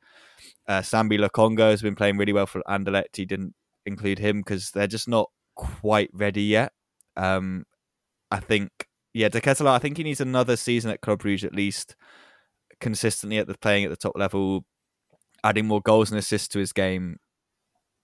uh, 0.68 0.80
Sambi 0.80 1.18
Lokonga 1.18 1.70
has 1.70 1.82
been 1.82 1.94
playing 1.94 2.16
really 2.16 2.32
well 2.32 2.46
for 2.46 2.62
Anderlecht. 2.68 3.16
He 3.16 3.24
didn't 3.24 3.54
include 3.86 4.18
him 4.18 4.40
because 4.40 4.70
they're 4.70 4.86
just 4.86 5.08
not 5.08 5.30
quite 5.56 6.10
ready 6.12 6.42
yet. 6.42 6.72
Um, 7.16 7.64
I 8.30 8.40
think, 8.40 8.70
yeah, 9.12 9.28
De 9.28 9.40
Ketelaere, 9.40 9.74
I 9.74 9.78
think 9.78 9.96
he 9.96 10.04
needs 10.04 10.20
another 10.20 10.56
season 10.56 10.90
at 10.90 11.00
Club 11.00 11.22
Brugge 11.22 11.44
at 11.44 11.54
least, 11.54 11.94
consistently 12.80 13.38
at 13.38 13.46
the 13.46 13.56
playing 13.58 13.84
at 13.84 13.90
the 13.90 13.96
top 13.96 14.16
level, 14.16 14.64
adding 15.44 15.66
more 15.66 15.80
goals 15.82 16.10
and 16.10 16.18
assists 16.18 16.48
to 16.48 16.58
his 16.58 16.72
game 16.72 17.18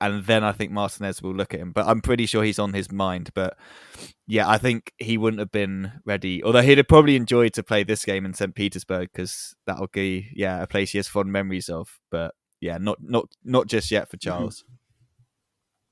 and 0.01 0.25
then 0.25 0.43
I 0.43 0.53
think 0.53 0.71
Martinez 0.73 1.23
will 1.23 1.35
look 1.35 1.53
at 1.53 1.61
him. 1.61 1.73
But 1.73 1.87
I'm 1.87 2.01
pretty 2.01 2.27
sure 2.27 2.43
he's 2.43 2.59
on 2.59 2.73
his 2.73 2.91
mind. 2.91 3.31
But 3.35 3.57
yeah, 4.27 4.49
I 4.49 4.59
think 4.59 4.93
he 4.99 5.19
wouldn't 5.19 5.41
have 5.41 5.53
been 5.53 5.93
ready. 6.05 6.43
Although 6.43 6.63
he'd 6.63 6.79
have 6.79 6.89
probably 6.89 7.17
enjoyed 7.17 7.53
to 7.55 7.63
play 7.63 7.85
this 7.85 8.05
game 8.05 8.25
in 8.25 8.35
St. 8.35 8.55
Petersburg 8.55 9.11
because 9.13 9.55
that'll 9.67 9.89
be 9.89 10.31
yeah 10.35 10.63
a 10.63 10.67
place 10.67 10.93
he 10.93 10.99
has 10.99 11.09
fond 11.09 11.33
memories 11.33 11.69
of. 11.69 11.99
But 12.11 12.35
yeah, 12.61 12.79
not 12.79 12.99
not 13.03 13.27
not 13.45 13.67
just 13.67 13.91
yet 13.91 14.11
for 14.11 14.17
mm-hmm. 14.17 14.31
Charles. 14.31 14.65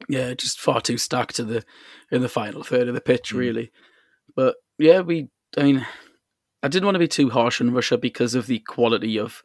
Yeah, 0.09 0.33
just 0.35 0.61
far 0.61 0.81
too 0.81 0.97
stacked 0.97 1.37
to 1.37 1.45
the 1.45 1.65
in 2.11 2.23
the 2.23 2.29
final 2.29 2.63
third 2.63 2.89
of 2.89 2.95
the 2.95 3.01
pitch, 3.01 3.35
mm. 3.35 3.39
really. 3.39 3.73
But 4.35 4.57
yeah, 4.79 5.01
we. 5.01 5.29
I 5.57 5.63
mean, 5.63 5.87
I 6.63 6.69
didn't 6.69 6.85
want 6.85 6.95
to 6.95 7.01
be 7.01 7.09
too 7.09 7.31
harsh 7.31 7.61
on 7.61 7.73
Russia 7.73 7.99
because 7.99 8.35
of 8.35 8.47
the 8.47 8.61
quality 8.61 9.19
of 9.19 9.43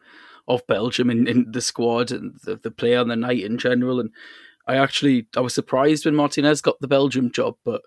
of 0.48 0.66
Belgium 0.68 1.10
in, 1.10 1.28
in 1.28 1.52
the 1.52 1.62
squad 1.62 2.12
and 2.12 2.38
the, 2.44 2.58
the 2.58 2.72
play 2.72 2.96
on 2.96 3.08
the 3.08 3.16
night 3.16 3.44
in 3.44 3.58
general. 3.58 4.00
And 4.00 4.12
I 4.68 4.76
actually 4.78 5.28
I 5.36 5.42
was 5.42 5.54
surprised 5.54 6.06
when 6.06 6.16
Martinez 6.16 6.62
got 6.62 6.80
the 6.80 6.88
Belgium 6.88 7.32
job, 7.32 7.56
but 7.66 7.82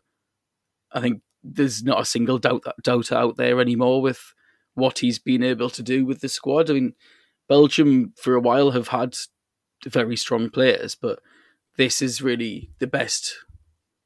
I 0.93 1.01
think 1.01 1.23
there's 1.43 1.83
not 1.83 2.01
a 2.01 2.05
single 2.05 2.39
doubt 2.39 2.65
doubt 2.83 3.13
out 3.13 3.37
there 3.37 3.61
anymore 3.61 4.03
with 4.03 4.35
what 4.75 4.99
he's 4.99 5.19
been 5.19 5.43
able 5.43 5.71
to 5.71 5.83
do 5.83 6.05
with 6.05 6.21
the 6.21 6.29
squad. 6.29 6.71
I 6.71 6.75
mean, 6.75 6.95
Belgium 7.49 8.13
for 8.17 8.35
a 8.35 8.41
while 8.41 8.73
have 8.73 8.89
had 8.89 9.17
very 9.87 10.17
strong 10.17 10.51
players, 10.51 10.95
but 10.95 11.21
this 11.77 12.03
is 12.03 12.23
really 12.23 12.71
the 12.79 12.87
best 12.87 13.37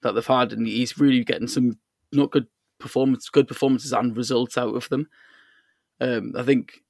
that 0.02 0.12
they've 0.12 0.26
had, 0.26 0.52
and 0.52 0.66
he's 0.66 0.98
really 0.98 1.24
getting 1.24 1.48
some 1.48 1.78
not 2.12 2.30
good 2.30 2.46
performance, 2.78 3.28
good 3.28 3.48
performances 3.48 3.92
and 3.92 4.16
results 4.16 4.56
out 4.56 4.74
of 4.74 4.88
them. 4.88 5.08
Um, 6.00 6.32
I 6.36 6.42
think 6.42 6.80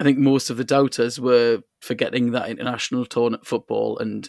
I 0.00 0.04
think 0.04 0.18
most 0.18 0.48
of 0.48 0.56
the 0.56 0.64
doubters 0.64 1.20
were 1.20 1.62
forgetting 1.80 2.30
that 2.30 2.48
international 2.48 3.04
tournament 3.04 3.46
football 3.46 3.98
and 3.98 4.28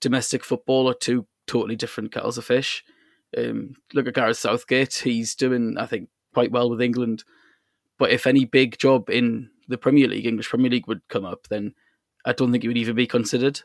domestic 0.00 0.44
football 0.44 0.88
are 0.88 0.94
two 0.94 1.26
totally 1.46 1.76
different 1.76 2.12
kettles 2.12 2.38
of 2.38 2.44
fish. 2.44 2.84
Um, 3.36 3.74
look 3.94 4.06
at 4.06 4.14
Gareth 4.14 4.38
Southgate; 4.38 4.94
he's 4.94 5.34
doing, 5.34 5.76
I 5.78 5.86
think, 5.86 6.08
quite 6.34 6.52
well 6.52 6.70
with 6.70 6.80
England. 6.80 7.24
But 7.98 8.10
if 8.10 8.26
any 8.26 8.44
big 8.44 8.78
job 8.78 9.10
in 9.10 9.50
the 9.68 9.78
Premier 9.78 10.08
League, 10.08 10.26
English 10.26 10.48
Premier 10.48 10.70
League, 10.70 10.86
would 10.88 11.06
come 11.08 11.24
up, 11.24 11.46
then 11.48 11.74
I 12.24 12.32
don't 12.32 12.50
think 12.50 12.64
it 12.64 12.68
would 12.68 12.78
even 12.78 12.96
be 12.96 13.06
considered. 13.06 13.60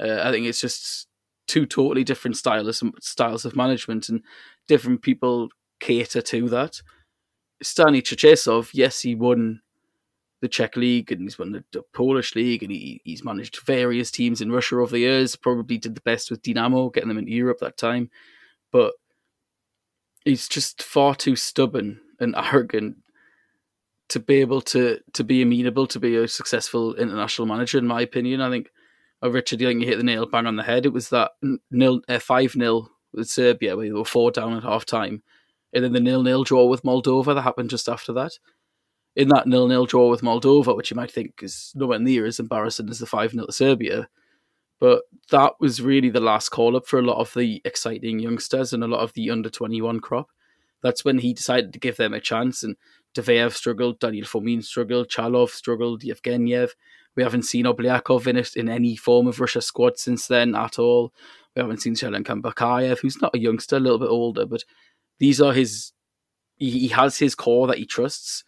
Uh, 0.00 0.20
I 0.22 0.30
think 0.30 0.46
it's 0.46 0.60
just 0.60 1.06
two 1.46 1.66
totally 1.66 2.04
different 2.04 2.36
styles 2.36 2.82
styles 3.00 3.44
of 3.44 3.56
management, 3.56 4.08
and 4.08 4.22
different 4.66 5.02
people 5.02 5.48
cater 5.80 6.22
to 6.22 6.48
that. 6.48 6.80
Stani 7.62 8.02
Cherchesov, 8.02 8.70
yes, 8.74 9.00
he 9.00 9.14
won 9.14 9.60
the 10.40 10.48
Czech 10.48 10.76
league 10.76 11.10
and 11.10 11.22
he's 11.22 11.38
won 11.38 11.52
the, 11.52 11.64
the, 11.72 11.82
Polish 11.94 12.34
league 12.34 12.62
and 12.62 12.70
he, 12.70 13.00
he's 13.04 13.24
managed 13.24 13.60
various 13.64 14.10
teams 14.10 14.40
in 14.40 14.52
Russia 14.52 14.76
over 14.76 14.92
the 14.92 15.00
years. 15.00 15.34
Probably 15.34 15.78
did 15.78 15.94
the 15.94 16.00
best 16.02 16.30
with 16.30 16.42
Dinamo, 16.42 16.92
getting 16.92 17.08
them 17.08 17.18
into 17.18 17.32
Europe 17.32 17.58
that 17.60 17.78
time. 17.78 18.10
But 18.70 18.94
he's 20.24 20.48
just 20.48 20.82
far 20.82 21.14
too 21.14 21.36
stubborn 21.36 22.00
and 22.20 22.34
arrogant 22.36 22.96
to 24.08 24.20
be 24.20 24.36
able 24.36 24.60
to 24.60 25.00
to 25.14 25.24
be 25.24 25.42
amenable 25.42 25.86
to 25.88 25.98
be 25.98 26.16
a 26.16 26.28
successful 26.28 26.94
international 26.94 27.46
manager. 27.46 27.78
In 27.78 27.86
my 27.86 28.02
opinion, 28.02 28.40
I 28.40 28.50
think 28.50 28.70
uh, 29.22 29.30
Richard, 29.30 29.60
you 29.60 29.68
think 29.68 29.80
you 29.80 29.88
hit 29.88 29.96
the 29.96 30.04
nail 30.04 30.26
bang 30.26 30.46
on 30.46 30.56
the 30.56 30.62
head. 30.62 30.86
It 30.86 30.92
was 30.92 31.08
that 31.08 31.32
nil 31.70 32.02
uh, 32.08 32.18
five 32.18 32.52
0 32.52 32.88
with 33.12 33.28
Serbia 33.28 33.76
where 33.76 33.86
they 33.86 33.92
were 33.92 34.04
four 34.04 34.30
down 34.30 34.54
at 34.54 34.62
half 34.62 34.84
time, 34.84 35.22
and 35.72 35.82
then 35.82 35.92
the 35.92 36.00
nil 36.00 36.22
nil 36.22 36.44
draw 36.44 36.66
with 36.66 36.82
Moldova 36.82 37.34
that 37.34 37.42
happened 37.42 37.70
just 37.70 37.88
after 37.88 38.12
that 38.12 38.38
in 39.16 39.28
that 39.28 39.46
nil-nil 39.46 39.86
draw 39.86 40.10
with 40.10 40.20
Moldova, 40.20 40.76
which 40.76 40.90
you 40.90 40.96
might 40.96 41.10
think 41.10 41.42
is 41.42 41.72
nowhere 41.74 41.98
near 41.98 42.26
as 42.26 42.38
embarrassing 42.38 42.88
as 42.90 42.98
the 42.98 43.06
5-0 43.06 43.46
to 43.46 43.52
Serbia. 43.52 44.08
But 44.78 45.02
that 45.30 45.54
was 45.58 45.80
really 45.80 46.10
the 46.10 46.20
last 46.20 46.50
call-up 46.50 46.86
for 46.86 46.98
a 46.98 47.02
lot 47.02 47.18
of 47.18 47.32
the 47.34 47.62
exciting 47.64 48.18
youngsters 48.18 48.72
and 48.74 48.84
a 48.84 48.88
lot 48.88 49.00
of 49.00 49.14
the 49.14 49.30
under-21 49.30 50.02
crop. 50.02 50.28
That's 50.82 51.04
when 51.04 51.18
he 51.18 51.32
decided 51.32 51.72
to 51.72 51.78
give 51.78 51.96
them 51.96 52.12
a 52.12 52.20
chance 52.20 52.62
and 52.62 52.76
Diveyev 53.16 53.52
struggled, 53.52 53.98
Daniil 53.98 54.26
Fomin 54.26 54.62
struggled, 54.62 55.08
Chalov 55.08 55.48
struggled, 55.48 56.02
Yevgeniev. 56.02 56.72
We 57.16 57.22
haven't 57.22 57.44
seen 57.44 57.64
Oblyakov 57.64 58.26
in 58.26 58.36
it 58.36 58.54
in 58.54 58.68
any 58.68 58.94
form 58.94 59.26
of 59.26 59.40
Russia 59.40 59.62
squad 59.62 59.98
since 59.98 60.26
then 60.26 60.54
at 60.54 60.78
all. 60.78 61.14
We 61.54 61.62
haven't 61.62 61.80
seen 61.80 61.94
Shelenkan 61.94 62.98
who's 63.00 63.22
not 63.22 63.34
a 63.34 63.38
youngster, 63.38 63.76
a 63.76 63.80
little 63.80 63.98
bit 63.98 64.10
older, 64.10 64.44
but 64.44 64.64
these 65.18 65.40
are 65.40 65.54
his. 65.54 65.92
He 66.58 66.88
has 66.88 67.18
his 67.18 67.34
core 67.34 67.66
that 67.66 67.78
he 67.78 67.86
trusts, 67.86 68.44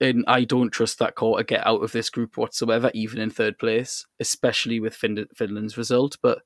and 0.00 0.24
I 0.26 0.44
don't 0.44 0.70
trust 0.70 0.98
that 0.98 1.14
core 1.14 1.38
to 1.38 1.44
get 1.44 1.66
out 1.66 1.82
of 1.82 1.92
this 1.92 2.10
group 2.10 2.36
whatsoever, 2.36 2.90
even 2.94 3.20
in 3.20 3.30
third 3.30 3.58
place, 3.58 4.06
especially 4.18 4.80
with 4.80 4.94
fin- 4.94 5.28
Finland's 5.34 5.76
result. 5.76 6.16
But 6.22 6.40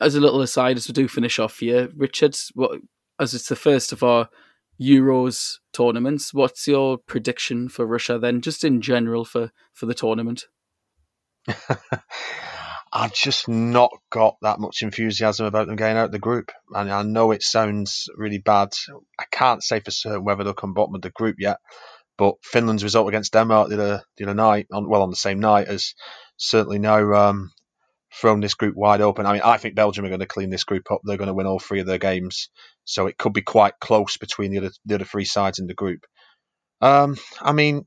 as 0.00 0.14
a 0.14 0.20
little 0.20 0.42
aside, 0.42 0.76
as 0.76 0.88
we 0.88 0.92
do 0.92 1.08
finish 1.08 1.38
off 1.38 1.58
here, 1.58 1.88
Richard, 1.96 2.36
what 2.54 2.80
as 3.18 3.34
it's 3.34 3.48
the 3.48 3.56
first 3.56 3.92
of 3.92 4.02
our 4.02 4.28
Euros 4.80 5.58
tournaments, 5.72 6.34
what's 6.34 6.68
your 6.68 6.98
prediction 6.98 7.68
for 7.68 7.86
Russia 7.86 8.18
then, 8.18 8.42
just 8.42 8.64
in 8.64 8.82
general 8.82 9.24
for 9.24 9.52
for 9.72 9.86
the 9.86 9.94
tournament? 9.94 10.44
I've 12.92 13.12
just 13.12 13.48
not 13.48 13.90
got 14.10 14.36
that 14.42 14.60
much 14.60 14.82
enthusiasm 14.82 15.46
about 15.46 15.66
them 15.66 15.76
getting 15.76 15.96
out 15.96 16.06
of 16.06 16.12
the 16.12 16.18
group. 16.18 16.50
And 16.72 16.90
I 16.90 17.02
know 17.02 17.30
it 17.30 17.42
sounds 17.42 18.08
really 18.16 18.38
bad. 18.38 18.70
I 19.18 19.24
can't 19.30 19.62
say 19.62 19.80
for 19.80 19.90
certain 19.90 20.24
whether 20.24 20.44
they'll 20.44 20.54
come 20.54 20.72
bottom 20.72 20.94
of 20.94 21.02
the 21.02 21.10
group 21.10 21.36
yet. 21.38 21.58
But 22.18 22.36
Finland's 22.42 22.84
result 22.84 23.08
against 23.08 23.32
Denmark 23.32 23.68
the 23.68 23.74
other, 23.74 24.02
the 24.16 24.24
other 24.24 24.34
night, 24.34 24.66
on, 24.72 24.88
well, 24.88 25.02
on 25.02 25.10
the 25.10 25.16
same 25.16 25.40
night, 25.40 25.68
has 25.68 25.94
certainly 26.36 26.78
now 26.78 27.12
um, 27.12 27.52
thrown 28.14 28.40
this 28.40 28.54
group 28.54 28.74
wide 28.74 29.00
open. 29.00 29.26
I 29.26 29.34
mean, 29.34 29.42
I 29.44 29.58
think 29.58 29.74
Belgium 29.74 30.04
are 30.04 30.08
going 30.08 30.20
to 30.20 30.26
clean 30.26 30.50
this 30.50 30.64
group 30.64 30.90
up. 30.90 31.00
They're 31.04 31.18
going 31.18 31.28
to 31.28 31.34
win 31.34 31.46
all 31.46 31.58
three 31.58 31.80
of 31.80 31.86
their 31.86 31.98
games, 31.98 32.48
so 32.84 33.06
it 33.06 33.18
could 33.18 33.32
be 33.32 33.42
quite 33.42 33.74
close 33.80 34.16
between 34.16 34.50
the 34.50 34.58
other 34.58 34.70
the 34.84 34.94
other 34.94 35.04
three 35.04 35.24
sides 35.24 35.58
in 35.58 35.66
the 35.66 35.74
group. 35.74 36.00
Um, 36.80 37.16
I 37.40 37.52
mean, 37.52 37.86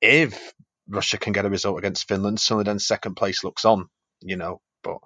if 0.00 0.52
Russia 0.88 1.18
can 1.18 1.32
get 1.32 1.46
a 1.46 1.50
result 1.50 1.78
against 1.78 2.08
Finland, 2.08 2.40
suddenly 2.40 2.64
then 2.64 2.78
second 2.78 3.14
place 3.14 3.44
looks 3.44 3.64
on, 3.64 3.86
you 4.20 4.36
know. 4.36 4.60
But 4.82 4.98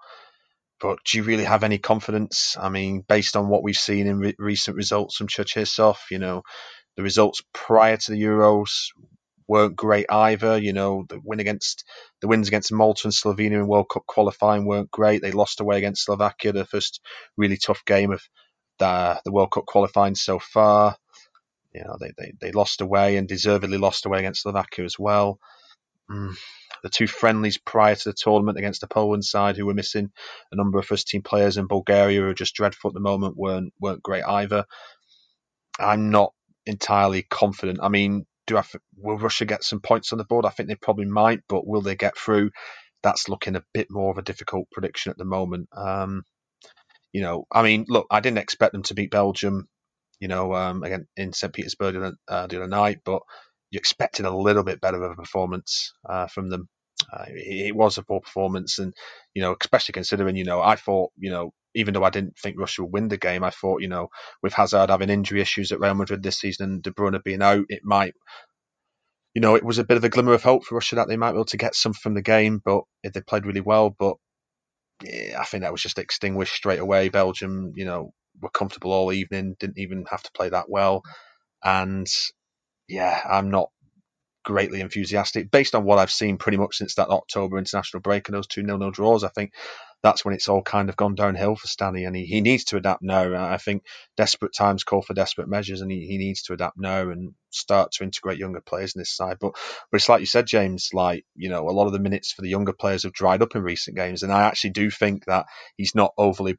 but 0.80 0.98
do 1.04 1.18
you 1.18 1.24
really 1.24 1.44
have 1.44 1.64
any 1.64 1.78
confidence? 1.78 2.56
I 2.60 2.68
mean, 2.68 3.04
based 3.08 3.36
on 3.36 3.48
what 3.48 3.62
we've 3.62 3.76
seen 3.76 4.06
in 4.06 4.18
re- 4.18 4.34
recent 4.38 4.76
results 4.76 5.16
from 5.16 5.28
Cherchesov, 5.28 5.96
you 6.10 6.18
know, 6.18 6.42
the 6.96 7.02
results 7.02 7.42
prior 7.52 7.96
to 7.96 8.12
the 8.12 8.22
Euros 8.22 8.90
weren't 9.48 9.76
great 9.76 10.06
either. 10.10 10.58
You 10.58 10.72
know, 10.72 11.04
the 11.08 11.20
win 11.22 11.40
against 11.40 11.84
the 12.20 12.28
wins 12.28 12.48
against 12.48 12.72
Malta 12.72 13.02
and 13.04 13.12
Slovenia 13.12 13.58
in 13.58 13.66
World 13.66 13.88
Cup 13.88 14.06
qualifying 14.06 14.66
weren't 14.66 14.90
great. 14.90 15.22
They 15.22 15.32
lost 15.32 15.60
away 15.60 15.78
against 15.78 16.04
Slovakia, 16.04 16.52
the 16.52 16.64
first 16.64 17.00
really 17.36 17.56
tough 17.56 17.84
game 17.84 18.12
of 18.12 18.22
the, 18.78 19.20
the 19.24 19.32
World 19.32 19.52
Cup 19.52 19.66
qualifying 19.66 20.14
so 20.14 20.38
far. 20.38 20.96
You 21.72 21.84
know, 21.84 21.96
they, 22.00 22.12
they, 22.16 22.32
they 22.40 22.52
lost 22.52 22.80
away 22.80 23.16
and 23.16 23.28
deservedly 23.28 23.78
lost 23.78 24.06
away 24.06 24.20
against 24.20 24.42
Slovakia 24.42 24.84
as 24.84 24.98
well. 24.98 25.38
Mm. 26.10 26.34
The 26.82 26.88
two 26.88 27.06
friendlies 27.06 27.58
prior 27.58 27.94
to 27.94 28.08
the 28.10 28.16
tournament 28.16 28.58
against 28.58 28.80
the 28.80 28.86
Poland 28.86 29.24
side, 29.24 29.56
who 29.56 29.66
were 29.66 29.74
missing 29.74 30.10
a 30.52 30.56
number 30.56 30.78
of 30.78 30.86
first 30.86 31.08
team 31.08 31.22
players 31.22 31.56
in 31.56 31.66
Bulgaria, 31.66 32.20
who 32.20 32.28
are 32.28 32.34
just 32.34 32.54
dreadful 32.54 32.90
at 32.90 32.94
the 32.94 33.00
moment, 33.00 33.36
weren't 33.36 33.72
weren't 33.80 34.02
great 34.02 34.24
either. 34.24 34.64
I'm 35.78 36.10
not 36.10 36.32
entirely 36.66 37.22
confident. 37.22 37.78
I 37.82 37.88
mean, 37.88 38.26
do 38.46 38.56
I 38.56 38.64
will 38.96 39.18
Russia 39.18 39.44
get 39.44 39.64
some 39.64 39.80
points 39.80 40.12
on 40.12 40.18
the 40.18 40.24
board? 40.24 40.44
I 40.44 40.50
think 40.50 40.68
they 40.68 40.76
probably 40.76 41.06
might, 41.06 41.40
but 41.48 41.66
will 41.66 41.82
they 41.82 41.96
get 41.96 42.16
through? 42.16 42.50
That's 43.02 43.28
looking 43.28 43.56
a 43.56 43.64
bit 43.74 43.88
more 43.90 44.10
of 44.10 44.18
a 44.18 44.22
difficult 44.22 44.68
prediction 44.72 45.10
at 45.10 45.18
the 45.18 45.24
moment. 45.24 45.68
Um, 45.76 46.22
you 47.12 47.22
know, 47.22 47.46
I 47.50 47.62
mean, 47.62 47.86
look, 47.88 48.06
I 48.10 48.20
didn't 48.20 48.38
expect 48.38 48.72
them 48.72 48.82
to 48.84 48.94
beat 48.94 49.10
Belgium, 49.10 49.68
you 50.20 50.28
know, 50.28 50.54
um, 50.54 50.82
again 50.82 51.06
in 51.16 51.32
St. 51.32 51.52
Petersburg 51.52 52.14
uh, 52.28 52.46
the 52.46 52.56
other 52.56 52.68
night, 52.68 52.98
but 53.04 53.22
you 53.70 53.78
expected 53.78 54.26
a 54.26 54.36
little 54.36 54.64
bit 54.64 54.80
better 54.80 55.02
of 55.02 55.12
a 55.12 55.16
performance 55.16 55.92
uh, 56.08 56.26
from 56.26 56.50
them. 56.50 56.68
Uh, 57.12 57.24
it, 57.28 57.68
it 57.68 57.76
was 57.76 57.98
a 57.98 58.02
poor 58.02 58.20
performance, 58.20 58.78
and 58.78 58.94
you 59.34 59.42
know, 59.42 59.56
especially 59.60 59.92
considering, 59.92 60.36
you 60.36 60.44
know, 60.44 60.60
I 60.60 60.76
thought, 60.76 61.10
you 61.16 61.30
know, 61.30 61.52
even 61.76 61.94
though 61.94 62.04
I 62.04 62.10
didn't 62.10 62.38
think 62.38 62.58
Russia 62.58 62.82
would 62.82 62.92
win 62.92 63.08
the 63.08 63.16
game, 63.16 63.44
I 63.44 63.50
thought, 63.50 63.82
you 63.82 63.88
know, 63.88 64.08
with 64.42 64.54
Hazard 64.54 64.90
having 64.90 65.10
injury 65.10 65.40
issues 65.40 65.70
at 65.70 65.80
Real 65.80 65.94
Madrid 65.94 66.22
this 66.22 66.40
season 66.40 66.70
and 66.70 66.82
De 66.82 66.90
Bruyne 66.90 67.22
being 67.22 67.42
out, 67.42 67.66
it 67.68 67.82
might, 67.84 68.14
you 69.34 69.40
know, 69.40 69.54
it 69.54 69.64
was 69.64 69.78
a 69.78 69.84
bit 69.84 69.96
of 69.96 70.04
a 70.04 70.08
glimmer 70.08 70.32
of 70.32 70.42
hope 70.42 70.64
for 70.64 70.74
Russia 70.74 70.96
that 70.96 71.08
they 71.08 71.16
might 71.16 71.32
be 71.32 71.36
able 71.36 71.44
to 71.44 71.56
get 71.56 71.74
some 71.74 71.92
from 71.92 72.14
the 72.14 72.22
game, 72.22 72.60
but 72.64 72.82
they 73.04 73.20
played 73.20 73.46
really 73.46 73.60
well. 73.60 73.94
But 73.96 74.16
yeah, 75.04 75.38
I 75.40 75.44
think 75.44 75.62
that 75.62 75.72
was 75.72 75.82
just 75.82 75.98
extinguished 75.98 76.54
straight 76.54 76.80
away. 76.80 77.10
Belgium, 77.10 77.72
you 77.76 77.84
know, 77.84 78.12
were 78.40 78.50
comfortable 78.50 78.92
all 78.92 79.12
evening, 79.12 79.56
didn't 79.60 79.78
even 79.78 80.04
have 80.10 80.22
to 80.22 80.32
play 80.34 80.48
that 80.48 80.68
well. 80.68 81.02
And 81.62 82.06
yeah, 82.88 83.20
I'm 83.28 83.50
not 83.50 83.68
greatly 84.46 84.80
enthusiastic 84.80 85.50
based 85.50 85.74
on 85.74 85.84
what 85.84 85.98
I've 85.98 86.12
seen 86.12 86.38
pretty 86.38 86.56
much 86.56 86.76
since 86.76 86.94
that 86.94 87.10
October 87.10 87.58
international 87.58 88.00
break 88.00 88.28
and 88.28 88.36
those 88.36 88.46
two 88.46 88.62
nil 88.62 88.78
nil 88.78 88.92
draws. 88.92 89.24
I 89.24 89.28
think 89.28 89.52
that's 90.02 90.24
when 90.24 90.34
it's 90.34 90.48
all 90.48 90.62
kind 90.62 90.88
of 90.88 90.96
gone 90.96 91.16
downhill 91.16 91.56
for 91.56 91.66
Stanley, 91.66 92.04
and 92.04 92.14
he, 92.14 92.26
he 92.26 92.40
needs 92.40 92.64
to 92.66 92.76
adapt 92.76 93.02
now. 93.02 93.34
I 93.34 93.58
think 93.58 93.84
desperate 94.16 94.54
times 94.54 94.84
call 94.84 95.02
for 95.02 95.14
desperate 95.14 95.48
measures, 95.48 95.80
and 95.80 95.90
he, 95.90 96.06
he 96.06 96.18
needs 96.18 96.42
to 96.44 96.52
adapt 96.52 96.78
now 96.78 97.10
and 97.10 97.34
start 97.50 97.92
to 97.92 98.04
integrate 98.04 98.38
younger 98.38 98.60
players 98.60 98.94
in 98.94 99.00
this 99.00 99.14
side. 99.16 99.38
But 99.40 99.52
but 99.90 99.96
it's 99.96 100.08
like 100.08 100.20
you 100.20 100.26
said, 100.26 100.46
James. 100.46 100.90
Like 100.94 101.24
you 101.34 101.50
know, 101.50 101.68
a 101.68 101.72
lot 101.72 101.88
of 101.88 101.92
the 101.92 101.98
minutes 101.98 102.32
for 102.32 102.42
the 102.42 102.48
younger 102.48 102.72
players 102.72 103.02
have 103.02 103.12
dried 103.12 103.42
up 103.42 103.56
in 103.56 103.62
recent 103.62 103.96
games, 103.96 104.22
and 104.22 104.32
I 104.32 104.42
actually 104.44 104.70
do 104.70 104.90
think 104.90 105.24
that 105.26 105.46
he's 105.76 105.94
not 105.94 106.12
overly 106.16 106.54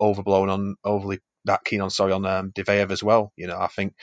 overblown 0.00 0.48
on 0.48 0.76
overly 0.84 1.20
that 1.44 1.64
keen 1.64 1.82
on 1.82 1.90
sorry 1.90 2.12
on 2.12 2.24
um, 2.24 2.52
Diveyev 2.52 2.90
as 2.90 3.02
well. 3.02 3.32
You 3.36 3.48
know, 3.48 3.58
I 3.58 3.68
think 3.68 3.94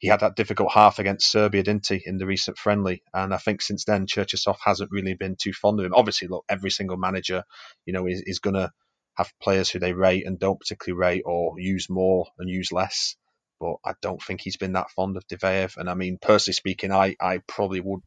he 0.00 0.08
had 0.08 0.20
that 0.20 0.34
difficult 0.34 0.72
half 0.72 0.98
against 0.98 1.30
Serbia, 1.30 1.62
didn't 1.62 1.86
he, 1.86 2.02
in 2.04 2.16
the 2.16 2.24
recent 2.24 2.56
friendly? 2.56 3.02
And 3.12 3.34
I 3.34 3.36
think 3.36 3.60
since 3.60 3.84
then, 3.84 4.06
Cherchesov 4.06 4.56
hasn't 4.64 4.90
really 4.90 5.12
been 5.12 5.36
too 5.36 5.52
fond 5.52 5.78
of 5.78 5.84
him. 5.84 5.92
Obviously, 5.94 6.26
look, 6.26 6.46
every 6.48 6.70
single 6.70 6.96
manager, 6.96 7.44
you 7.84 7.92
know, 7.92 8.06
is, 8.06 8.22
is 8.24 8.38
going 8.38 8.54
to 8.54 8.72
have 9.16 9.30
players 9.42 9.68
who 9.68 9.78
they 9.78 9.92
rate 9.92 10.26
and 10.26 10.38
don't 10.38 10.58
particularly 10.58 10.98
rate 10.98 11.22
or 11.26 11.52
use 11.58 11.90
more 11.90 12.26
and 12.38 12.48
use 12.48 12.72
less. 12.72 13.14
But 13.60 13.74
I 13.84 13.92
don't 14.00 14.22
think 14.22 14.40
he's 14.40 14.56
been 14.56 14.72
that 14.72 14.90
fond 14.90 15.18
of 15.18 15.26
Diveyev. 15.28 15.76
And 15.76 15.90
I 15.90 15.92
mean, 15.92 16.16
personally 16.20 16.54
speaking, 16.54 16.92
I, 16.92 17.14
I 17.20 17.42
probably 17.46 17.80
would 17.80 18.00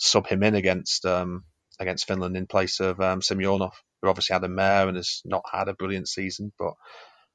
sub 0.00 0.26
him 0.26 0.42
in 0.42 0.56
against 0.56 1.06
um, 1.06 1.44
against 1.78 2.08
Finland 2.08 2.36
in 2.36 2.48
place 2.48 2.80
of 2.80 3.00
um, 3.00 3.20
Semyonov, 3.20 3.74
who 4.02 4.08
obviously 4.08 4.34
had 4.34 4.42
a 4.42 4.48
mare 4.48 4.88
and 4.88 4.96
has 4.96 5.22
not 5.24 5.44
had 5.52 5.68
a 5.68 5.74
brilliant 5.74 6.08
season. 6.08 6.52
But 6.58 6.72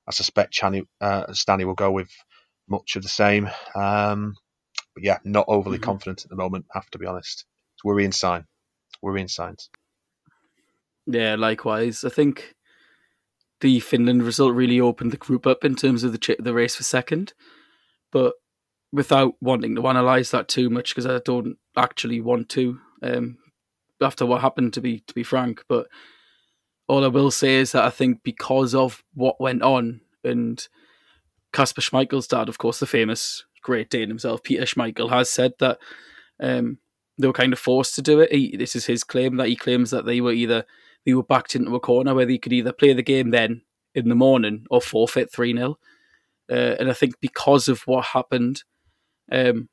I 0.06 0.12
suspect 0.12 0.54
Chani, 0.54 0.82
uh, 1.00 1.32
Stanley 1.32 1.64
will 1.64 1.74
go 1.74 1.92
with 1.92 2.10
much 2.68 2.96
of 2.96 3.04
the 3.04 3.10
same. 3.10 3.50
Um, 3.76 4.36
but 4.94 5.04
yeah, 5.04 5.18
not 5.24 5.46
overly 5.48 5.78
mm-hmm. 5.78 5.86
confident 5.86 6.24
at 6.24 6.30
the 6.30 6.36
moment. 6.36 6.66
Have 6.74 6.90
to 6.92 7.00
be 7.00 7.06
honest. 7.06 7.46
It's 7.76 7.84
worrying 7.84 8.12
sign. 8.12 8.46
Worrying 9.02 9.28
signs. 9.28 9.70
Yeah, 11.06 11.36
likewise. 11.36 12.04
I 12.04 12.10
think 12.10 12.56
the 13.62 13.80
Finland 13.80 14.24
result 14.24 14.54
really 14.54 14.80
opened 14.80 15.12
the 15.12 15.18
group 15.18 15.48
up 15.48 15.64
in 15.64 15.76
terms 15.76 16.04
of 16.04 16.12
the 16.12 16.18
ch- 16.18 16.40
the 16.40 16.54
race 16.54 16.76
for 16.76 16.84
second, 16.84 17.34
but 18.12 18.34
without 18.92 19.34
wanting 19.42 19.76
to 19.76 19.88
analyze 19.88 20.32
that 20.32 20.48
too 20.48 20.70
much 20.70 20.94
because 20.94 21.06
I 21.06 21.20
don't 21.20 21.58
actually 21.76 22.22
want 22.22 22.50
to. 22.50 22.80
Um, 23.02 23.38
after 24.02 24.26
what 24.26 24.42
happened, 24.42 24.74
to 24.74 24.82
be 24.82 25.00
to 25.08 25.14
be 25.14 25.24
frank, 25.24 25.64
but 25.68 25.88
all 26.88 27.04
I 27.04 27.08
will 27.08 27.32
say 27.32 27.56
is 27.56 27.72
that 27.72 27.84
I 27.84 27.90
think 27.90 28.22
because 28.24 28.76
of 28.76 29.04
what 29.14 29.42
went 29.42 29.62
on 29.62 30.02
and 30.24 30.66
Kasper 31.54 31.82
Schmeichel's 31.82 32.28
dad, 32.28 32.50
of 32.50 32.58
course, 32.58 32.80
the 32.80 32.86
famous 32.86 33.46
Great 33.62 33.90
Dane 33.90 34.10
himself, 34.10 34.44
Peter 34.44 34.64
Schmeichel, 34.64 35.10
has 35.10 35.30
said 35.30 35.54
that 35.60 35.80
um, 36.40 36.80
they 37.18 37.28
were 37.28 37.34
kind 37.34 37.54
of 37.54 37.60
forced 37.60 37.96
to 37.96 38.02
do 38.02 38.20
it. 38.20 38.32
He, 38.32 38.58
this 38.58 38.76
is 38.76 38.86
his 38.86 39.04
claim 39.04 39.38
that 39.38 39.48
he 39.48 39.56
claims 39.56 39.92
that 39.92 40.06
they 40.06 40.20
were 40.20 40.34
either 40.34 40.66
they 41.06 41.14
were 41.14 41.24
backed 41.24 41.56
into 41.56 41.76
a 41.76 41.80
corner 41.80 42.14
where 42.14 42.26
they 42.26 42.38
could 42.38 42.54
either 42.54 42.72
play 42.72 42.94
the 42.94 43.04
game 43.04 43.32
then 43.32 43.62
in 43.94 44.10
the 44.10 44.16
morning 44.16 44.66
or 44.70 44.82
forfeit 44.82 45.32
3 45.32 45.54
0. 45.56 45.78
Uh, 46.50 46.54
and 46.54 46.90
I 46.90 46.94
think 46.94 47.20
because 47.20 47.68
of 47.68 47.82
what 47.82 48.06
happened, 48.06 48.64
um, 49.32 49.70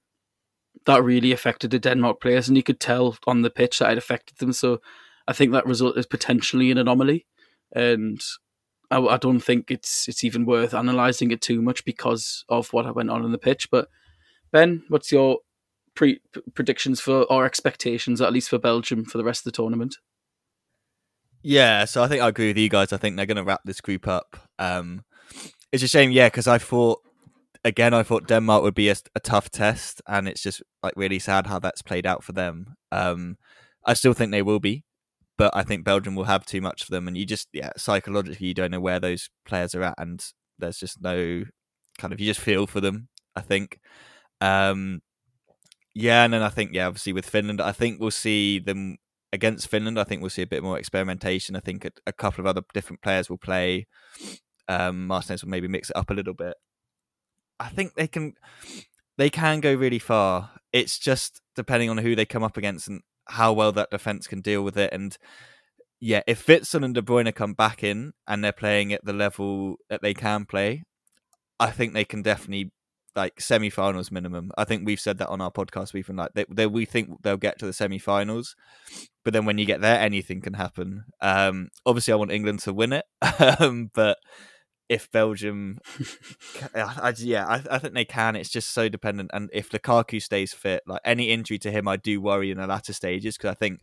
that 0.86 1.02
really 1.02 1.32
affected 1.32 1.70
the 1.70 1.78
Denmark 1.78 2.20
players, 2.20 2.48
and 2.48 2.56
you 2.56 2.62
could 2.62 2.80
tell 2.80 3.16
on 3.26 3.42
the 3.42 3.50
pitch 3.50 3.78
that 3.78 3.92
it 3.92 3.98
affected 3.98 4.38
them. 4.38 4.52
So 4.52 4.80
I 5.26 5.32
think 5.32 5.52
that 5.52 5.66
result 5.66 5.98
is 5.98 6.06
potentially 6.06 6.70
an 6.70 6.78
anomaly. 6.78 7.26
And 7.72 8.20
I, 8.90 8.98
I 8.98 9.16
don't 9.16 9.40
think 9.40 9.70
it's 9.70 10.08
it's 10.08 10.24
even 10.24 10.44
worth 10.44 10.74
analysing 10.74 11.30
it 11.30 11.40
too 11.40 11.62
much 11.62 11.84
because 11.84 12.44
of 12.48 12.72
what 12.72 12.94
went 12.94 13.10
on 13.10 13.24
in 13.24 13.32
the 13.32 13.38
pitch. 13.38 13.70
But 13.70 13.88
Ben, 14.52 14.82
what's 14.88 15.12
your 15.12 15.38
pre 15.94 16.20
predictions 16.54 17.00
for 17.00 17.24
or 17.24 17.46
expectations, 17.46 18.20
at 18.20 18.32
least 18.32 18.50
for 18.50 18.58
Belgium, 18.58 19.04
for 19.04 19.18
the 19.18 19.24
rest 19.24 19.40
of 19.40 19.52
the 19.52 19.56
tournament? 19.56 19.96
Yeah, 21.42 21.86
so 21.86 22.02
I 22.02 22.08
think 22.08 22.22
I 22.22 22.28
agree 22.28 22.48
with 22.48 22.58
you 22.58 22.68
guys. 22.68 22.92
I 22.92 22.98
think 22.98 23.16
they're 23.16 23.26
going 23.26 23.36
to 23.36 23.44
wrap 23.44 23.62
this 23.64 23.80
group 23.80 24.06
up. 24.06 24.36
Um, 24.58 25.04
it's 25.72 25.82
a 25.82 25.88
shame, 25.88 26.10
yeah, 26.10 26.26
because 26.26 26.46
I 26.46 26.58
thought 26.58 27.00
again, 27.64 27.94
I 27.94 28.02
thought 28.02 28.28
Denmark 28.28 28.62
would 28.62 28.74
be 28.74 28.88
a, 28.88 28.96
a, 29.14 29.20
tough 29.20 29.50
test, 29.50 30.02
and 30.06 30.28
it's 30.28 30.42
just 30.42 30.62
like 30.82 30.94
really 30.96 31.18
sad 31.18 31.46
how 31.46 31.58
that's 31.58 31.82
played 31.82 32.06
out 32.06 32.24
for 32.24 32.32
them. 32.32 32.74
Um, 32.92 33.36
I 33.86 33.94
still 33.94 34.12
think 34.12 34.30
they 34.30 34.42
will 34.42 34.60
be, 34.60 34.84
but 35.40 35.56
I 35.56 35.62
think 35.62 35.84
Belgium 35.84 36.14
will 36.14 36.24
have 36.24 36.44
too 36.44 36.60
much 36.60 36.84
for 36.84 36.90
them, 36.90 37.08
and 37.08 37.16
you 37.16 37.24
just 37.24 37.48
yeah 37.54 37.70
psychologically 37.74 38.48
you 38.48 38.52
don't 38.52 38.70
know 38.70 38.78
where 38.78 39.00
those 39.00 39.30
players 39.46 39.74
are 39.74 39.82
at, 39.82 39.94
and 39.96 40.22
there's 40.58 40.76
just 40.76 41.00
no 41.00 41.44
kind 41.96 42.12
of 42.12 42.20
you 42.20 42.26
just 42.26 42.40
feel 42.40 42.66
for 42.66 42.82
them. 42.82 43.08
I 43.34 43.40
think, 43.40 43.80
Um, 44.42 45.00
yeah, 45.94 46.24
and 46.24 46.34
then 46.34 46.42
I 46.42 46.50
think 46.50 46.74
yeah, 46.74 46.88
obviously 46.88 47.14
with 47.14 47.24
Finland, 47.24 47.58
I 47.58 47.72
think 47.72 47.98
we'll 47.98 48.10
see 48.10 48.58
them 48.58 48.98
against 49.32 49.68
Finland. 49.68 49.98
I 49.98 50.04
think 50.04 50.20
we'll 50.20 50.28
see 50.28 50.42
a 50.42 50.46
bit 50.46 50.62
more 50.62 50.78
experimentation. 50.78 51.56
I 51.56 51.60
think 51.60 51.86
a, 51.86 51.90
a 52.06 52.12
couple 52.12 52.42
of 52.42 52.46
other 52.46 52.60
different 52.74 53.00
players 53.00 53.30
will 53.30 53.38
play. 53.38 53.86
Um, 54.68 55.06
Martinez 55.06 55.42
will 55.42 55.50
maybe 55.50 55.68
mix 55.68 55.88
it 55.88 55.96
up 55.96 56.10
a 56.10 56.14
little 56.14 56.34
bit. 56.34 56.54
I 57.58 57.70
think 57.70 57.94
they 57.94 58.08
can 58.08 58.34
they 59.16 59.30
can 59.30 59.60
go 59.60 59.74
really 59.74 59.98
far. 59.98 60.50
It's 60.70 60.98
just 60.98 61.40
depending 61.56 61.88
on 61.88 61.96
who 61.96 62.14
they 62.14 62.26
come 62.26 62.42
up 62.42 62.58
against 62.58 62.88
and 62.88 63.00
how 63.28 63.52
well 63.52 63.72
that 63.72 63.90
defense 63.90 64.26
can 64.26 64.40
deal 64.40 64.62
with 64.62 64.76
it. 64.76 64.92
And 64.92 65.16
yeah, 66.00 66.22
if 66.26 66.46
Witsel 66.46 66.84
and 66.84 66.94
De 66.94 67.02
Bruyne 67.02 67.34
come 67.34 67.54
back 67.54 67.84
in 67.84 68.12
and 68.26 68.42
they're 68.42 68.52
playing 68.52 68.92
at 68.92 69.04
the 69.04 69.12
level 69.12 69.76
that 69.88 70.02
they 70.02 70.14
can 70.14 70.46
play, 70.46 70.84
I 71.58 71.70
think 71.70 71.92
they 71.92 72.04
can 72.04 72.22
definitely 72.22 72.72
like 73.16 73.40
semi-finals 73.40 74.10
minimum. 74.10 74.50
I 74.56 74.64
think 74.64 74.86
we've 74.86 75.00
said 75.00 75.18
that 75.18 75.28
on 75.28 75.40
our 75.40 75.50
podcast. 75.50 75.92
We've 75.92 76.06
been 76.06 76.16
like 76.16 76.32
they, 76.34 76.46
they, 76.50 76.66
we 76.66 76.84
think 76.84 77.22
they'll 77.22 77.36
get 77.36 77.58
to 77.58 77.66
the 77.66 77.72
semi-finals, 77.72 78.54
but 79.24 79.32
then 79.32 79.44
when 79.44 79.58
you 79.58 79.66
get 79.66 79.80
there, 79.80 79.98
anything 79.98 80.40
can 80.40 80.54
happen. 80.54 81.04
Um, 81.20 81.68
obviously, 81.84 82.12
I 82.12 82.16
want 82.16 82.32
England 82.32 82.60
to 82.60 82.72
win 82.72 82.92
it, 82.92 83.04
but 83.94 84.18
if 84.90 85.08
Belgium, 85.12 85.78
I, 86.74 86.80
I, 86.80 87.14
yeah, 87.16 87.46
I, 87.46 87.62
I, 87.70 87.78
think 87.78 87.94
they 87.94 88.04
can. 88.04 88.34
It's 88.34 88.50
just 88.50 88.72
so 88.72 88.88
dependent, 88.88 89.30
and 89.32 89.48
if 89.52 89.70
Lukaku 89.70 90.20
stays 90.20 90.52
fit, 90.52 90.82
like 90.84 91.00
any 91.04 91.30
injury 91.30 91.58
to 91.60 91.70
him, 91.70 91.86
I 91.86 91.96
do 91.96 92.20
worry 92.20 92.50
in 92.50 92.58
the 92.58 92.66
latter 92.66 92.92
stages 92.92 93.36
because 93.36 93.52
I 93.52 93.54
think 93.54 93.82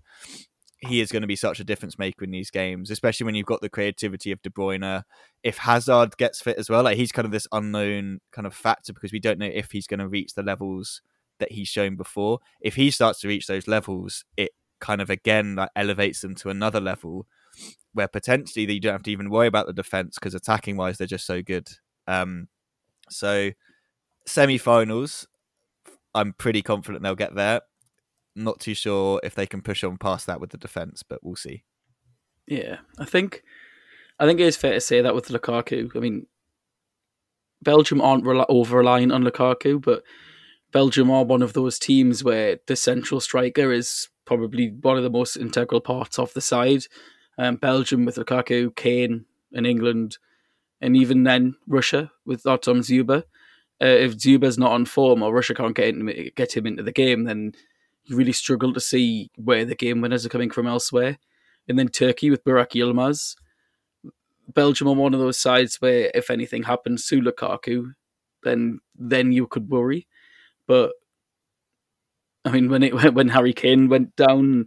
he 0.80 1.00
is 1.00 1.10
going 1.10 1.22
to 1.22 1.28
be 1.28 1.38
such 1.38 1.62
a 1.62 1.64
difference 1.64 1.98
maker 1.98 2.26
in 2.26 2.32
these 2.32 2.52
games, 2.52 2.92
especially 2.92 3.24
when 3.24 3.36
you've 3.36 3.46
got 3.46 3.62
the 3.62 3.70
creativity 3.70 4.34
of 4.34 4.42
De 4.42 4.50
Bruyne. 4.50 5.04
If 5.44 5.60
Hazard 5.60 6.18
gets 6.18 6.42
fit 6.42 6.58
as 6.58 6.70
well, 6.70 6.84
like 6.84 6.98
he's 6.98 7.14
kind 7.14 7.26
of 7.26 7.32
this 7.32 7.48
unknown 7.54 8.20
kind 8.34 8.46
of 8.46 8.54
factor 8.54 8.92
because 8.92 9.14
we 9.14 9.22
don't 9.22 9.40
know 9.40 9.50
if 9.52 9.72
he's 9.72 9.88
going 9.88 10.02
to 10.02 10.10
reach 10.10 10.34
the 10.34 10.44
levels 10.44 11.02
that 11.40 11.54
he's 11.54 11.70
shown 11.70 11.96
before. 11.96 12.40
If 12.60 12.76
he 12.76 12.92
starts 12.92 13.22
to 13.22 13.30
reach 13.30 13.48
those 13.48 13.68
levels, 13.68 14.26
it 14.36 14.52
kind 14.82 15.02
of 15.02 15.10
again 15.10 15.56
like 15.56 15.70
elevates 15.74 16.20
them 16.20 16.36
to 16.36 16.50
another 16.50 16.82
level 16.82 17.28
where 17.98 18.08
potentially 18.08 18.72
you 18.72 18.80
don't 18.80 18.94
have 18.94 19.04
to 19.04 19.12
even 19.12 19.30
worry 19.30 19.48
about 19.48 19.68
the 19.68 19.74
defense 19.74 20.16
because 20.16 20.34
attacking 20.34 20.78
wise 20.78 20.98
they're 20.98 21.08
just 21.08 21.26
so 21.26 21.42
good. 21.42 21.68
Um, 22.08 22.48
so 23.10 23.52
semi-finals, 24.26 25.28
I'm 26.16 26.34
pretty 26.34 26.62
confident 26.62 27.04
they'll 27.04 27.16
get 27.16 27.36
there 27.36 27.62
not 28.38 28.60
too 28.60 28.74
sure 28.74 29.20
if 29.24 29.36
they 29.36 29.48
can 29.48 29.62
push 29.62 29.84
on 29.84 29.98
past 29.98 30.28
that 30.28 30.40
with 30.40 30.52
the 30.52 30.58
defense, 30.58 31.04
but 31.04 31.20
we'll 31.24 31.36
see. 31.36 31.64
Yeah, 32.46 32.78
I 32.98 33.06
think 33.06 33.44
I 34.20 34.26
think 34.26 34.40
it 34.40 34.46
is 34.46 34.56
fair 34.56 34.74
to 34.74 34.82
say 34.82 35.02
that 35.02 35.16
with 35.16 35.28
Lukaku. 35.28 35.90
I 35.96 36.00
mean, 36.00 36.28
Belgium 37.62 38.00
aren't 38.00 38.26
re- 38.26 38.46
over 38.48 38.78
relying 38.78 39.12
on 39.12 39.24
Lukaku, 39.24 39.82
but 39.82 40.04
Belgium 40.72 41.12
are 41.12 41.26
one 41.26 41.42
of 41.42 41.54
those 41.54 41.80
teams 41.80 42.24
where 42.24 42.60
the 42.68 42.76
central 42.76 43.20
striker 43.20 43.74
is 43.74 44.08
probably 44.26 44.70
one 44.70 44.98
of 44.98 45.04
the 45.04 45.10
most 45.10 45.36
integral 45.36 45.82
parts 45.82 46.20
of 46.20 46.34
the 46.34 46.42
side. 46.42 46.84
Um, 47.38 47.56
Belgium 47.58 48.06
with 48.06 48.16
Lukaku, 48.16 48.76
Kane, 48.76 49.26
and 49.54 49.68
England, 49.68 50.18
and 50.82 50.96
even 50.96 51.24
then 51.24 51.56
Russia 51.68 52.12
with 52.26 52.46
Artem 52.46 52.82
Dzyuba. 52.82 53.24
Uh, 53.82 53.86
if 53.86 54.18
Dzyuba's 54.18 54.58
not 54.58 54.72
on 54.72 54.86
form 54.86 55.22
or 55.22 55.34
Russia 55.34 55.54
can't 55.54 55.76
get, 55.76 55.90
in, 55.90 56.32
get 56.36 56.58
him 56.58 56.66
into 56.66 56.84
the 56.84 56.92
game, 56.92 57.26
then 57.26 57.54
you 58.06 58.16
really 58.16 58.32
struggle 58.32 58.74
to 58.74 58.80
see 58.80 59.30
where 59.36 59.66
the 59.66 59.76
game 59.76 60.02
winners 60.02 60.26
are 60.26 60.30
coming 60.30 60.50
from 60.50 60.66
elsewhere. 60.66 61.18
And 61.68 61.78
then 61.78 61.90
Turkey 61.90 62.30
with 62.30 62.44
Burak 62.44 62.72
Yilmaz. 62.72 63.36
Belgium 64.54 64.88
are 64.88 64.94
one 64.94 65.14
of 65.14 65.20
those 65.20 65.38
sides 65.38 65.76
where 65.82 66.10
if 66.16 66.32
anything 66.32 66.64
happens 66.64 67.06
to 67.08 67.22
Lukaku, 67.22 67.94
then 68.44 68.80
then 68.96 69.32
you 69.32 69.46
could 69.46 69.70
worry. 69.70 70.08
But 70.68 70.94
I 72.46 72.52
mean, 72.52 72.70
when 72.70 72.84
it 72.84 72.94
when 73.14 73.30
Harry 73.30 73.54
Kane 73.54 73.90
went 73.90 74.16
down 74.16 74.66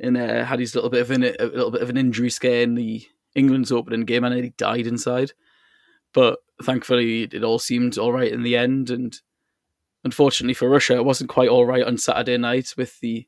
and 0.00 0.16
uh, 0.16 0.44
had 0.44 0.60
his 0.60 0.74
little 0.74 0.90
bit 0.90 1.02
of 1.02 1.10
an, 1.10 1.24
a 1.24 1.44
little 1.44 1.70
bit 1.70 1.82
of 1.82 1.90
an 1.90 1.96
injury 1.96 2.30
scare 2.30 2.62
in 2.62 2.74
the 2.74 3.06
England's 3.34 3.72
opening 3.72 4.04
game, 4.04 4.24
and 4.24 4.34
he 4.34 4.50
died 4.50 4.86
inside. 4.86 5.32
But 6.12 6.38
thankfully, 6.62 7.22
it 7.24 7.44
all 7.44 7.58
seemed 7.58 7.98
all 7.98 8.12
right 8.12 8.32
in 8.32 8.42
the 8.42 8.56
end, 8.56 8.90
and 8.90 9.18
unfortunately 10.04 10.54
for 10.54 10.68
Russia, 10.68 10.96
it 10.96 11.04
wasn't 11.04 11.30
quite 11.30 11.48
all 11.48 11.66
right 11.66 11.84
on 11.84 11.98
Saturday 11.98 12.38
night 12.38 12.74
with 12.76 13.00
the, 13.00 13.26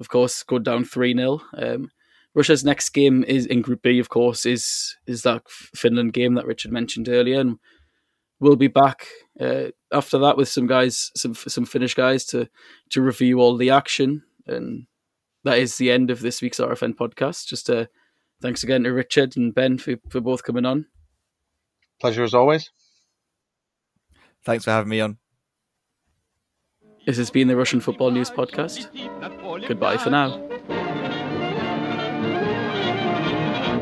of 0.00 0.08
course, 0.08 0.42
go 0.42 0.58
down 0.58 0.84
3 0.84 1.14
0. 1.14 1.40
Um, 1.56 1.90
Russia's 2.34 2.64
next 2.64 2.88
game 2.90 3.24
is 3.24 3.46
in 3.46 3.62
Group 3.62 3.82
B, 3.82 4.00
of 4.00 4.08
course, 4.08 4.44
is 4.44 4.96
is 5.06 5.22
that 5.22 5.48
Finland 5.48 6.12
game 6.12 6.34
that 6.34 6.46
Richard 6.46 6.72
mentioned 6.72 7.08
earlier, 7.08 7.40
and 7.40 7.58
we'll 8.40 8.56
be 8.56 8.66
back 8.68 9.06
uh, 9.40 9.66
after 9.92 10.18
that 10.18 10.36
with 10.36 10.48
some 10.48 10.66
guys, 10.66 11.12
some 11.14 11.34
some 11.34 11.64
Finnish 11.64 11.94
guys 11.94 12.24
to 12.26 12.48
to 12.90 13.00
review 13.00 13.40
all 13.40 13.56
the 13.56 13.70
action, 13.70 14.24
and 14.48 14.86
that 15.43 15.57
is 15.57 15.77
the 15.77 15.91
end 15.91 16.09
of 16.09 16.21
this 16.21 16.41
week's 16.41 16.59
RFN 16.59 16.95
podcast. 16.95 17.47
Just 17.47 17.69
uh, 17.69 17.85
thanks 18.41 18.63
again 18.63 18.83
to 18.83 18.89
Richard 18.91 19.37
and 19.37 19.53
Ben 19.53 19.77
for 19.77 19.95
for 20.09 20.21
both 20.21 20.43
coming 20.43 20.65
on. 20.65 20.85
Pleasure 21.99 22.23
as 22.23 22.33
always. 22.33 22.71
Thanks 24.45 24.63
for 24.65 24.71
having 24.71 24.89
me 24.89 25.01
on. 25.01 25.17
This 27.05 27.17
has 27.17 27.29
been 27.29 27.47
the 27.47 27.55
Russian 27.55 27.79
Football 27.81 28.11
News 28.11 28.29
Podcast. 28.29 28.87
Goodbye 29.67 29.97
for 29.97 30.09
now. 30.09 30.39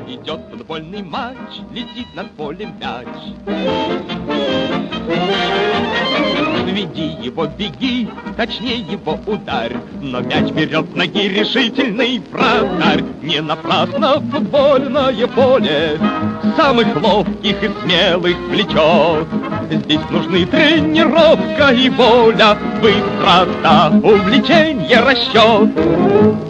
Идет 0.07 0.41
футбольный 0.49 1.03
матч, 1.03 1.59
летит 1.71 2.07
над 2.15 2.31
полем 2.35 2.77
мяч. 2.79 3.07
Веди 6.72 7.16
его, 7.20 7.46
беги, 7.46 8.08
точнее 8.34 8.78
его 8.78 9.18
удар. 9.26 9.72
Но 10.00 10.20
мяч 10.20 10.50
берет 10.52 10.96
ноги 10.96 11.28
решительный 11.28 12.22
вратарь. 12.30 13.04
Не 13.20 13.42
напрасно 13.42 14.14
футбольное 14.32 15.26
поле 15.26 15.98
самых 16.56 16.96
ловких 17.02 17.62
и 17.62 17.70
смелых 17.82 18.36
влечет. 18.48 19.26
Здесь 19.70 20.10
нужны 20.10 20.46
тренировка 20.46 21.74
и 21.74 21.90
воля, 21.90 22.56
быстрота, 22.80 23.92
увлечение, 24.02 25.00
расчет. 25.00 26.42